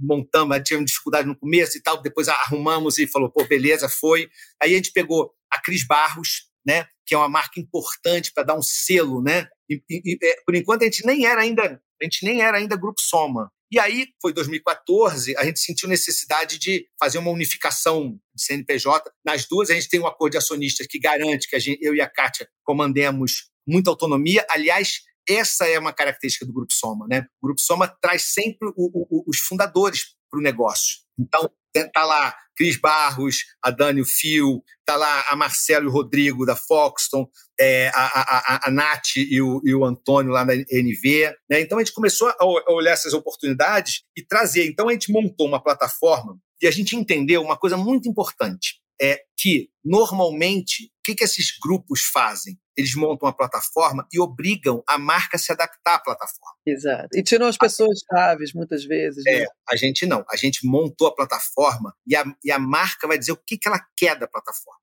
montamos, 0.00 0.60
tivemos 0.64 0.90
dificuldade 0.90 1.28
no 1.28 1.38
começo 1.38 1.78
e 1.78 1.82
tal, 1.82 2.02
depois 2.02 2.28
arrumamos 2.28 2.98
e 2.98 3.06
falou, 3.06 3.30
pô, 3.30 3.44
beleza, 3.44 3.88
foi. 3.88 4.28
Aí 4.62 4.72
a 4.72 4.76
gente 4.76 4.92
pegou 4.92 5.32
a 5.50 5.60
Cris 5.60 5.86
Barros, 5.86 6.48
né, 6.66 6.86
que 7.06 7.14
é 7.14 7.18
uma 7.18 7.28
marca 7.28 7.60
importante 7.60 8.32
para 8.32 8.44
dar 8.44 8.56
um 8.56 8.62
selo, 8.62 9.22
né? 9.22 9.46
E, 9.68 9.82
e, 9.88 10.14
e, 10.14 10.42
por 10.44 10.54
enquanto 10.54 10.82
a 10.82 10.86
gente 10.86 11.06
nem 11.06 11.26
era 11.26 11.42
ainda, 11.42 11.80
a 12.00 12.04
gente 12.04 12.24
nem 12.24 12.42
era 12.42 12.58
ainda 12.58 12.76
grupo 12.76 13.00
Soma. 13.00 13.50
E 13.70 13.78
aí 13.78 14.06
foi 14.20 14.32
2014, 14.32 15.36
a 15.36 15.44
gente 15.44 15.58
sentiu 15.58 15.88
necessidade 15.88 16.58
de 16.58 16.86
fazer 16.98 17.18
uma 17.18 17.30
unificação 17.30 18.18
de 18.34 18.42
CNPJ. 18.42 19.10
Nas 19.24 19.46
duas 19.46 19.68
a 19.70 19.74
gente 19.74 19.88
tem 19.88 20.00
um 20.00 20.06
acordo 20.06 20.32
de 20.32 20.38
acionistas 20.38 20.86
que 20.86 20.98
garante 20.98 21.48
que 21.48 21.58
gente, 21.58 21.82
eu 21.82 21.94
e 21.94 22.00
a 22.00 22.08
Kátia 22.08 22.48
comandemos 22.62 23.50
muita 23.66 23.90
autonomia. 23.90 24.46
Aliás, 24.50 25.00
essa 25.28 25.66
é 25.66 25.78
uma 25.78 25.92
característica 25.92 26.46
do 26.46 26.52
Grupo 26.52 26.72
Soma. 26.72 27.06
Né? 27.08 27.26
O 27.40 27.46
Grupo 27.46 27.60
Soma 27.60 27.88
traz 28.00 28.32
sempre 28.32 28.68
o, 28.76 29.06
o, 29.08 29.24
os 29.28 29.38
fundadores 29.38 30.14
para 30.30 30.38
o 30.38 30.42
negócio. 30.42 30.98
Então, 31.18 31.50
está 31.74 32.04
lá 32.04 32.34
Cris 32.56 32.78
Barros, 32.78 33.38
a 33.62 33.70
Dani 33.70 34.00
o 34.00 34.04
Fio, 34.04 34.62
está 34.80 34.96
lá 34.96 35.24
a 35.28 35.36
Marcelo 35.36 35.86
e 35.86 35.88
o 35.88 35.92
Rodrigo 35.92 36.46
da 36.46 36.54
Foxton, 36.54 37.26
é, 37.58 37.88
a, 37.88 38.04
a, 38.04 38.68
a, 38.68 38.70
Nath 38.70 39.16
e 39.16 39.40
o, 39.40 39.60
e 39.64 39.74
o 39.74 39.84
Antônio 39.84 40.32
lá 40.32 40.44
da 40.44 40.54
NV. 40.54 41.34
Né? 41.50 41.60
Então, 41.60 41.78
a 41.78 41.82
gente 41.82 41.94
começou 41.94 42.28
a 42.28 42.72
olhar 42.72 42.92
essas 42.92 43.12
oportunidades 43.12 44.02
e 44.16 44.24
trazer. 44.24 44.66
Então, 44.66 44.88
a 44.88 44.92
gente 44.92 45.12
montou 45.12 45.46
uma 45.46 45.62
plataforma 45.62 46.38
e 46.62 46.66
a 46.66 46.70
gente 46.70 46.96
entendeu 46.96 47.42
uma 47.42 47.56
coisa 47.56 47.76
muito 47.76 48.08
importante 48.08 48.83
é 49.00 49.20
que, 49.36 49.70
normalmente, 49.84 50.84
o 50.84 51.02
que, 51.04 51.14
que 51.14 51.24
esses 51.24 51.56
grupos 51.62 52.02
fazem? 52.02 52.58
Eles 52.76 52.94
montam 52.94 53.28
uma 53.28 53.36
plataforma 53.36 54.06
e 54.12 54.18
obrigam 54.18 54.82
a 54.88 54.98
marca 54.98 55.36
a 55.36 55.38
se 55.38 55.52
adaptar 55.52 55.94
à 55.94 55.98
plataforma. 56.00 56.56
Exato. 56.66 57.08
E 57.12 57.22
tiram 57.22 57.46
as 57.46 57.56
pessoas 57.56 58.00
chaves, 58.10 58.52
muitas 58.52 58.84
vezes. 58.84 59.22
Né? 59.24 59.42
É, 59.42 59.46
a 59.68 59.76
gente 59.76 60.06
não. 60.06 60.24
A 60.28 60.36
gente 60.36 60.66
montou 60.66 61.06
a 61.06 61.14
plataforma 61.14 61.94
e 62.06 62.16
a, 62.16 62.24
e 62.42 62.50
a 62.50 62.58
marca 62.58 63.06
vai 63.06 63.18
dizer 63.18 63.32
o 63.32 63.36
que, 63.36 63.56
que 63.56 63.68
ela 63.68 63.80
quer 63.96 64.18
da 64.18 64.26
plataforma. 64.26 64.80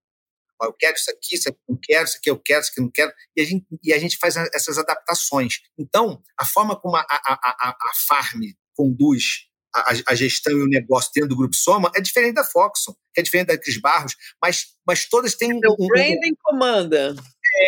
eu 0.64 0.74
quero 0.74 0.96
isso 0.96 1.12
aqui, 1.12 1.36
isso 1.36 1.50
aqui 1.50 1.58
eu 1.68 1.74
não 1.74 1.80
quero, 1.82 2.06
isso 2.06 2.18
aqui 2.18 2.30
eu 2.30 2.40
quero, 2.40 2.62
isso 2.62 2.72
aqui 2.72 2.80
eu 2.80 2.84
não 2.84 2.92
quero. 2.92 3.14
E 3.36 3.42
a 3.42 3.46
gente, 3.46 3.66
e 3.84 3.94
a 3.94 4.00
gente 4.00 4.18
faz 4.18 4.38
essas 4.38 4.78
adaptações. 4.78 5.56
Então, 5.78 6.22
a 6.38 6.46
forma 6.46 6.80
como 6.80 6.96
a, 6.96 7.02
a, 7.02 7.34
a, 7.34 7.70
a 7.70 7.92
Farm 8.08 8.42
conduz 8.74 9.51
a, 9.74 9.94
a, 10.08 10.16
gestão 10.16 10.54
e 10.54 10.62
o 10.62 10.68
negócio 10.68 11.12
dentro 11.14 11.30
do 11.30 11.38
Grupo 11.38 11.56
Soma 11.56 11.92
é 11.96 12.02
diferente 12.02 12.36
da 12.36 12.44
Foxon, 12.44 12.94
que 13.14 13.22
é 13.22 13.24
diferente 13.24 13.48
da 13.48 13.58
Cris 13.58 13.80
Barros, 13.80 14.16
mas, 14.42 14.68
mas 14.86 15.08
todas 15.08 15.36
têm. 15.36 15.52
Então, 15.52 15.76
um, 15.80 15.86
o 15.86 15.88
branding 15.88 16.32
um, 16.32 16.36
comanda. 16.42 17.16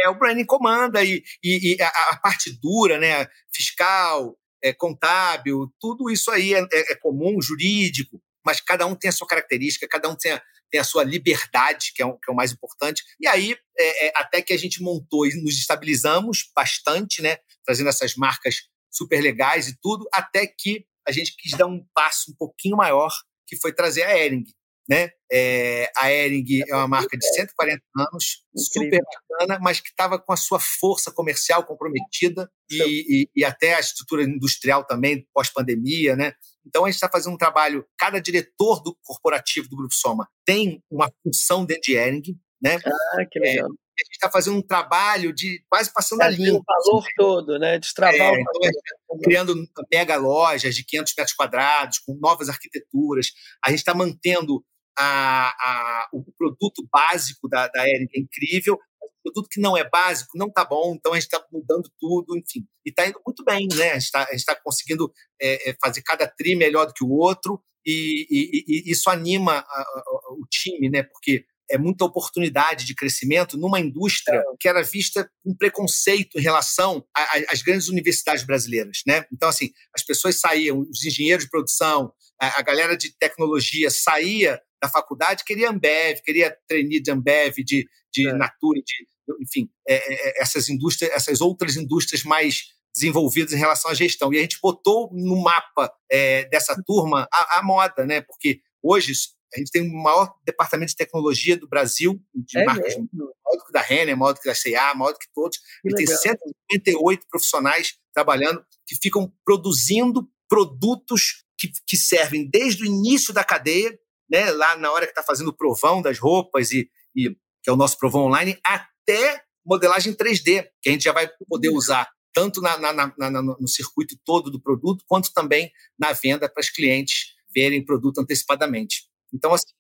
É, 0.02 0.10
o 0.10 0.16
branding 0.16 0.46
comanda 0.46 1.04
e, 1.04 1.24
e, 1.44 1.76
e 1.76 1.82
a, 1.82 1.88
a, 1.88 2.18
parte 2.18 2.58
dura, 2.62 2.98
né, 2.98 3.28
fiscal, 3.54 4.38
é, 4.64 4.74
contábil, 4.74 5.72
tudo 5.80 6.10
isso 6.10 6.32
aí 6.32 6.54
é, 6.54 6.60
é, 6.60 6.92
é, 6.94 6.96
comum, 6.96 7.42
jurídico, 7.42 8.22
mas 8.46 8.62
cada 8.62 8.86
um 8.86 8.96
tem 8.96 9.10
a 9.10 9.14
sua 9.14 9.28
característica, 9.28 9.88
cada 9.88 10.10
um 10.10 10.16
tem 10.16 10.32
a, 10.32 10.42
tem 10.72 10.80
a 10.80 10.84
sua 10.84 11.04
liberdade, 11.04 11.92
que 11.94 12.02
é, 12.02 12.06
o, 12.06 12.18
que 12.18 12.30
é 12.30 12.34
o 12.34 12.36
mais 12.36 12.52
importante. 12.52 13.04
E 13.20 13.28
aí, 13.28 13.56
é, 13.78 14.08
é, 14.08 14.14
até 14.16 14.42
que 14.42 14.54
a 14.54 14.58
gente 14.58 14.82
montou 14.82 15.26
e 15.28 15.36
nos 15.44 15.58
estabilizamos 15.58 16.50
bastante, 16.56 17.22
né, 17.22 17.38
trazendo 17.66 17.90
essas 17.90 18.16
marcas 18.16 18.56
super 18.90 19.22
legais 19.22 19.68
e 19.68 19.78
tudo, 19.82 20.08
até 20.14 20.48
que 20.48 20.86
a 21.08 21.12
gente 21.12 21.36
quis 21.38 21.58
dar 21.58 21.68
um 21.68 21.86
passo 21.94 22.32
um 22.32 22.36
pouquinho 22.36 22.78
maior, 22.78 23.12
que 23.48 23.58
foi 23.58 23.74
trazer 23.74 24.04
a 24.04 24.18
Ering. 24.18 24.44
Né? 24.90 25.12
É, 25.32 25.90
a 25.96 26.12
Ering 26.12 26.46
é 26.68 26.76
uma 26.76 26.88
marca 26.88 27.18
de 27.18 27.26
140 27.36 27.82
anos, 27.98 28.44
super 28.56 29.02
bacana, 29.02 29.60
mas 29.62 29.80
que 29.80 29.90
estava 29.90 30.20
com 30.20 30.34
a 30.34 30.38
sua 30.38 30.60
força 30.60 31.12
comercial 31.12 31.66
comprometida 31.66 32.50
e, 32.70 33.24
e, 33.24 33.30
e 33.34 33.46
até 33.46 33.76
a 33.76 33.80
estrutura 33.80 34.24
industrial 34.24 34.86
também, 34.86 35.26
pós-pandemia. 35.34 36.16
Né? 36.16 36.34
Então, 36.66 36.84
a 36.84 36.88
gente 36.88 36.96
está 36.96 37.10
fazendo 37.10 37.34
um 37.34 37.38
trabalho, 37.38 37.86
cada 37.98 38.20
diretor 38.20 38.82
do 38.84 38.98
corporativo 39.04 39.70
do 39.70 39.78
Grupo 39.78 39.94
Soma 39.94 40.28
tem 40.46 40.84
uma 40.92 41.10
função 41.24 41.66
dentro 41.66 41.84
de 41.84 41.96
Ering, 41.96 42.38
né? 42.62 42.78
Ah, 42.86 43.26
que 43.30 43.40
legal. 43.40 43.70
É, 43.70 43.83
a 44.00 44.06
gente 44.06 44.14
está 44.14 44.32
fazendo 44.32 44.58
um 44.58 44.62
trabalho 44.62 45.34
de 45.34 45.64
quase 45.70 45.92
passando 45.94 46.22
a 46.22 46.30
linha. 46.30 46.56
O 46.56 46.64
valor 46.64 47.06
todo, 47.16 47.60
né? 47.60 47.78
Destravar 47.80 48.16
é, 48.16 48.32
o 48.32 48.36
então, 48.36 49.20
criando 49.24 49.56
mega 49.92 50.16
lojas 50.16 50.76
de 50.76 50.84
500 50.84 51.14
metros 51.18 51.36
quadrados, 51.36 52.00
com 52.00 52.16
novas 52.16 52.50
arquiteturas. 52.50 53.32
A 53.64 53.70
gente 53.70 53.80
está 53.80 53.94
mantendo 53.94 54.64
a, 54.98 55.50
a, 55.50 56.10
o 56.14 56.24
produto 56.38 56.88
básico 56.92 57.48
da, 57.48 57.68
da 57.68 57.88
Ering, 57.88 58.08
é 58.16 58.20
incrível, 58.20 58.80
produto 59.24 59.48
que 59.50 59.62
não 59.62 59.78
é 59.78 59.90
básico 59.90 60.38
não 60.38 60.48
está 60.48 60.66
bom, 60.66 60.94
então 60.96 61.14
a 61.14 61.16
gente 61.16 61.24
está 61.24 61.44
mudando 61.52 61.90
tudo, 61.98 62.38
enfim. 62.38 62.68
E 62.86 62.90
está 62.90 63.08
indo 63.08 63.20
muito 63.26 63.44
bem, 63.44 63.68
né? 63.74 63.92
A 63.92 64.00
gente 64.00 64.34
está 64.34 64.56
tá 64.56 64.62
conseguindo 64.62 65.12
é, 65.42 65.70
é, 65.70 65.76
fazer 65.82 66.02
cada 66.02 66.28
tri 66.28 66.56
melhor 66.56 66.86
do 66.86 66.94
que 66.94 67.04
o 67.04 67.12
outro, 67.12 67.64
e, 67.86 68.28
e, 68.30 68.66
e 68.68 68.92
isso 68.92 69.10
anima 69.10 69.54
a, 69.54 69.82
a, 69.82 70.34
o 70.34 70.46
time, 70.50 70.90
né? 70.90 71.04
Porque 71.04 71.46
é 71.70 71.78
muita 71.78 72.06
oportunidade 72.06 72.86
de 72.86 72.96
crescimento 72.96 73.58
numa 73.58 73.80
indústria 73.80 74.38
é. 74.38 74.44
que 74.60 74.68
era 74.68 74.84
vista 74.84 75.30
com 75.44 75.56
preconceito 75.56 76.38
em 76.38 76.42
relação 76.42 77.06
às 77.50 77.62
grandes 77.62 77.88
universidades 77.88 78.44
brasileiras, 78.44 79.02
né? 79.08 79.26
Então, 79.32 79.50
assim, 79.50 79.72
as 79.96 80.04
pessoas 80.04 80.40
saíam, 80.40 80.80
os 80.82 81.04
engenheiros 81.06 81.46
de 81.46 81.50
produção, 81.50 82.14
a, 82.40 82.60
a 82.60 82.62
galera 82.62 82.98
de 82.98 83.16
tecnologia 83.18 83.90
saía 83.90 84.62
da 84.82 84.90
faculdade, 84.90 85.46
queria 85.46 85.70
Ambev, 85.70 86.20
queria 86.24 86.56
trainee 86.68 87.02
de 87.02 87.10
Ambev, 87.10 87.56
de, 87.64 87.88
de 88.12 88.28
é. 88.28 88.34
Natura, 88.34 88.82
de, 88.82 89.08
enfim, 89.42 89.70
é, 89.88 89.96
é, 89.96 90.30
é, 90.30 90.42
essas 90.42 90.70
indústrias, 90.70 91.12
essas 91.14 91.42
outras 91.42 91.78
indústrias 91.78 92.24
mais 92.24 92.74
desenvolvidas 92.94 93.54
em 93.54 93.58
relação 93.58 93.90
à 93.90 93.94
gestão. 93.94 94.34
E 94.34 94.38
a 94.38 94.42
gente 94.42 94.60
botou 94.62 95.10
no 95.14 95.42
mapa 95.42 95.92
é, 96.12 96.46
dessa 96.50 96.76
turma 96.86 97.28
a, 97.32 97.60
a, 97.60 97.64
moda, 97.64 98.06
né? 98.06 98.22
Porque 98.22 98.60
hoje 98.82 99.14
a 99.54 99.60
gente 99.60 99.72
tem 99.72 99.88
o 99.88 99.94
maior 99.94 100.34
departamento 100.44 100.90
de 100.90 100.96
tecnologia 100.96 101.58
do 101.58 101.68
Brasil, 101.68 102.20
de 102.34 102.58
é 102.58 102.66
marcas 102.66 102.96
mesmo? 102.96 103.10
maior 103.14 103.58
do 103.58 103.66
que 103.66 103.72
da 103.72 103.82
Renner, 103.82 104.18
maior 104.18 104.34
do 104.34 104.40
que 104.40 104.48
da 104.48 104.56
C&A, 104.56 104.96
maior 104.96 105.14
do 105.14 105.20
que 105.20 105.32
todos. 105.34 105.58
Que 105.82 105.90
e 105.90 105.96
tem 105.96 106.08
158 106.08 107.28
profissionais 107.30 107.96
trabalhando 108.14 108.66
que 108.86 108.96
ficam 108.96 109.32
produzindo 109.46 110.28
produtos 110.50 111.44
que, 111.58 111.72
que 111.88 111.98
servem 111.98 112.50
desde 112.50 112.84
o 112.84 112.86
início 112.86 113.34
da 113.34 113.44
cadeia, 113.44 113.98
né, 114.30 114.52
lá 114.52 114.76
na 114.78 114.92
hora 114.92 115.06
que 115.06 115.12
está 115.12 115.24
fazendo 115.24 115.50
o 115.50 115.56
provão 115.56 116.02
das 116.02 116.20
roupas, 116.20 116.72
e, 116.72 116.90
e, 117.16 117.30
que 117.62 117.70
é 117.70 117.72
o 117.72 117.78
nosso 117.78 117.98
provão 117.98 118.24
online, 118.24 118.60
até 118.64 119.44
modelagem 119.66 120.14
3D, 120.14 120.68
que 120.82 120.90
a 120.90 120.92
gente 120.92 121.04
já 121.04 121.14
vai 121.14 121.30
poder 121.48 121.70
uhum. 121.70 121.78
usar 121.78 122.10
tanto 122.34 122.60
na, 122.62 122.78
na, 122.78 123.14
na, 123.16 123.42
no 123.42 123.68
circuito 123.68 124.18
todo 124.26 124.50
do 124.50 124.60
produto, 124.60 125.06
quanto 125.08 125.32
também 125.32 125.72
na 125.98 126.12
venda 126.14 126.50
para 126.50 126.62
os 126.62 126.70
clientes 126.70 127.34
verem 127.54 127.86
produto 127.86 128.20
antecipadamente. 128.20 129.04
Então, 129.34 129.54
assim, 129.54 129.74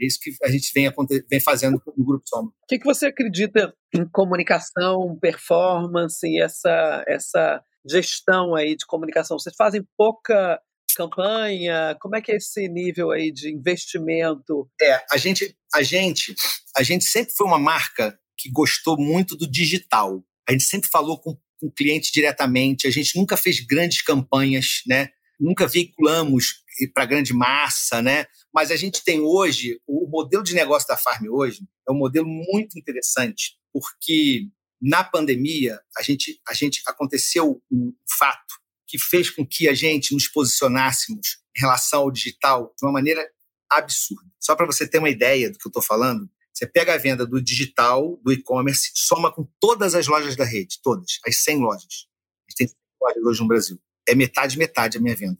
é 0.00 0.06
isso 0.06 0.18
que 0.20 0.30
a 0.44 0.50
gente 0.50 0.70
vem, 0.74 0.90
vem 1.28 1.40
fazendo 1.40 1.80
no 1.96 2.04
Grupo 2.04 2.24
Soma. 2.28 2.48
O 2.48 2.66
que, 2.68 2.78
que 2.78 2.84
você 2.84 3.06
acredita 3.06 3.74
em 3.94 4.06
comunicação, 4.08 5.18
performance 5.20 6.26
essa, 6.40 7.04
essa 7.06 7.62
gestão 7.88 8.54
aí 8.54 8.76
de 8.76 8.86
comunicação? 8.86 9.38
Vocês 9.38 9.54
fazem 9.56 9.82
pouca 9.96 10.60
campanha? 10.96 11.96
Como 12.00 12.16
é 12.16 12.20
que 12.20 12.32
é 12.32 12.36
esse 12.36 12.68
nível 12.68 13.10
aí 13.10 13.30
de 13.30 13.52
investimento? 13.52 14.68
É, 14.80 15.04
a 15.10 15.16
gente, 15.16 15.56
a 15.74 15.82
gente, 15.82 16.34
a 16.76 16.82
gente 16.82 17.04
sempre 17.04 17.32
foi 17.34 17.46
uma 17.46 17.58
marca 17.58 18.18
que 18.36 18.50
gostou 18.50 18.98
muito 18.98 19.36
do 19.36 19.50
digital. 19.50 20.22
A 20.48 20.52
gente 20.52 20.64
sempre 20.64 20.88
falou 20.90 21.18
com, 21.18 21.34
com 21.58 21.66
o 21.66 21.72
cliente 21.72 22.12
diretamente, 22.12 22.86
a 22.86 22.90
gente 22.90 23.16
nunca 23.18 23.36
fez 23.36 23.60
grandes 23.60 24.02
campanhas, 24.02 24.82
né? 24.86 25.08
Nunca 25.38 25.66
veiculamos 25.66 26.64
para 26.94 27.06
grande 27.06 27.32
massa, 27.32 28.02
né? 28.02 28.26
Mas 28.56 28.70
a 28.70 28.76
gente 28.76 29.04
tem 29.04 29.20
hoje, 29.20 29.78
o 29.86 30.08
modelo 30.08 30.42
de 30.42 30.54
negócio 30.54 30.88
da 30.88 30.96
Farm 30.96 31.26
hoje 31.28 31.60
é 31.86 31.92
um 31.92 31.98
modelo 31.98 32.26
muito 32.26 32.78
interessante, 32.78 33.58
porque 33.70 34.48
na 34.80 35.04
pandemia 35.04 35.78
a 35.94 36.02
gente, 36.02 36.40
a 36.48 36.54
gente 36.54 36.82
aconteceu 36.86 37.62
um 37.70 37.92
fato 38.18 38.54
que 38.86 38.98
fez 38.98 39.28
com 39.28 39.46
que 39.46 39.68
a 39.68 39.74
gente 39.74 40.14
nos 40.14 40.26
posicionássemos 40.26 41.36
em 41.54 41.60
relação 41.60 42.00
ao 42.00 42.10
digital 42.10 42.72
de 42.78 42.86
uma 42.86 42.92
maneira 42.92 43.28
absurda. 43.70 44.30
Só 44.40 44.56
para 44.56 44.64
você 44.64 44.88
ter 44.88 45.00
uma 45.00 45.10
ideia 45.10 45.50
do 45.50 45.58
que 45.58 45.66
eu 45.66 45.70
estou 45.70 45.82
falando, 45.82 46.26
você 46.50 46.66
pega 46.66 46.94
a 46.94 46.98
venda 46.98 47.26
do 47.26 47.42
digital, 47.42 48.18
do 48.24 48.32
e-commerce, 48.32 48.90
soma 48.94 49.30
com 49.30 49.46
todas 49.60 49.94
as 49.94 50.06
lojas 50.06 50.34
da 50.34 50.46
rede, 50.46 50.78
todas, 50.82 51.18
as 51.26 51.42
100 51.44 51.58
lojas. 51.58 52.06
A 52.48 52.50
gente 52.50 52.56
tem 52.56 52.68
100 52.68 52.76
lojas 53.02 53.22
hoje 53.22 53.40
no 53.42 53.48
Brasil. 53.48 53.78
É 54.08 54.14
metade, 54.14 54.56
metade 54.56 54.96
a 54.96 55.00
minha 55.02 55.14
venda. 55.14 55.38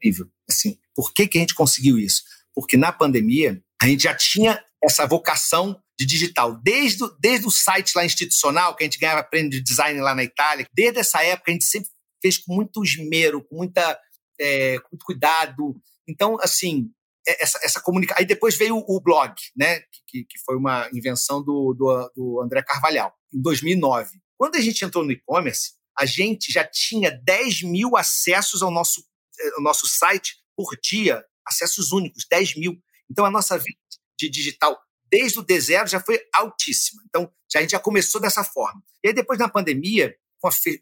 Incrível. 0.00 0.26
Assim, 0.48 0.78
por 0.94 1.12
que, 1.12 1.28
que 1.28 1.38
a 1.38 1.40
gente 1.40 1.54
conseguiu 1.54 1.98
isso? 1.98 2.22
Porque 2.54 2.76
na 2.76 2.90
pandemia, 2.90 3.62
a 3.80 3.86
gente 3.86 4.04
já 4.04 4.14
tinha 4.14 4.62
essa 4.82 5.06
vocação 5.06 5.80
de 5.98 6.06
digital. 6.06 6.58
Desde, 6.62 7.04
desde 7.20 7.46
o 7.46 7.50
site 7.50 7.92
lá 7.94 8.04
institucional, 8.04 8.74
que 8.74 8.82
a 8.82 8.86
gente 8.86 8.98
ganhava 8.98 9.22
prêmio 9.22 9.50
de 9.50 9.62
design 9.62 10.00
lá 10.00 10.14
na 10.14 10.24
Itália, 10.24 10.66
desde 10.72 10.98
essa 10.98 11.22
época 11.22 11.50
a 11.50 11.52
gente 11.52 11.64
sempre 11.64 11.90
fez 12.22 12.38
com 12.38 12.54
muito 12.54 12.82
esmero, 12.82 13.44
com, 13.44 13.56
muita, 13.56 13.98
é, 14.40 14.78
com 14.78 14.88
muito 14.92 15.04
cuidado. 15.04 15.76
Então, 16.08 16.38
assim, 16.40 16.90
é, 17.28 17.42
essa, 17.42 17.60
essa 17.62 17.80
comunicação. 17.80 18.20
Aí 18.20 18.26
depois 18.26 18.56
veio 18.56 18.76
o 18.76 19.00
blog, 19.00 19.34
né? 19.56 19.80
Que, 20.06 20.24
que 20.24 20.38
foi 20.44 20.56
uma 20.56 20.88
invenção 20.92 21.42
do, 21.42 21.74
do, 21.74 22.12
do 22.16 22.42
André 22.42 22.62
Carvalhal, 22.62 23.14
em 23.32 23.40
2009. 23.40 24.18
Quando 24.38 24.56
a 24.56 24.60
gente 24.60 24.84
entrou 24.84 25.04
no 25.04 25.12
e-commerce, 25.12 25.72
a 25.98 26.06
gente 26.06 26.50
já 26.50 26.64
tinha 26.64 27.10
10 27.10 27.62
mil 27.62 27.96
acessos 27.96 28.62
ao 28.62 28.70
nosso, 28.70 29.04
é, 29.40 29.54
ao 29.56 29.62
nosso 29.62 29.86
site 29.86 30.36
por 30.56 30.76
dia, 30.82 31.24
acessos 31.46 31.92
únicos, 31.92 32.26
10 32.30 32.56
mil. 32.56 32.76
Então 33.10 33.24
a 33.24 33.30
nossa 33.30 33.58
vida 33.58 33.78
de 34.18 34.28
digital 34.28 34.78
desde 35.10 35.38
o 35.40 35.44
D0 35.44 35.88
já 35.88 36.00
foi 36.00 36.20
altíssima. 36.32 37.02
Então, 37.08 37.30
já, 37.52 37.58
a 37.58 37.62
gente 37.62 37.72
já 37.72 37.80
começou 37.80 38.20
dessa 38.20 38.44
forma. 38.44 38.80
E 39.02 39.08
aí, 39.08 39.14
depois 39.14 39.38
da 39.38 39.48
pandemia, 39.48 40.14
fe, 40.52 40.80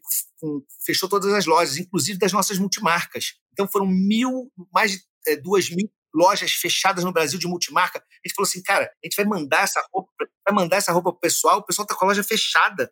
fechou 0.85 1.09
todas 1.09 1.33
as 1.33 1.45
lojas, 1.45 1.77
inclusive 1.77 2.19
das 2.19 2.31
nossas 2.31 2.59
multimarcas. 2.59 3.33
Então, 3.51 3.67
foram 3.67 3.87
mil, 3.87 4.51
mais 4.71 4.91
de 4.91 4.99
é, 5.27 5.35
duas 5.35 5.69
mil 5.69 5.91
lojas 6.13 6.53
fechadas 6.53 7.03
no 7.03 7.11
Brasil 7.11 7.39
de 7.39 7.47
multimarca. 7.47 7.99
A 7.99 8.27
gente 8.27 8.35
falou 8.35 8.47
assim, 8.47 8.61
cara, 8.61 8.85
a 8.85 9.07
gente 9.07 9.15
vai 9.15 9.25
mandar 9.25 9.63
essa 9.63 9.83
roupa, 9.91 10.11
vai 10.47 10.55
mandar 10.55 10.77
essa 10.77 10.91
roupa 10.91 11.11
pro 11.11 11.19
pessoal, 11.19 11.59
o 11.59 11.65
pessoal 11.65 11.87
tá 11.87 11.95
com 11.95 12.05
a 12.05 12.07
loja 12.07 12.23
fechada. 12.23 12.91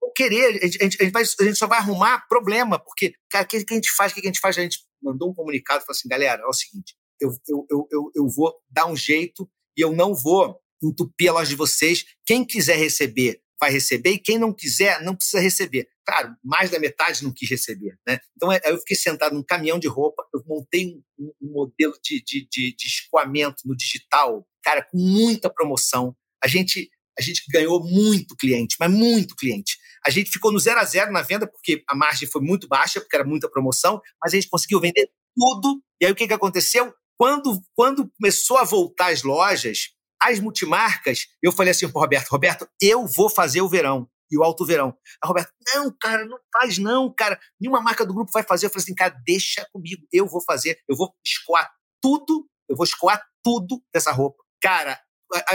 Vou 0.00 0.12
querer, 0.14 0.62
a 0.62 0.66
gente, 0.66 0.78
a, 0.80 0.84
gente, 0.84 1.10
vai, 1.10 1.22
a 1.22 1.44
gente 1.44 1.58
só 1.58 1.66
vai 1.66 1.78
arrumar 1.78 2.26
problema, 2.28 2.78
porque, 2.78 3.12
cara, 3.30 3.44
o 3.44 3.48
que, 3.48 3.64
que 3.64 3.74
a 3.74 3.76
gente 3.76 3.90
faz? 3.92 4.12
O 4.12 4.14
que 4.14 4.20
a 4.22 4.24
gente 4.24 4.40
faz? 4.40 4.56
A 4.56 4.62
gente 4.62 4.78
mandou 5.02 5.30
um 5.30 5.34
comunicado, 5.34 5.84
falou 5.84 5.96
assim, 5.96 6.08
galera, 6.08 6.42
é 6.42 6.46
o 6.46 6.52
seguinte, 6.52 6.96
eu, 7.20 7.30
eu, 7.48 7.66
eu, 7.70 7.88
eu, 7.90 8.10
eu 8.14 8.28
vou 8.28 8.54
dar 8.70 8.86
um 8.86 8.96
jeito 8.96 9.48
e 9.76 9.80
eu 9.80 9.92
não 9.92 10.14
vou 10.14 10.60
entupir 10.82 11.30
a 11.30 11.34
loja 11.34 11.50
de 11.50 11.56
vocês. 11.56 12.04
Quem 12.24 12.44
quiser 12.44 12.76
receber, 12.76 13.42
vai 13.60 13.70
receber, 13.70 14.10
e 14.10 14.18
quem 14.18 14.38
não 14.38 14.52
quiser, 14.52 15.02
não 15.02 15.16
precisa 15.16 15.40
receber. 15.40 15.88
Claro, 16.06 16.34
mais 16.44 16.70
da 16.70 16.78
metade 16.78 17.24
não 17.24 17.32
quis 17.32 17.50
receber. 17.50 17.98
Né? 18.06 18.18
Então, 18.36 18.52
é, 18.52 18.60
eu 18.64 18.78
fiquei 18.78 18.96
sentado 18.96 19.34
num 19.34 19.42
caminhão 19.42 19.78
de 19.78 19.88
roupa, 19.88 20.24
eu 20.32 20.42
montei 20.46 20.94
um, 21.18 21.32
um 21.42 21.52
modelo 21.52 21.94
de, 22.02 22.22
de, 22.22 22.48
de, 22.48 22.74
de 22.74 22.86
escoamento 22.86 23.62
no 23.66 23.76
digital, 23.76 24.46
cara, 24.62 24.82
com 24.82 24.96
muita 24.96 25.50
promoção. 25.50 26.16
A 26.42 26.46
gente, 26.46 26.88
a 27.18 27.22
gente 27.22 27.42
ganhou 27.52 27.84
muito 27.84 28.36
cliente, 28.36 28.76
mas 28.78 28.90
muito 28.90 29.34
cliente. 29.34 29.76
A 30.08 30.10
gente 30.10 30.30
ficou 30.30 30.50
no 30.50 30.58
zero 30.58 30.80
a 30.80 30.84
zero 30.84 31.12
na 31.12 31.20
venda, 31.20 31.46
porque 31.46 31.84
a 31.86 31.94
margem 31.94 32.26
foi 32.26 32.40
muito 32.40 32.66
baixa, 32.66 32.98
porque 32.98 33.14
era 33.14 33.26
muita 33.26 33.46
promoção, 33.46 34.00
mas 34.18 34.32
a 34.32 34.36
gente 34.36 34.48
conseguiu 34.48 34.80
vender 34.80 35.10
tudo. 35.36 35.82
E 36.00 36.06
aí 36.06 36.10
o 36.10 36.14
que, 36.14 36.26
que 36.26 36.32
aconteceu? 36.32 36.94
Quando, 37.18 37.60
quando 37.76 38.10
começou 38.18 38.56
a 38.56 38.64
voltar 38.64 39.12
as 39.12 39.22
lojas, 39.22 39.90
as 40.18 40.40
multimarcas, 40.40 41.26
eu 41.42 41.52
falei 41.52 41.72
assim 41.72 41.86
pro 41.90 42.00
Roberto, 42.00 42.30
Roberto, 42.30 42.66
eu 42.80 43.06
vou 43.06 43.28
fazer 43.28 43.60
o 43.60 43.68
verão 43.68 44.08
e 44.30 44.38
o 44.38 44.42
alto 44.42 44.64
verão. 44.64 44.96
A 45.22 45.28
Roberto, 45.28 45.52
não, 45.74 45.94
cara, 46.00 46.24
não 46.24 46.38
faz 46.50 46.78
não, 46.78 47.12
cara. 47.12 47.38
Nenhuma 47.60 47.82
marca 47.82 48.06
do 48.06 48.14
grupo 48.14 48.32
vai 48.32 48.42
fazer. 48.42 48.64
Eu 48.64 48.70
falei 48.70 48.84
assim, 48.84 48.94
cara, 48.94 49.14
deixa 49.26 49.68
comigo, 49.70 50.06
eu 50.10 50.26
vou 50.26 50.40
fazer, 50.42 50.80
eu 50.88 50.96
vou 50.96 51.14
escoar 51.22 51.70
tudo, 52.00 52.48
eu 52.66 52.74
vou 52.74 52.84
escoar 52.84 53.22
tudo 53.44 53.82
dessa 53.92 54.10
roupa. 54.10 54.42
Cara, 54.58 54.98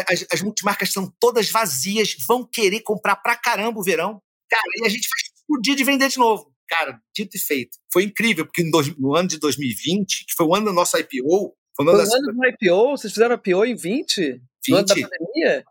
as, 0.08 0.26
as 0.32 0.42
multimarcas 0.42 0.92
são 0.92 1.12
todas 1.20 1.50
vazias, 1.50 2.16
vão 2.28 2.48
querer 2.48 2.82
comprar 2.82 3.16
pra 3.16 3.36
caramba 3.36 3.80
o 3.80 3.84
verão. 3.84 4.22
Cara, 4.54 4.64
e 4.78 4.86
a 4.86 4.90
gente 4.90 5.08
faz 5.08 5.24
o 5.50 5.60
dia 5.60 5.76
de 5.76 5.84
vender 5.84 6.10
de 6.10 6.18
novo. 6.18 6.54
Cara, 6.68 7.00
dito 7.16 7.36
e 7.36 7.40
feito. 7.40 7.78
Foi 7.92 8.04
incrível, 8.04 8.46
porque 8.46 8.64
no 8.98 9.16
ano 9.16 9.28
de 9.28 9.38
2020, 9.40 10.26
que 10.26 10.34
foi 10.36 10.46
o 10.46 10.56
ano 10.56 10.68
do 10.68 10.74
nosso 10.74 10.98
IPO, 10.98 11.56
foi 11.76 11.86
o 11.86 11.90
ano, 11.90 12.06
foi 12.06 12.18
ano 12.18 12.34
do 12.34 12.46
IPO? 12.48 12.98
Vocês 12.98 13.14
fizeram 13.14 13.36
IPO 13.36 13.66
em 13.66 13.76
20? 13.76 14.22
20? 14.22 14.42
No 14.70 14.78
ano 14.78 14.86
da 14.86 14.96
pandemia? 14.96 15.64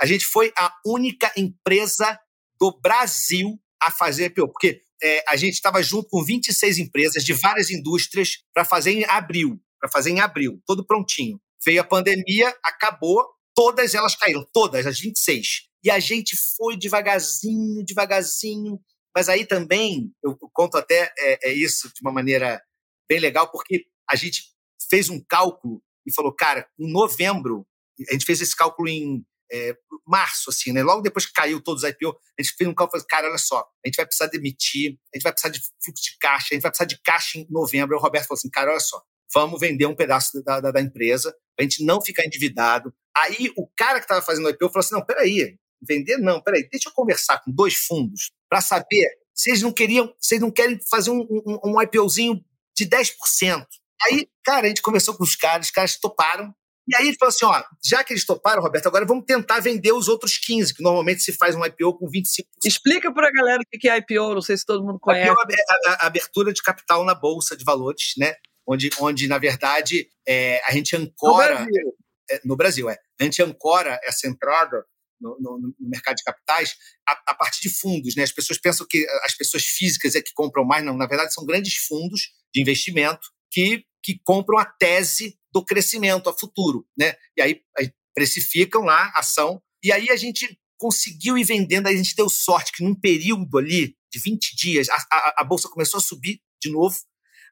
A 0.00 0.06
gente 0.06 0.26
foi 0.26 0.52
a 0.56 0.72
única 0.86 1.32
empresa 1.36 2.18
do 2.58 2.78
Brasil 2.80 3.58
a 3.82 3.90
fazer 3.90 4.26
IPO, 4.26 4.48
porque 4.48 4.82
é, 5.02 5.22
a 5.28 5.36
gente 5.36 5.54
estava 5.54 5.82
junto 5.82 6.08
com 6.08 6.24
26 6.24 6.78
empresas 6.78 7.24
de 7.24 7.32
várias 7.34 7.70
indústrias 7.70 8.38
para 8.54 8.64
fazer 8.64 8.92
em 8.92 9.04
abril, 9.04 9.60
para 9.80 9.90
fazer 9.90 10.10
em 10.10 10.20
abril, 10.20 10.60
todo 10.66 10.86
prontinho. 10.86 11.38
Veio 11.64 11.80
a 11.80 11.84
pandemia, 11.84 12.54
acabou, 12.62 13.26
todas 13.54 13.94
elas 13.94 14.14
caíram, 14.14 14.46
todas, 14.52 14.86
as 14.86 14.98
26. 14.98 15.68
E 15.84 15.90
a 15.90 16.00
gente 16.00 16.34
foi 16.56 16.78
devagarzinho, 16.78 17.84
devagarzinho, 17.84 18.80
mas 19.14 19.28
aí 19.28 19.44
também, 19.44 20.10
eu 20.24 20.34
conto 20.52 20.78
até 20.78 21.12
é, 21.18 21.50
é 21.50 21.52
isso 21.52 21.88
de 21.88 22.00
uma 22.00 22.10
maneira 22.10 22.60
bem 23.06 23.20
legal, 23.20 23.50
porque 23.50 23.84
a 24.10 24.16
gente 24.16 24.44
fez 24.88 25.10
um 25.10 25.22
cálculo 25.22 25.82
e 26.06 26.12
falou, 26.12 26.34
cara, 26.34 26.66
em 26.78 26.90
novembro, 26.90 27.66
a 28.08 28.12
gente 28.14 28.24
fez 28.24 28.40
esse 28.40 28.56
cálculo 28.56 28.88
em 28.88 29.24
é, 29.52 29.76
março, 30.06 30.48
assim, 30.48 30.72
né? 30.72 30.82
Logo 30.82 31.02
depois 31.02 31.26
que 31.26 31.32
caiu 31.34 31.62
todos 31.62 31.82
os 31.82 31.88
IPO, 31.88 32.18
a 32.38 32.42
gente 32.42 32.54
fez 32.56 32.68
um 32.68 32.74
cálculo 32.74 32.98
e 32.98 33.00
falou, 33.02 33.06
cara, 33.08 33.28
olha 33.28 33.38
só, 33.38 33.58
a 33.58 33.86
gente 33.86 33.96
vai 33.96 34.06
precisar 34.06 34.28
demitir, 34.28 34.98
a 35.12 35.18
gente 35.18 35.22
vai 35.22 35.32
precisar 35.32 35.52
de 35.52 35.60
fluxo 35.84 36.02
de 36.02 36.18
caixa, 36.18 36.48
a 36.50 36.54
gente 36.54 36.62
vai 36.62 36.70
precisar 36.70 36.86
de 36.86 37.00
caixa 37.02 37.38
em 37.38 37.46
novembro. 37.50 37.94
Aí 37.94 38.00
o 38.00 38.02
Roberto 38.02 38.26
falou 38.26 38.38
assim, 38.38 38.50
cara, 38.50 38.70
olha 38.70 38.80
só, 38.80 39.02
vamos 39.34 39.60
vender 39.60 39.84
um 39.84 39.94
pedaço 39.94 40.42
da, 40.42 40.60
da, 40.60 40.70
da 40.70 40.80
empresa, 40.80 41.34
a 41.58 41.62
gente 41.62 41.84
não 41.84 42.00
ficar 42.00 42.24
endividado, 42.24 42.92
Aí 43.16 43.52
o 43.56 43.66
cara 43.76 44.00
que 44.00 44.04
estava 44.04 44.20
fazendo 44.20 44.46
o 44.46 44.50
IPO 44.50 44.68
falou 44.68 44.80
assim: 44.80 44.94
não, 44.94 45.04
peraí, 45.04 45.56
vender 45.86 46.18
não, 46.18 46.40
peraí, 46.40 46.68
deixa 46.70 46.88
eu 46.88 46.92
conversar 46.92 47.38
com 47.42 47.50
dois 47.50 47.74
fundos 47.74 48.32
para 48.48 48.60
saber 48.60 49.08
se 49.34 49.50
eles 49.50 49.62
não 49.62 49.72
queriam, 49.72 50.14
se 50.20 50.34
eles 50.34 50.42
não 50.42 50.50
querem 50.50 50.78
fazer 50.88 51.10
um, 51.10 51.26
um, 51.30 51.72
um 51.72 51.82
IPOzinho 51.82 52.40
de 52.76 52.86
10%. 52.86 53.66
Aí, 54.04 54.28
cara, 54.44 54.66
a 54.66 54.68
gente 54.68 54.82
conversou 54.82 55.14
com 55.14 55.24
os 55.24 55.34
caras, 55.34 55.66
os 55.66 55.72
caras 55.72 55.98
toparam. 55.98 56.54
E 56.86 56.94
aí 56.94 57.08
ele 57.08 57.16
falou 57.16 57.30
assim: 57.30 57.46
ó, 57.46 57.62
já 57.82 58.04
que 58.04 58.12
eles 58.12 58.26
toparam, 58.26 58.62
Roberto, 58.62 58.86
agora 58.86 59.06
vamos 59.06 59.24
tentar 59.24 59.60
vender 59.60 59.92
os 59.92 60.06
outros 60.06 60.36
15, 60.38 60.74
que 60.74 60.82
normalmente 60.82 61.22
se 61.22 61.32
faz 61.32 61.54
um 61.54 61.64
IPO 61.64 61.98
com 61.98 62.06
25%. 62.06 62.44
Explica 62.64 63.12
para 63.12 63.28
a 63.28 63.32
galera 63.32 63.62
o 63.62 63.78
que 63.78 63.88
é 63.88 63.96
IPO, 63.96 64.34
não 64.34 64.42
sei 64.42 64.56
se 64.56 64.66
todo 64.66 64.84
mundo 64.84 64.98
conhece. 65.00 65.30
IPO 65.30 65.40
é 65.50 65.90
a, 65.90 65.92
a 65.92 66.06
abertura 66.06 66.52
de 66.52 66.62
capital 66.62 67.04
na 67.04 67.14
Bolsa 67.14 67.56
de 67.56 67.64
Valores, 67.64 68.12
né? 68.18 68.34
Onde, 68.66 68.90
onde 69.00 69.26
na 69.28 69.38
verdade, 69.38 70.08
é, 70.26 70.60
a 70.66 70.72
gente 70.72 70.94
ancora. 70.94 71.60
No 71.60 71.66
Brasil. 71.66 71.94
É, 72.30 72.40
no 72.44 72.56
Brasil, 72.56 72.90
é. 72.90 72.98
A 73.20 73.24
gente 73.24 73.42
ancora 73.42 73.98
essa 74.02 74.26
entrada 74.26 74.84
no, 75.20 75.36
no, 75.40 75.58
no, 75.58 75.88
mercado 75.88 76.16
de 76.16 76.24
capitais 76.24 76.76
a, 77.08 77.12
a, 77.28 77.34
partir 77.34 77.62
de 77.62 77.70
fundos. 77.70 78.14
Né? 78.14 78.22
As 78.22 78.32
pessoas 78.32 78.58
pensam 78.58 78.86
que 78.88 79.06
as 79.24 79.34
pessoas 79.34 79.64
físicas 79.64 80.14
é 80.14 80.22
que 80.22 80.32
compram 80.34 80.64
mais, 80.64 80.84
não. 80.84 80.96
Na 80.96 81.06
verdade, 81.06 81.32
são 81.32 81.44
grandes 81.44 81.76
fundos 81.76 82.32
de 82.52 82.60
investimento 82.60 83.28
que, 83.50 83.84
que 84.02 84.20
compram 84.24 84.58
a 84.58 84.64
tese 84.64 85.38
do 85.52 85.64
crescimento 85.64 86.28
a 86.28 86.38
futuro. 86.38 86.86
Né? 86.96 87.14
E 87.36 87.42
aí, 87.42 87.60
aí 87.78 87.92
precificam 88.14 88.82
lá 88.82 89.12
a 89.14 89.20
ação. 89.20 89.62
E 89.82 89.92
aí 89.92 90.10
a 90.10 90.16
gente 90.16 90.58
conseguiu 90.78 91.38
ir 91.38 91.44
vendendo, 91.44 91.86
aí 91.86 91.94
a 91.94 91.96
gente 91.96 92.16
deu 92.16 92.28
sorte 92.28 92.72
que 92.72 92.84
num 92.84 92.94
período 92.94 93.58
ali 93.58 93.96
de 94.12 94.20
20 94.20 94.56
dias, 94.56 94.88
a, 94.88 94.94
a, 94.94 95.34
a 95.38 95.44
bolsa 95.44 95.68
começou 95.68 95.98
a 95.98 96.02
subir 96.02 96.40
de 96.62 96.70
novo. 96.70 96.96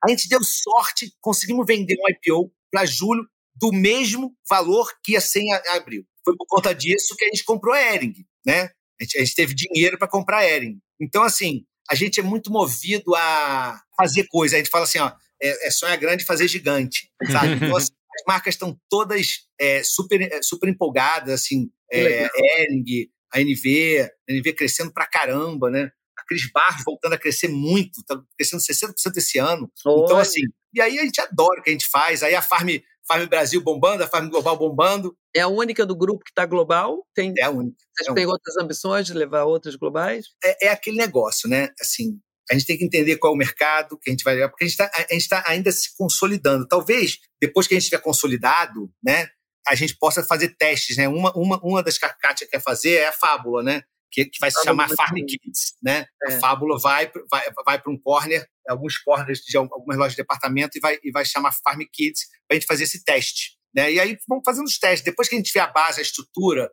A 0.04 0.08
gente 0.10 0.28
deu 0.28 0.42
sorte, 0.42 1.14
conseguimos 1.20 1.66
vender 1.66 1.96
um 1.96 2.10
IPO 2.10 2.52
para 2.70 2.84
julho 2.84 3.26
do 3.54 3.72
mesmo 3.72 4.36
valor 4.48 4.92
que 5.02 5.12
ia 5.12 5.20
ser 5.20 5.40
em 5.40 5.52
abril. 5.52 6.04
Foi 6.24 6.36
por 6.36 6.46
conta 6.46 6.74
disso 6.74 7.16
que 7.16 7.24
a 7.24 7.28
gente 7.28 7.44
comprou 7.44 7.74
a 7.74 7.94
Ering, 7.94 8.14
né? 8.46 8.70
A 9.00 9.04
gente, 9.04 9.18
a 9.18 9.24
gente 9.24 9.34
teve 9.34 9.54
dinheiro 9.54 9.98
para 9.98 10.08
comprar 10.08 10.38
a 10.38 10.48
Ering. 10.48 10.78
Então, 11.00 11.22
assim, 11.22 11.64
a 11.90 11.94
gente 11.94 12.20
é 12.20 12.22
muito 12.22 12.50
movido 12.50 13.14
a 13.14 13.80
fazer 13.96 14.26
coisa. 14.28 14.56
A 14.56 14.58
gente 14.58 14.70
fala 14.70 14.84
assim, 14.84 14.98
ó, 14.98 15.12
é, 15.42 15.66
é 15.66 15.70
sonhar 15.70 15.96
grande 15.98 16.24
fazer 16.24 16.46
gigante, 16.46 17.10
sabe? 17.30 17.54
Então, 17.54 17.76
assim, 17.76 17.92
as 18.14 18.22
marcas 18.26 18.54
estão 18.54 18.78
todas 18.88 19.40
é, 19.60 19.82
super, 19.82 20.20
é, 20.20 20.40
super 20.42 20.68
empolgadas, 20.68 21.34
assim, 21.34 21.70
é, 21.90 22.28
Ering, 22.62 23.08
a 23.32 23.40
NV, 23.40 24.10
a 24.28 24.32
NV 24.32 24.52
crescendo 24.52 24.92
pra 24.92 25.06
caramba, 25.06 25.70
né? 25.70 25.90
A 26.18 26.24
Cris 26.24 26.50
Barros 26.52 26.84
voltando 26.84 27.14
a 27.14 27.18
crescer 27.18 27.48
muito, 27.48 28.04
tá 28.04 28.20
crescendo 28.36 28.62
60% 28.62 29.16
esse 29.16 29.38
ano. 29.38 29.70
Oi. 29.84 30.04
Então, 30.04 30.18
assim, 30.18 30.42
e 30.74 30.80
aí 30.80 30.98
a 30.98 31.04
gente 31.04 31.20
adora 31.20 31.60
o 31.60 31.62
que 31.62 31.70
a 31.70 31.72
gente 31.72 31.88
faz. 31.88 32.22
Aí 32.22 32.34
a 32.34 32.42
Farm 32.42 32.68
Farm 33.12 33.28
Brasil 33.28 33.60
bombando, 33.60 34.02
a 34.02 34.06
Farm 34.06 34.28
Global 34.28 34.56
bombando. 34.56 35.16
É 35.34 35.40
a 35.40 35.48
única 35.48 35.84
do 35.84 35.94
grupo 35.96 36.24
que 36.24 36.30
está 36.30 36.46
global? 36.46 37.06
Tem, 37.14 37.32
é 37.38 37.42
a 37.42 37.50
única. 37.50 37.76
Vocês 37.96 38.08
é 38.08 38.14
têm 38.14 38.26
outras 38.26 38.56
ambições 38.56 39.06
de 39.06 39.12
levar 39.12 39.44
outras 39.44 39.76
globais? 39.76 40.26
É, 40.42 40.66
é, 40.66 40.68
aquele 40.70 40.96
negócio, 40.96 41.48
né? 41.48 41.68
Assim, 41.80 42.18
a 42.50 42.54
gente 42.54 42.66
tem 42.66 42.78
que 42.78 42.84
entender 42.84 43.16
qual 43.18 43.32
é 43.32 43.36
o 43.36 43.38
mercado 43.38 43.98
que 43.98 44.10
a 44.10 44.12
gente 44.12 44.24
vai 44.24 44.34
levar, 44.34 44.48
porque 44.48 44.64
a 44.64 44.68
gente 44.68 44.78
está 45.10 45.42
tá 45.42 45.50
ainda 45.50 45.70
se 45.70 45.94
consolidando. 45.96 46.66
Talvez, 46.66 47.18
depois 47.40 47.66
que 47.66 47.74
a 47.74 47.76
gente 47.76 47.84
estiver 47.84 48.02
consolidado, 48.02 48.90
né, 49.02 49.28
a 49.68 49.74
gente 49.74 49.96
possa 49.96 50.22
fazer 50.24 50.56
testes, 50.56 50.96
né? 50.96 51.06
Uma, 51.08 51.32
uma, 51.36 51.60
uma 51.62 51.82
das 51.82 51.98
que 51.98 52.06
a 52.06 52.10
Kátia 52.10 52.48
quer 52.50 52.60
fazer 52.60 52.94
é 52.94 53.08
a 53.08 53.12
fábula, 53.12 53.62
né? 53.62 53.82
Que, 54.12 54.26
que 54.26 54.38
vai 54.38 54.50
se 54.50 54.62
chamar 54.62 54.90
Farm 54.90 55.16
Kids, 55.26 55.74
né? 55.82 56.04
É. 56.28 56.34
A 56.34 56.40
fábula 56.40 56.78
vai, 56.78 57.10
vai, 57.30 57.50
vai 57.64 57.80
para 57.80 57.90
um 57.90 57.98
corner 57.98 58.46
alguns 58.68 58.98
corners 58.98 59.40
de 59.40 59.56
algumas 59.56 59.96
lojas 59.96 60.12
de 60.12 60.18
departamento 60.18 60.76
e 60.76 60.80
vai, 60.80 60.98
e 61.02 61.10
vai 61.10 61.24
chamar 61.24 61.52
Farm 61.64 61.80
Kids 61.92 62.26
para 62.46 62.56
a 62.56 62.60
gente 62.60 62.66
fazer 62.66 62.84
esse 62.84 63.02
teste. 63.04 63.56
Né? 63.74 63.92
E 63.92 64.00
aí 64.00 64.18
vamos 64.28 64.42
fazendo 64.44 64.66
os 64.66 64.78
testes. 64.78 65.04
Depois 65.04 65.28
que 65.28 65.34
a 65.34 65.38
gente 65.38 65.48
tiver 65.48 65.60
a 65.60 65.66
base, 65.66 65.98
a 65.98 66.02
estrutura 66.02 66.70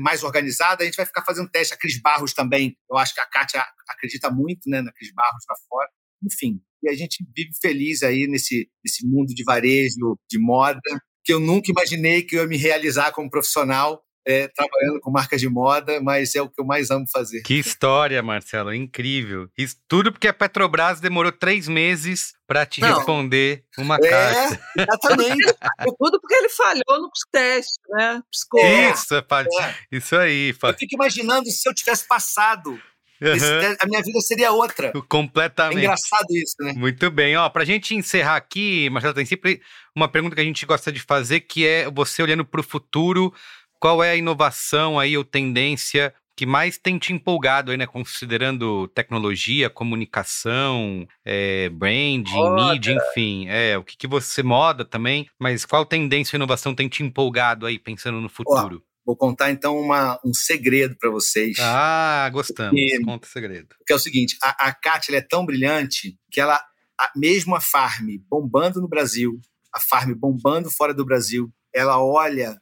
mais 0.00 0.22
organizada, 0.22 0.82
a 0.82 0.86
gente 0.86 0.96
vai 0.96 1.06
ficar 1.06 1.24
fazendo 1.24 1.50
teste. 1.50 1.74
A 1.74 1.76
Cris 1.76 2.00
Barros 2.00 2.32
também, 2.32 2.76
eu 2.90 2.96
acho 2.96 3.14
que 3.14 3.20
a 3.20 3.26
Kátia 3.26 3.64
acredita 3.88 4.30
muito 4.30 4.68
né, 4.68 4.80
na 4.80 4.92
Cris 4.92 5.12
Barros 5.12 5.44
lá 5.48 5.56
fora. 5.68 5.88
Enfim, 6.22 6.60
e 6.82 6.88
a 6.88 6.94
gente 6.94 7.24
vive 7.34 7.50
feliz 7.60 8.02
aí 8.02 8.26
nesse, 8.26 8.70
nesse 8.84 9.06
mundo 9.06 9.34
de 9.34 9.44
varejo, 9.44 10.18
de 10.30 10.38
moda, 10.38 10.80
que 11.24 11.32
eu 11.32 11.40
nunca 11.40 11.70
imaginei 11.70 12.22
que 12.22 12.36
eu 12.36 12.42
ia 12.42 12.46
me 12.46 12.56
realizar 12.56 13.12
como 13.12 13.30
profissional 13.30 14.02
é, 14.26 14.48
trabalhando 14.48 15.00
com 15.00 15.10
marcas 15.10 15.40
de 15.40 15.48
moda, 15.48 16.00
mas 16.00 16.34
é 16.34 16.42
o 16.42 16.48
que 16.48 16.60
eu 16.60 16.64
mais 16.64 16.90
amo 16.90 17.06
fazer. 17.10 17.42
Que 17.42 17.54
história, 17.54 18.20
Marcelo, 18.22 18.74
incrível. 18.74 19.48
Isso 19.56 19.76
tudo 19.86 20.10
porque 20.10 20.26
a 20.26 20.34
Petrobras 20.34 21.00
demorou 21.00 21.30
três 21.30 21.68
meses 21.68 22.34
para 22.46 22.66
te 22.66 22.80
Não. 22.80 22.96
responder 22.96 23.64
uma 23.78 23.96
é, 23.96 24.10
carta. 24.10 24.60
Exatamente. 24.76 25.54
tudo 25.98 26.20
porque 26.20 26.34
ele 26.34 26.48
falhou 26.48 27.00
no 27.02 27.10
teste, 27.30 27.78
né? 27.90 28.20
Piscou. 28.30 28.66
Isso, 28.66 29.14
é, 29.14 29.18
é. 29.20 29.74
isso 29.92 30.16
aí. 30.16 30.54
Eu 30.60 30.74
fico 30.74 30.94
imaginando 30.94 31.48
se 31.50 31.68
eu 31.68 31.74
tivesse 31.74 32.06
passado 32.06 32.78
Uhum. 33.20 33.76
A 33.80 33.86
minha 33.86 34.02
vida 34.02 34.20
seria 34.20 34.52
outra. 34.52 34.92
Completamente. 35.08 35.78
É 35.78 35.84
engraçado 35.84 36.26
isso, 36.30 36.56
né? 36.60 36.74
Muito 36.76 37.10
bem. 37.10 37.36
Ó, 37.36 37.48
pra 37.48 37.64
gente 37.64 37.94
encerrar 37.94 38.36
aqui, 38.36 38.90
Marcelo, 38.90 39.14
tem 39.14 39.24
sempre 39.24 39.62
uma 39.94 40.08
pergunta 40.08 40.34
que 40.34 40.40
a 40.40 40.44
gente 40.44 40.66
gosta 40.66 40.92
de 40.92 41.00
fazer, 41.00 41.40
que 41.40 41.66
é 41.66 41.90
você 41.90 42.22
olhando 42.22 42.44
para 42.44 42.60
o 42.60 42.64
futuro, 42.64 43.32
qual 43.80 44.02
é 44.02 44.10
a 44.10 44.16
inovação 44.16 44.98
aí 44.98 45.16
ou 45.16 45.24
tendência 45.24 46.14
que 46.36 46.44
mais 46.44 46.76
tem 46.76 46.98
te 46.98 47.14
empolgado 47.14 47.70
aí, 47.70 47.78
né? 47.78 47.86
Considerando 47.86 48.86
tecnologia, 48.88 49.70
comunicação, 49.70 51.08
é, 51.24 51.70
branding, 51.70 52.30
moda. 52.30 52.72
mídia, 52.72 52.92
enfim. 52.92 53.46
É, 53.48 53.78
o 53.78 53.82
que, 53.82 53.96
que 53.96 54.06
você 54.06 54.42
moda 54.42 54.84
também, 54.84 55.26
mas 55.38 55.64
qual 55.64 55.86
tendência 55.86 56.36
ou 56.36 56.38
inovação 56.38 56.74
tem 56.74 56.88
te 56.88 57.02
empolgado 57.02 57.64
aí, 57.64 57.78
pensando 57.78 58.20
no 58.20 58.28
futuro? 58.28 58.84
vou 59.06 59.16
contar 59.16 59.52
então 59.52 59.78
uma, 59.78 60.20
um 60.24 60.34
segredo 60.34 60.96
para 60.98 61.08
vocês. 61.08 61.56
Ah, 61.60 62.28
gostamos. 62.32 62.78
E, 62.78 63.00
Conta 63.04 63.26
o 63.26 63.30
segredo. 63.30 63.76
Que 63.86 63.92
é 63.92 63.96
o 63.96 64.00
seguinte: 64.00 64.36
a, 64.42 64.68
a 64.68 64.74
Kátia 64.74 65.16
é 65.16 65.20
tão 65.20 65.46
brilhante 65.46 66.18
que 66.30 66.40
ela, 66.40 66.56
a, 67.00 67.12
mesmo 67.14 67.54
a 67.54 67.60
Farm 67.60 68.08
bombando 68.28 68.80
no 68.80 68.88
Brasil, 68.88 69.40
a 69.72 69.78
Farm 69.78 70.12
bombando 70.12 70.68
fora 70.70 70.92
do 70.92 71.04
Brasil, 71.04 71.48
ela 71.72 72.02
olha 72.02 72.60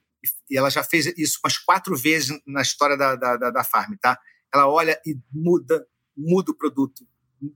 e 0.54 0.56
ela 0.56 0.70
já 0.70 0.84
fez 0.84 1.06
isso 1.18 1.40
umas 1.44 1.58
quatro 1.58 1.96
vezes 1.96 2.30
na 2.46 2.62
história 2.62 2.96
da, 2.96 3.16
da, 3.16 3.36
da, 3.36 3.50
da 3.50 3.64
Farm, 3.64 3.96
tá? 4.00 4.16
Ela 4.54 4.68
olha 4.68 5.00
e 5.04 5.18
muda, 5.32 5.84
muda 6.16 6.52
o 6.52 6.56
produto, 6.56 7.04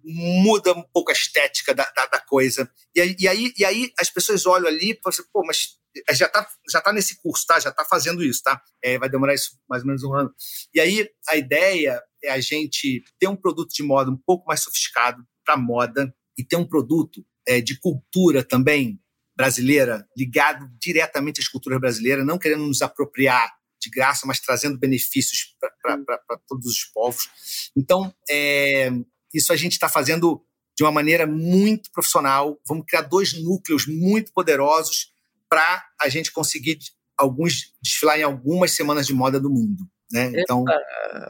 muda 0.05 0.73
um 0.73 0.83
pouco 0.83 1.13
a 1.13 1.13
estética 1.13 1.73
da, 1.73 1.89
da, 1.95 2.07
da 2.07 2.21
coisa. 2.21 2.69
E 2.93 3.01
aí, 3.01 3.17
e, 3.17 3.29
aí, 3.29 3.53
e 3.57 3.65
aí 3.65 3.93
as 4.01 4.11
pessoas 4.11 4.47
olham 4.47 4.67
ali 4.67 4.91
e 4.91 5.01
falam 5.01 5.15
assim, 5.15 5.23
pô, 5.33 5.45
mas 5.47 5.79
já 6.11 6.27
está 6.27 6.49
já 6.69 6.81
tá 6.81 6.93
nesse 6.93 7.23
curso, 7.23 7.47
tá? 7.47 7.61
Já 7.61 7.71
está 7.71 7.85
fazendo 7.85 8.21
isso, 8.21 8.43
tá? 8.43 8.61
É, 8.83 8.99
vai 8.99 9.09
demorar 9.09 9.33
isso 9.33 9.57
mais 9.69 9.85
ou 9.85 9.87
menos 9.87 10.03
um 10.03 10.13
ano. 10.13 10.35
E 10.75 10.81
aí 10.81 11.09
a 11.29 11.37
ideia 11.37 12.03
é 12.25 12.33
a 12.33 12.41
gente 12.41 13.05
ter 13.21 13.29
um 13.29 13.37
produto 13.37 13.71
de 13.73 13.85
moda 13.85 14.11
um 14.11 14.19
pouco 14.27 14.45
mais 14.45 14.59
sofisticado 14.59 15.25
para 15.45 15.57
moda 15.57 16.13
e 16.37 16.43
ter 16.43 16.57
um 16.57 16.67
produto 16.67 17.25
é, 17.47 17.61
de 17.61 17.79
cultura 17.79 18.43
também 18.43 19.01
brasileira, 19.39 20.05
ligado 20.17 20.69
diretamente 20.81 21.41
às 21.41 21.47
culturas 21.47 21.79
brasileiras, 21.81 22.27
não 22.27 22.41
querendo 22.41 22.67
nos 22.67 22.83
apropriar 22.83 23.49
de 23.81 23.89
graça, 23.89 24.27
mas 24.27 24.41
trazendo 24.41 24.77
benefícios 24.77 25.55
para 25.81 26.37
todos 26.49 26.67
os 26.67 26.85
povos. 26.87 27.29
Então, 27.77 28.13
é, 28.29 28.91
isso 29.33 29.53
a 29.53 29.57
gente 29.57 29.75
está 29.75 29.89
fazendo 29.89 30.45
de 30.77 30.83
uma 30.83 30.91
maneira 30.91 31.25
muito 31.25 31.89
profissional. 31.93 32.61
Vamos 32.67 32.85
criar 32.85 33.03
dois 33.03 33.33
núcleos 33.33 33.87
muito 33.87 34.33
poderosos 34.33 35.13
para 35.49 35.87
a 36.01 36.09
gente 36.09 36.33
conseguir 36.33 36.81
alguns 37.17 37.73
desfilar 37.81 38.19
em 38.19 38.25
algumas 38.25 38.73
semanas 38.73 39.07
de 39.07 39.15
moda 39.15 39.39
do 39.39 39.49
mundo. 39.49 39.89
Né? 40.11 40.33
Então, 40.35 40.65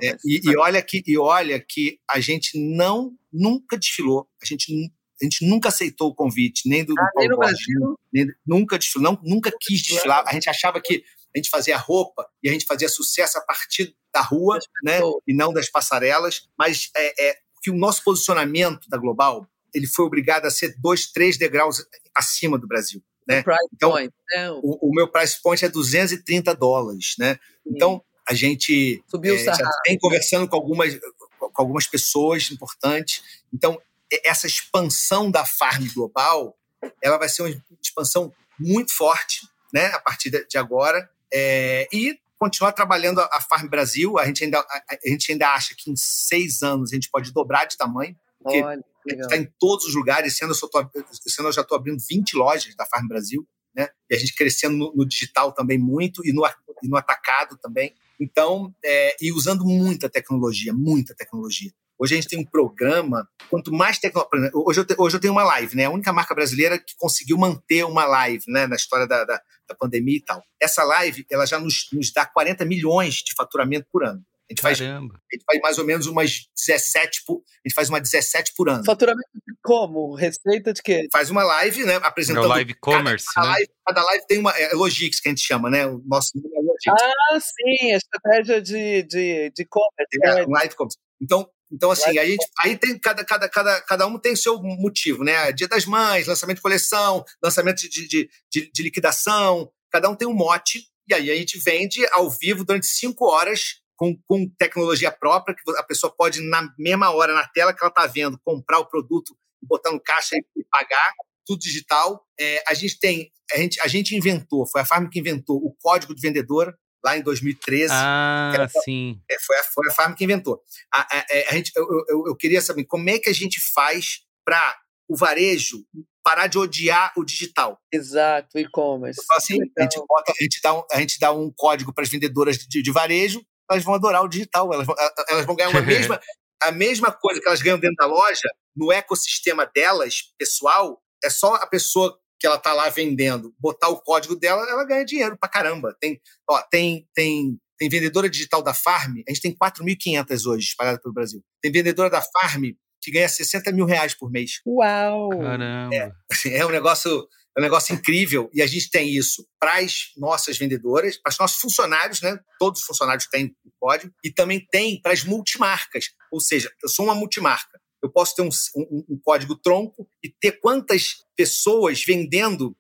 é, 0.03 0.17
e, 0.25 0.41
e, 0.45 0.57
olha 0.57 0.81
que 0.81 1.03
e 1.07 1.19
olha 1.19 1.61
que 1.61 1.99
a 2.09 2.21
gente 2.21 2.59
não 2.59 3.13
nunca 3.31 3.77
desfilou, 3.77 4.27
a 4.43 4.47
gente 4.47 4.73
a 5.21 5.25
gente 5.25 5.47
nunca 5.47 5.69
aceitou 5.69 6.11
o 6.11 6.15
convite, 6.15 6.69
nem 6.69 6.85
do, 6.85 6.95
ah, 6.99 7.05
do 7.05 7.37
Paulo 7.37 7.99
nunca 8.47 8.79
não, 8.97 9.21
nunca 9.23 9.53
quis 9.61 9.83
desfilar. 9.83 10.25
A 10.27 10.33
gente 10.33 10.49
achava 10.49 10.81
que 10.81 11.03
a 11.35 11.39
gente 11.39 11.51
fazia 11.51 11.77
roupa 11.77 12.27
e 12.43 12.49
a 12.49 12.53
gente 12.53 12.65
fazia 12.65 12.89
sucesso 12.89 13.39
a 13.39 13.43
partir 13.43 13.95
da 14.13 14.21
rua, 14.21 14.59
né? 14.83 15.01
E 15.27 15.35
não 15.35 15.53
das 15.53 15.69
passarelas. 15.69 16.49
Mas 16.59 16.91
é, 16.97 17.31
é 17.31 17.39
que 17.63 17.71
o 17.71 17.77
nosso 17.77 18.03
posicionamento 18.03 18.89
da 18.89 18.97
Global 18.97 19.47
ele 19.75 19.87
foi 19.87 20.05
obrigado 20.05 20.47
a 20.47 20.51
ser 20.51 20.75
dois, 20.79 21.11
três 21.11 21.37
degraus 21.37 21.85
acima 22.15 22.59
do 22.59 22.67
Brasil. 22.67 23.03
Né? 23.27 23.45
então, 23.75 23.91
point, 23.91 24.15
né? 24.35 24.51
O, 24.53 24.89
o, 24.89 24.95
meu 24.95 25.07
price 25.07 25.41
point 25.43 25.63
é 25.63 25.69
230 25.69 26.55
dólares, 26.55 27.15
né? 27.19 27.35
Sim. 27.35 27.75
Então, 27.75 28.03
a 28.27 28.33
gente 28.33 29.03
Subiu 29.07 29.35
é, 29.35 29.45
já 29.45 29.71
vem 29.87 29.99
conversando 29.99 30.49
com 30.49 30.57
algumas, 30.57 30.99
com 31.39 31.63
algumas 31.63 31.87
pessoas 31.87 32.51
importantes. 32.51 33.23
Então, 33.53 33.79
essa 34.25 34.47
expansão 34.47 35.31
da 35.31 35.45
farm 35.45 35.87
global, 35.95 36.57
ela 37.03 37.19
vai 37.19 37.29
ser 37.29 37.43
uma 37.43 37.63
expansão 37.83 38.33
muito 38.59 38.95
forte, 38.95 39.47
né, 39.73 39.87
a 39.87 40.01
partir 40.01 40.31
de 40.31 40.59
agora, 40.59 41.09
é, 41.33 41.87
e 41.93 42.19
continuar 42.39 42.73
trabalhando 42.73 43.21
a, 43.21 43.41
Farm 43.41 43.69
Brasil. 43.69 44.19
A 44.19 44.27
gente, 44.27 44.45
ainda, 44.45 44.61
a, 44.61 44.83
a, 44.91 45.09
gente 45.09 45.33
ainda 45.33 45.53
acha 45.53 45.75
que 45.77 45.91
em 45.91 45.97
seis 45.97 46.63
anos 46.63 46.93
a 46.93 46.95
gente 46.95 47.11
pode 47.11 47.33
dobrar 47.33 47.67
de 47.67 47.77
tamanho, 47.77 48.17
porque 48.41 48.63
Olha, 48.63 48.85
a 49.07 49.11
gente 49.11 49.21
está 49.23 49.37
em 49.37 49.53
todos 49.59 49.87
os 49.87 49.95
lugares. 49.95 50.37
Sendo 50.37 50.55
eu, 50.55 50.69
tô, 50.69 50.81
eu 50.81 51.53
já 51.53 51.63
estou 51.63 51.77
abrindo 51.77 52.03
20 52.09 52.37
lojas 52.37 52.75
da 52.77 52.87
Farm 52.87 53.09
Brasil, 53.09 53.47
né? 53.75 53.89
E 54.09 54.15
a 54.15 54.19
gente 54.19 54.35
crescendo 54.35 54.77
no, 54.77 54.95
no 54.95 55.07
digital 55.07 55.53
também 55.53 55.79
muito 55.79 56.25
e 56.25 56.33
no, 56.33 56.47
e 56.83 56.89
no 56.89 56.97
atacado 56.97 57.59
também. 57.59 57.95
Então, 58.21 58.75
é, 58.85 59.17
e 59.21 59.33
usando 59.33 59.65
muita 59.65 60.09
tecnologia, 60.09 60.73
muita 60.73 61.15
tecnologia. 61.15 61.73
Hoje 61.99 62.15
a 62.15 62.17
gente 62.17 62.29
tem 62.29 62.39
um 62.39 62.45
programa, 62.45 63.29
quanto 63.51 63.73
mais 63.73 63.99
tecnologia. 63.99 64.51
Hoje, 64.55 64.81
eu 64.81 64.85
te, 64.85 64.95
hoje 64.97 65.17
eu 65.17 65.21
tenho 65.21 65.33
uma 65.33 65.43
live, 65.43 65.77
né? 65.77 65.87
A 65.87 65.91
única 65.91 66.13
marca 66.13 66.35
brasileira 66.35 66.79
que 66.79 66.95
conseguiu 66.97 67.37
manter 67.37 67.85
uma 67.85 68.05
live, 68.07 68.45
né? 68.47 68.67
Na 68.67 68.77
história 68.77 69.07
da, 69.07 69.25
da, 69.25 69.43
da 69.69 69.75
pandemia 69.75 70.17
e 70.17 70.23
tal. 70.23 70.43
Essa 70.61 70.85
live, 70.85 71.27
ela 71.31 71.45
já 71.45 71.59
nos, 71.59 71.89
nos 71.93 72.13
dá 72.13 72.25
40 72.25 72.65
milhões 72.65 73.17
de 73.17 73.35
faturamento 73.37 73.87
por 73.91 74.05
ano. 74.05 74.23
A 74.51 74.53
gente, 74.53 74.63
faz, 74.63 74.81
a 74.81 75.01
gente 75.01 75.45
faz 75.45 75.61
mais 75.61 75.79
ou 75.79 75.85
menos 75.85 76.07
umas 76.07 76.49
17 76.57 77.23
por, 77.27 77.37
a 77.37 77.69
gente 77.69 77.75
faz 77.75 77.91
uma 77.91 78.01
17 78.01 78.55
por 78.57 78.71
ano. 78.71 78.83
Faturamento 78.83 79.29
como? 79.63 80.15
Receita 80.15 80.73
de 80.73 80.83
quê? 80.83 81.07
Faz 81.13 81.29
uma 81.29 81.45
live, 81.45 81.85
né? 81.85 81.97
Apresentando. 81.97 82.45
É 82.45 82.47
o 82.47 82.51
live 82.51 82.75
commerce. 82.81 83.27
Cada, 83.35 83.47
né? 83.47 83.53
live, 83.53 83.69
cada 83.87 84.03
live 84.05 84.27
tem 84.27 84.39
uma. 84.39 84.51
É 84.53 84.73
Logix, 84.73 85.21
que 85.21 85.29
a 85.29 85.33
gente 85.33 85.45
chama, 85.45 85.69
né? 85.69 85.87
O 85.87 86.03
nosso 86.07 86.33
é 86.35 86.61
Logix. 86.61 86.87
Ah, 86.89 87.39
sim, 87.39 87.93
a 87.93 87.97
estratégia 87.99 88.63
de, 88.63 89.03
de, 89.03 89.53
de 89.55 89.67
commerce. 89.67 90.19
É, 90.25 90.35
né? 90.35 90.47
live 90.49 90.75
commerce. 90.75 90.97
Então, 91.21 91.47
então, 91.71 91.91
assim, 91.91 92.19
a 92.19 92.25
gente, 92.25 92.47
aí 92.61 92.79
tem 92.79 92.99
cada, 92.99 93.25
cada, 93.25 93.49
cada, 93.49 93.81
cada 93.83 94.07
um 94.07 94.19
tem 94.19 94.35
seu 94.35 94.61
motivo, 94.63 95.23
né? 95.23 95.53
Dia 95.53 95.69
das 95.69 95.85
Mães, 95.85 96.27
lançamento 96.27 96.57
de 96.57 96.63
coleção, 96.63 97.25
lançamento 97.43 97.81
de, 97.81 98.09
de, 98.09 98.31
de, 98.51 98.71
de 98.73 98.83
liquidação, 98.83 99.71
cada 99.91 100.09
um 100.09 100.17
tem 100.17 100.27
um 100.27 100.35
mote, 100.35 100.87
e 101.09 101.15
aí 101.15 101.31
a 101.31 101.37
gente 101.37 101.59
vende 101.59 102.07
ao 102.13 102.31
vivo 102.31 102.65
durante 102.65 102.87
cinco 102.87 103.27
horas 103.27 103.81
com, 103.97 104.17
com 104.27 104.49
tecnologia 104.59 105.11
própria, 105.11 105.55
que 105.55 105.63
a 105.77 105.83
pessoa 105.83 106.15
pode, 106.15 106.41
na 106.41 106.73
mesma 106.79 107.11
hora, 107.11 107.35
na 107.35 107.47
tela 107.49 107.75
que 107.75 107.83
ela 107.83 107.91
está 107.91 108.07
vendo, 108.07 108.39
comprar 108.45 108.79
o 108.79 108.87
produto, 108.87 109.37
botar 109.63 109.91
no 109.91 110.01
caixa 110.01 110.37
e 110.37 110.65
pagar, 110.71 111.13
tudo 111.45 111.59
digital. 111.59 112.25
É, 112.39 112.63
a 112.69 112.75
gente 112.75 112.99
tem, 112.99 113.33
a 113.53 113.57
gente, 113.59 113.81
a 113.81 113.89
gente 113.89 114.17
inventou, 114.17 114.67
foi 114.71 114.83
a 114.83 114.85
Farm 114.85 115.09
que 115.09 115.19
inventou 115.19 115.57
o 115.57 115.75
código 115.81 116.15
de 116.15 116.21
vendedor, 116.21 116.75
lá 117.05 117.17
em 117.17 117.23
2013. 117.23 117.93
Ah, 117.93 118.53
era, 118.55 118.69
sim. 118.69 119.21
É, 119.31 119.39
foi, 119.39 119.57
a, 119.59 119.65
foi 119.65 119.89
a 119.89 119.93
Farm 119.93 120.15
que 120.15 120.25
inventou. 120.25 120.63
A, 120.93 121.01
a, 121.01 121.27
é, 121.31 121.49
a 121.49 121.53
gente, 121.55 121.73
eu, 121.77 121.87
eu, 122.09 122.25
eu, 122.29 122.37
queria 122.37 122.61
saber 122.61 122.85
como 122.85 123.09
é 123.09 123.19
que 123.19 123.29
a 123.29 123.33
gente 123.33 123.61
faz 123.73 124.21
para 124.45 124.79
o 125.09 125.17
varejo 125.17 125.85
parar 126.23 126.47
de 126.47 126.59
odiar 126.59 127.13
o 127.17 127.25
digital. 127.25 127.81
Exato, 127.93 128.59
e-commerce. 128.59 129.21
Então, 129.25 129.37
assim, 129.37 129.59
a, 129.79 129.83
gente 129.83 129.99
bota, 130.07 130.33
a, 130.33 130.43
gente 130.43 130.61
dá 130.63 130.75
um, 130.75 130.83
a 130.93 131.01
gente 131.01 131.19
dá 131.19 131.33
um 131.33 131.51
código 131.57 131.93
para 131.93 132.05
as 132.05 132.11
vendedoras 132.11 132.59
de, 132.59 132.83
de, 132.83 132.93
varejo, 132.93 133.43
elas 133.71 133.83
vão 133.83 133.95
adorar 133.95 134.23
o 134.23 134.29
digital, 134.29 134.73
elas 134.73 134.87
vão, 134.87 134.95
elas 135.29 135.47
vão 135.47 135.57
ganhar 135.57 135.71
uma 135.71 135.81
mesma, 135.83 136.21
a 136.63 136.71
mesma 136.71 137.11
coisa 137.11 137.41
que 137.41 137.49
elas 137.49 137.63
ganham 137.63 137.79
dentro 137.79 137.97
da 137.97 138.07
loja, 138.07 138.49
no 138.77 138.93
ecossistema 138.93 139.65
delas, 139.65 140.35
pessoal, 140.39 141.01
é 141.25 141.31
só 141.31 141.55
a 141.55 141.67
pessoa 141.67 142.19
que 142.39 142.47
ela 142.47 142.59
tá 142.59 142.73
lá 142.73 142.89
vendendo, 142.89 143.55
botar 143.59 143.89
o 143.89 144.01
código 144.01 144.37
dela, 144.37 144.63
ela 144.69 144.85
ganha 144.85 145.05
dinheiro 145.05 145.37
pra 145.39 145.49
caramba. 145.49 145.97
Tem, 146.01 146.21
ó, 146.49 146.61
tem, 146.63 147.07
tem, 147.15 147.59
tem 147.79 147.89
vendedora 147.89 148.31
digital 148.31 148.63
da 148.63 148.73
Farm, 148.73 149.17
a 149.29 149.33
gente 149.33 149.43
tem 149.43 149.57
4.500 149.57 150.47
hoje 150.47 150.67
espalhada 150.69 151.01
pelo 151.01 151.15
Brasil. 151.15 151.43
Tem 151.61 151.73
vendedora 151.73 152.11
da 152.11 152.23
Farm 152.23 152.65
que 153.01 153.11
ganha 153.11 153.29
60 153.29 153.73
mil 153.73 153.87
reais 153.87 154.15
por 154.15 154.31
mês. 154.31 154.61
Uau! 154.67 155.31
Caramba! 155.31 155.95
É, 155.95 156.13
é 156.59 156.67
um 156.67 156.71
negócio 156.71 157.29
é 157.57 157.61
um 157.61 157.65
negócio 157.65 157.93
incrível 157.93 158.49
e 158.55 158.63
a 158.63 158.67
gente 158.69 158.89
tem 158.89 159.09
isso 159.09 159.45
para 159.59 159.79
as 159.79 160.13
nossas 160.17 160.57
vendedoras, 160.57 161.17
para 161.17 161.31
os 161.31 161.39
nossos 161.39 161.59
funcionários, 161.59 162.23
né? 162.23 162.39
Todos 162.57 162.81
os 162.81 162.87
funcionários 162.87 163.27
têm 163.27 163.47
o 163.65 163.71
código 163.81 164.15
e 164.23 164.31
também 164.31 164.65
tem 164.71 165.01
para 165.03 165.13
as 165.13 165.25
multimarcas. 165.25 166.11
Ou 166.31 166.41
seja, 166.41 166.71
eu 166.81 166.89
sou 166.89 167.07
uma 167.07 167.17
multimarca 167.17 167.78
eu 168.03 168.11
posso 168.11 168.35
ter 168.35 168.43
um, 168.43 168.49
um, 168.77 169.05
um 169.11 169.21
código 169.23 169.57
tronco 169.57 170.09
e 170.23 170.29
ter 170.29 170.53
quantas 170.53 171.25
pessoas 171.37 172.03
vendendo 172.05 172.77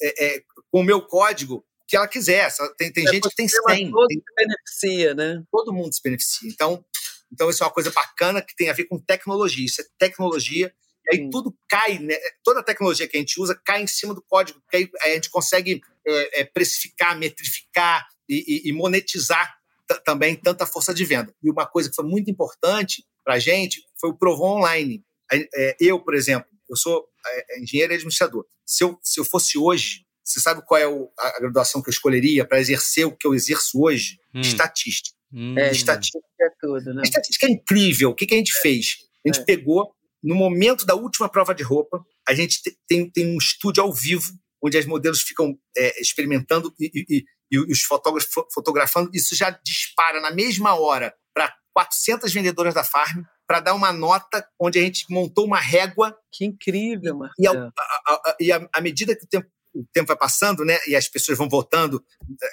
é, 0.00 0.26
é, 0.26 0.42
com 0.70 0.80
o 0.80 0.84
meu 0.84 1.02
código 1.02 1.64
que 1.88 1.96
ela 1.96 2.08
quiser. 2.08 2.52
Tem, 2.76 2.92
tem 2.92 3.06
é, 3.06 3.12
gente 3.12 3.28
que 3.28 3.34
tem 3.34 3.48
100. 3.48 3.90
Todo 3.90 4.06
tem, 4.06 4.18
se 4.18 4.34
beneficia, 4.34 5.14
né? 5.14 5.42
Todo 5.50 5.72
mundo 5.72 5.92
se 5.92 6.02
beneficia. 6.02 6.50
Então, 6.50 6.84
então, 7.32 7.50
isso 7.50 7.62
é 7.62 7.66
uma 7.66 7.72
coisa 7.72 7.90
bacana 7.90 8.40
que 8.40 8.54
tem 8.54 8.70
a 8.70 8.72
ver 8.72 8.84
com 8.84 8.98
tecnologia. 8.98 9.64
Isso 9.64 9.80
é 9.80 9.84
tecnologia. 9.98 10.72
E 11.06 11.16
aí 11.16 11.22
Sim. 11.22 11.30
tudo 11.30 11.56
cai, 11.68 11.98
né? 11.98 12.16
toda 12.42 12.60
a 12.60 12.64
tecnologia 12.64 13.06
que 13.06 13.16
a 13.16 13.20
gente 13.20 13.40
usa 13.40 13.60
cai 13.64 13.82
em 13.82 13.86
cima 13.86 14.12
do 14.12 14.22
código, 14.22 14.60
que 14.68 14.76
aí 14.76 14.90
a 15.04 15.08
gente 15.10 15.30
consegue 15.30 15.80
é, 16.06 16.40
é, 16.40 16.44
precificar, 16.44 17.16
metrificar 17.16 18.06
e, 18.28 18.66
e, 18.66 18.70
e 18.70 18.72
monetizar 18.72 19.56
também 20.04 20.34
tanta 20.34 20.66
força 20.66 20.92
de 20.92 21.04
venda. 21.04 21.32
E 21.42 21.50
uma 21.50 21.64
coisa 21.64 21.88
que 21.88 21.94
foi 21.94 22.04
muito 22.04 22.28
importante 22.28 23.04
para 23.26 23.34
a 23.34 23.38
gente 23.40 23.82
foi 24.00 24.10
o 24.10 24.16
Provon 24.16 24.58
Online. 24.58 25.04
É, 25.32 25.76
eu, 25.80 25.98
por 25.98 26.14
exemplo, 26.14 26.48
eu 26.70 26.76
sou 26.76 27.04
é, 27.26 27.60
engenheiro 27.60 27.92
e 27.92 27.96
administrador. 27.96 28.46
Se 28.64 28.84
eu, 28.84 28.96
se 29.02 29.18
eu 29.18 29.24
fosse 29.24 29.58
hoje, 29.58 30.06
você 30.24 30.40
sabe 30.40 30.62
qual 30.64 30.80
é 30.80 30.84
a 30.84 31.40
graduação 31.40 31.82
que 31.82 31.88
eu 31.88 31.92
escolheria 31.92 32.46
para 32.46 32.60
exercer 32.60 33.04
o 33.04 33.16
que 33.16 33.26
eu 33.26 33.34
exerço 33.34 33.82
hoje? 33.82 34.18
Hum. 34.32 34.40
Estatística. 34.40 35.16
Hum. 35.32 35.58
É, 35.58 35.72
estatística 35.72 36.24
é 36.40 36.48
tudo, 36.60 36.94
né? 36.94 37.02
Estatística 37.02 37.46
é 37.46 37.50
incrível. 37.50 38.10
O 38.10 38.14
que, 38.14 38.26
que 38.26 38.34
a 38.34 38.38
gente 38.38 38.52
fez? 38.60 38.98
A 39.24 39.28
gente 39.28 39.40
é. 39.40 39.44
pegou, 39.44 39.92
no 40.22 40.36
momento 40.36 40.86
da 40.86 40.94
última 40.94 41.28
prova 41.28 41.52
de 41.52 41.64
roupa, 41.64 42.04
a 42.28 42.32
gente 42.32 42.60
tem, 42.88 43.10
tem 43.10 43.26
um 43.26 43.38
estúdio 43.38 43.82
ao 43.82 43.92
vivo, 43.92 44.32
onde 44.62 44.78
as 44.78 44.86
modelos 44.86 45.22
ficam 45.22 45.58
é, 45.76 46.00
experimentando 46.00 46.72
e, 46.78 46.90
e, 46.94 47.24
e, 47.50 47.58
os 47.58 47.82
fotógrafos 47.82 48.32
fotografando. 48.54 49.10
Isso 49.12 49.34
já 49.34 49.50
dispara 49.64 50.20
na 50.20 50.30
mesma 50.30 50.78
hora 50.78 51.12
para 51.34 51.52
400 51.76 52.32
vendedoras 52.32 52.72
da 52.72 52.82
Farm 52.82 53.22
para 53.46 53.60
dar 53.60 53.74
uma 53.74 53.92
nota 53.92 54.48
onde 54.58 54.78
a 54.78 54.82
gente 54.82 55.04
montou 55.10 55.44
uma 55.44 55.60
régua. 55.60 56.16
Que 56.32 56.46
incrível, 56.46 57.18
mano. 57.18 57.32
E, 57.38 58.46
e 58.46 58.50
à 58.50 58.80
medida 58.80 59.14
que 59.14 59.24
o 59.24 59.28
tempo, 59.28 59.46
o 59.74 59.84
tempo 59.92 60.08
vai 60.08 60.16
passando, 60.16 60.64
né, 60.64 60.78
e 60.88 60.96
as 60.96 61.06
pessoas 61.06 61.36
vão 61.36 61.50
votando 61.50 62.02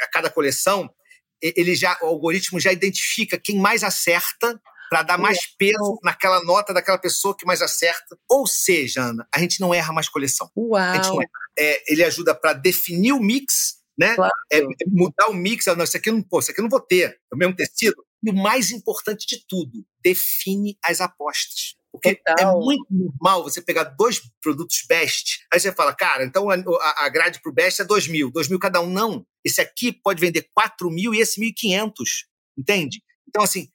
a 0.02 0.08
cada 0.12 0.30
coleção, 0.30 0.94
ele 1.42 1.74
já, 1.74 1.98
o 2.02 2.08
algoritmo 2.08 2.60
já 2.60 2.74
identifica 2.74 3.40
quem 3.42 3.58
mais 3.58 3.82
acerta 3.82 4.62
para 4.90 5.04
dar 5.04 5.18
mais 5.18 5.40
peso 5.58 6.00
naquela 6.04 6.44
nota 6.44 6.74
daquela 6.74 6.98
pessoa 6.98 7.36
que 7.36 7.46
mais 7.46 7.62
acerta. 7.62 8.18
Ou 8.30 8.46
seja, 8.46 9.04
Ana, 9.04 9.26
a 9.34 9.40
gente 9.40 9.62
não 9.62 9.74
erra 9.74 9.94
mais 9.94 10.10
coleção. 10.10 10.52
Uau! 10.56 11.22
É, 11.58 11.82
ele 11.92 12.04
ajuda 12.04 12.36
para 12.36 12.52
definir 12.52 13.14
o 13.14 13.22
mix, 13.22 13.78
né? 13.98 14.16
Claro. 14.16 14.34
É, 14.52 14.62
mudar 14.88 15.30
o 15.30 15.34
mix. 15.34 15.66
Não, 15.68 15.84
isso 15.86 15.96
aqui 15.96 16.12
não, 16.12 16.22
pô, 16.22 16.40
isso 16.40 16.52
aqui 16.52 16.60
eu 16.60 16.64
não 16.64 16.70
vou 16.70 16.82
ter. 16.82 17.20
É 17.32 17.36
o 17.36 17.38
mesmo 17.38 17.56
tecido. 17.56 17.96
E 18.24 18.30
o 18.30 18.34
mais 18.34 18.72
importante 18.72 19.28
de 19.28 19.46
tudo, 19.48 19.86
define 20.02 20.78
as 20.84 21.02
apostas. 21.02 21.76
Porque 21.92 22.10
é 22.10 22.16
Total. 22.16 22.62
é 22.62 22.66
muito 22.66 22.88
normal 22.90 23.44
você 23.44 23.62
pegar 23.62 23.84
dois 23.84 24.20
produtos 24.42 24.84
best, 24.90 25.46
aí 25.54 25.60
você 25.60 25.72
fala, 25.72 25.94
cara, 25.94 26.26
então 26.26 26.50
a, 26.50 27.06
a 27.06 27.10
grade 27.10 27.40
pro 27.40 27.54
best 27.54 27.82
é 27.82 27.86
2 27.86 28.08
mil, 28.08 28.32
2 28.32 28.50
mil 28.50 28.58
cada 28.58 28.82
um. 28.82 28.90
Não, 28.90 29.26
esse 29.46 29.62
aqui 29.62 29.92
pode 29.92 30.20
vender 30.20 30.50
4 30.56 30.90
mil 30.90 31.14
e 31.14 31.20
esse 31.20 31.40
1.500, 31.40 31.92
entende? 32.58 33.04
Então, 33.28 33.44
assim, 33.44 33.68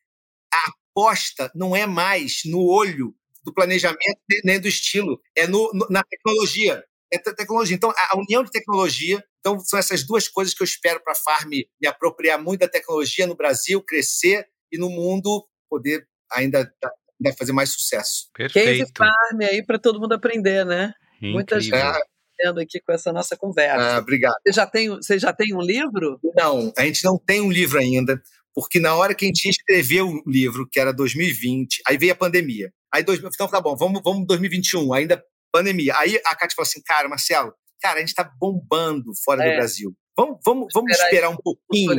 a 0.52 0.70
aposta 0.70 1.52
não 1.54 1.76
é 1.76 1.86
mais 1.86 2.40
no 2.44 2.64
olho 2.64 3.14
do 3.44 3.54
planejamento 3.54 4.18
nem 4.44 4.60
do 4.60 4.66
estilo, 4.66 5.20
é 5.36 5.46
no, 5.46 5.70
no 5.72 5.86
na 5.88 6.02
tecnologia. 6.02 6.84
É 7.12 7.18
tecnologia. 7.18 7.74
Então, 7.74 7.92
a 7.96 8.18
união 8.18 8.44
de 8.44 8.50
tecnologia 8.50 9.22
então, 9.40 9.58
são 9.60 9.78
essas 9.78 10.04
duas 10.04 10.28
coisas 10.28 10.52
que 10.52 10.62
eu 10.62 10.66
espero 10.66 11.00
para 11.02 11.12
a 11.12 11.16
Farm 11.16 11.50
me 11.50 11.86
apropriar 11.86 12.42
muito 12.42 12.60
da 12.60 12.68
tecnologia 12.68 13.26
no 13.26 13.36
Brasil, 13.36 13.82
crescer 13.82 14.46
e 14.70 14.78
no 14.78 14.90
mundo 14.90 15.46
poder 15.70 16.06
ainda, 16.30 16.58
ainda 16.60 17.36
fazer 17.36 17.52
mais 17.52 17.70
sucesso. 17.70 18.28
Perfeito. 18.34 18.80
Case 18.80 18.92
Farm 18.96 19.40
aí 19.42 19.64
para 19.64 19.78
todo 19.78 20.00
mundo 20.00 20.12
aprender, 20.12 20.64
né? 20.66 20.92
Incrível. 21.16 21.34
Muita 21.34 21.60
gente 21.60 21.74
aprendendo 21.74 22.60
aqui 22.60 22.80
com 22.80 22.92
essa 22.92 23.12
nossa 23.12 23.36
conversa. 23.36 23.96
Ah, 23.96 23.98
obrigado. 23.98 24.34
Você 24.46 24.52
já, 24.52 24.66
tem, 24.66 24.88
você 24.88 25.18
já 25.18 25.32
tem 25.32 25.54
um 25.54 25.62
livro? 25.62 26.20
Não, 26.34 26.72
a 26.76 26.84
gente 26.84 27.04
não 27.04 27.18
tem 27.18 27.40
um 27.40 27.50
livro 27.50 27.78
ainda, 27.78 28.20
porque 28.54 28.78
na 28.78 28.94
hora 28.94 29.14
que 29.14 29.24
a 29.24 29.28
gente 29.28 29.48
escreveu 29.48 30.08
o 30.08 30.22
livro, 30.30 30.68
que 30.70 30.78
era 30.78 30.92
2020, 30.92 31.82
aí 31.86 31.96
veio 31.96 32.12
a 32.12 32.16
pandemia. 32.16 32.72
Aí, 32.92 33.02
dois, 33.02 33.18
então 33.18 33.48
tá 33.48 33.60
bom, 33.60 33.76
vamos, 33.76 34.00
vamos 34.02 34.26
2021, 34.26 34.92
ainda 34.92 35.22
pandemia. 35.58 35.96
Aí 35.96 36.20
a 36.24 36.34
Cátia 36.34 36.54
falou 36.54 36.66
assim, 36.66 36.82
cara, 36.82 37.08
Marcelo, 37.08 37.52
cara, 37.80 37.96
a 37.96 38.00
gente 38.00 38.08
está 38.08 38.24
bombando 38.24 39.12
fora 39.24 39.44
é. 39.44 39.50
do 39.50 39.56
Brasil. 39.56 39.96
Vamos, 40.16 40.38
vamos, 40.44 40.68
vamos 40.74 40.90
esperar 40.98 41.28
um 41.28 41.36
pouquinho 41.36 41.92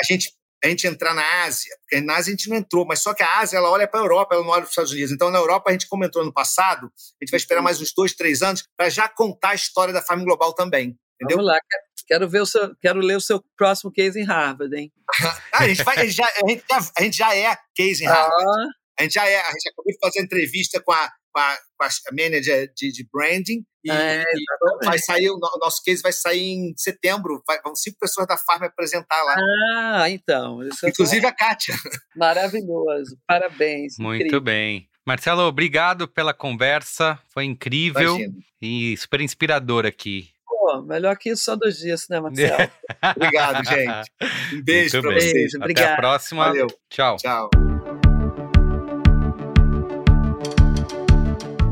a 0.00 0.02
gente, 0.02 0.32
a 0.64 0.68
gente 0.68 0.86
entrar 0.86 1.14
na 1.14 1.44
Ásia, 1.44 1.76
porque 1.82 2.00
na 2.00 2.16
Ásia 2.16 2.32
a 2.32 2.36
gente 2.36 2.48
não 2.48 2.56
entrou, 2.56 2.86
mas 2.86 3.00
só 3.00 3.12
que 3.12 3.22
a 3.22 3.38
Ásia 3.38 3.58
ela 3.58 3.70
olha 3.70 3.86
para 3.86 4.00
a 4.00 4.02
Europa, 4.02 4.34
ela 4.34 4.42
não 4.42 4.50
olha 4.50 4.62
para 4.62 4.68
os 4.68 4.70
Estados 4.70 4.92
Unidos. 4.92 5.12
Então, 5.12 5.30
na 5.30 5.38
Europa, 5.38 5.68
a 5.68 5.72
gente, 5.72 5.86
como 5.86 6.04
entrou 6.04 6.24
no 6.24 6.32
passado, 6.32 6.86
a 6.86 7.24
gente 7.24 7.30
vai 7.30 7.38
esperar 7.38 7.60
mais 7.60 7.80
uns 7.80 7.92
dois, 7.94 8.14
três 8.14 8.42
anos 8.42 8.66
para 8.76 8.88
já 8.88 9.08
contar 9.08 9.50
a 9.50 9.54
história 9.54 9.92
da 9.92 10.00
Farm 10.00 10.24
Global 10.24 10.54
também. 10.54 10.98
Entendeu? 11.20 11.38
Vamos 11.38 11.46
lá, 11.46 11.58
quero 12.06 12.28
ver 12.28 12.40
o 12.40 12.46
seu, 12.46 12.74
quero 12.76 13.00
ler 13.00 13.16
o 13.16 13.20
seu 13.20 13.42
próximo 13.56 13.90
case 13.90 14.20
em 14.20 14.24
Harvard, 14.24 14.74
hein? 14.74 14.92
ah, 15.22 15.38
a, 15.52 15.68
gente 15.68 15.82
vai, 15.82 15.98
a, 15.98 16.04
gente 16.04 16.14
já, 16.14 16.26
a, 16.26 16.48
gente 16.48 16.64
já, 16.68 16.90
a 16.98 17.02
gente 17.02 17.16
já 17.16 17.36
é 17.36 17.56
case 17.74 18.04
em 18.04 18.06
Harvard. 18.06 18.44
Ah. 18.44 18.66
A 18.98 19.02
gente 19.02 19.12
já 19.12 19.28
é, 19.28 19.40
a 19.40 19.50
gente 19.52 19.68
acabou 19.68 19.92
de 19.92 19.98
fazer 19.98 20.20
entrevista 20.20 20.80
com 20.80 20.92
a, 20.92 21.12
com 21.36 21.40
a, 21.40 21.56
com 21.76 21.84
a 21.84 21.88
manager 22.12 22.72
de, 22.74 22.90
de 22.90 23.06
branding 23.12 23.64
e, 23.84 23.90
é, 23.90 24.22
e 24.22 24.84
vai 24.84 24.98
sair, 24.98 25.30
o 25.30 25.38
nosso 25.38 25.82
case 25.84 26.02
vai 26.02 26.12
sair 26.12 26.42
em 26.42 26.74
setembro. 26.76 27.42
Vai, 27.46 27.60
vão 27.62 27.74
cinco 27.76 27.98
pessoas 28.00 28.26
da 28.26 28.36
Farm 28.36 28.64
apresentar 28.64 29.22
lá. 29.22 29.36
Ah, 29.76 30.10
então. 30.10 30.60
Inclusive 30.84 31.26
a 31.26 31.32
Kátia. 31.32 31.74
Maravilhoso. 32.16 33.16
Parabéns. 33.26 33.96
Muito 33.98 34.22
incrível. 34.22 34.40
bem. 34.40 34.88
Marcelo, 35.06 35.42
obrigado 35.42 36.08
pela 36.08 36.34
conversa. 36.34 37.18
Foi 37.32 37.44
incrível 37.44 38.16
Imagina. 38.16 38.34
e 38.60 38.96
super 38.96 39.20
inspirador 39.20 39.86
aqui. 39.86 40.30
Pô, 40.44 40.82
melhor 40.82 41.16
que 41.16 41.30
isso 41.30 41.44
só 41.44 41.54
dois 41.54 41.78
dias, 41.78 42.08
né, 42.10 42.18
Marcelo? 42.18 42.70
Obrigado, 43.14 43.64
gente. 43.64 44.10
Um 44.52 44.62
beijo 44.64 45.00
para 45.00 45.14
vocês. 45.14 45.32
Beijo, 45.32 45.58
Até 45.62 45.92
a 45.92 45.96
próxima. 45.96 46.46
Valeu. 46.46 46.66
Tchau. 46.90 47.16
Tchau. 47.18 47.50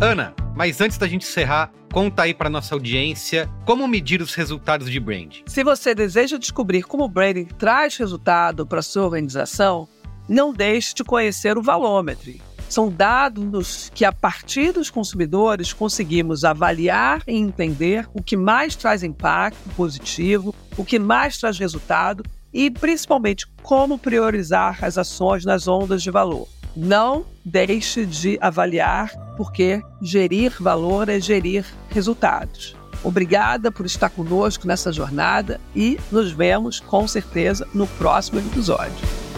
Ana, 0.01 0.35
mas 0.57 0.81
antes 0.81 0.99
da 0.99 1.07
gente 1.07 1.25
encerrar, 1.25 1.71
conta 1.93 2.23
aí 2.23 2.35
para 2.35 2.51
nossa 2.51 2.75
audiência 2.75 3.49
como 3.65 3.87
medir 3.87 4.21
os 4.21 4.35
resultados 4.35 4.91
de 4.91 4.99
brand. 4.99 5.37
Se 5.47 5.63
você 5.63 5.95
deseja 5.95 6.37
descobrir 6.37 6.83
como 6.83 7.05
o 7.05 7.09
branding 7.09 7.45
traz 7.45 7.97
resultado 7.97 8.67
para 8.67 8.83
sua 8.83 9.05
organização, 9.05 9.89
não 10.29 10.53
deixe 10.53 10.95
de 10.95 11.05
conhecer 11.05 11.57
o 11.57 11.63
Valômetro. 11.63 12.33
São 12.69 12.91
dados 12.91 13.91
que, 13.95 14.05
a 14.05 14.13
partir 14.13 14.73
dos 14.73 14.91
consumidores, 14.91 15.73
conseguimos 15.73 16.45
avaliar 16.45 17.23
e 17.29 17.37
entender 17.37 18.09
o 18.13 18.23
que 18.23 18.37
mais 18.37 18.75
traz 18.75 19.05
impacto 19.05 19.69
positivo, 19.77 20.53
o 20.77 20.85
que 20.85 20.99
mais 20.99 21.39
traz 21.39 21.57
resultado 21.57 22.25
e, 22.53 22.71
principalmente, 22.71 23.47
como 23.63 23.99
priorizar 23.99 24.85
as 24.85 24.99
ações 24.99 25.45
nas 25.45 25.69
ondas 25.69 26.03
de 26.03 26.11
valor. 26.11 26.49
Não 26.77 27.25
deixe 27.45 28.05
de 28.05 28.39
avaliar, 28.41 29.11
porque 29.37 29.83
gerir 30.03 30.55
valor 30.61 31.09
é 31.09 31.21
gerir 31.21 31.65
resultados. 31.89 32.77
Obrigada 33.03 33.71
por 33.71 33.85
estar 33.85 34.09
conosco 34.09 34.67
nessa 34.67 34.93
jornada 34.93 35.61
e 35.77 35.99
nos 36.11 36.33
vemos 36.33 36.81
com 36.81 37.07
certeza 37.07 37.69
no 37.75 37.87
próximo 37.87 38.41
episódio. 38.41 39.34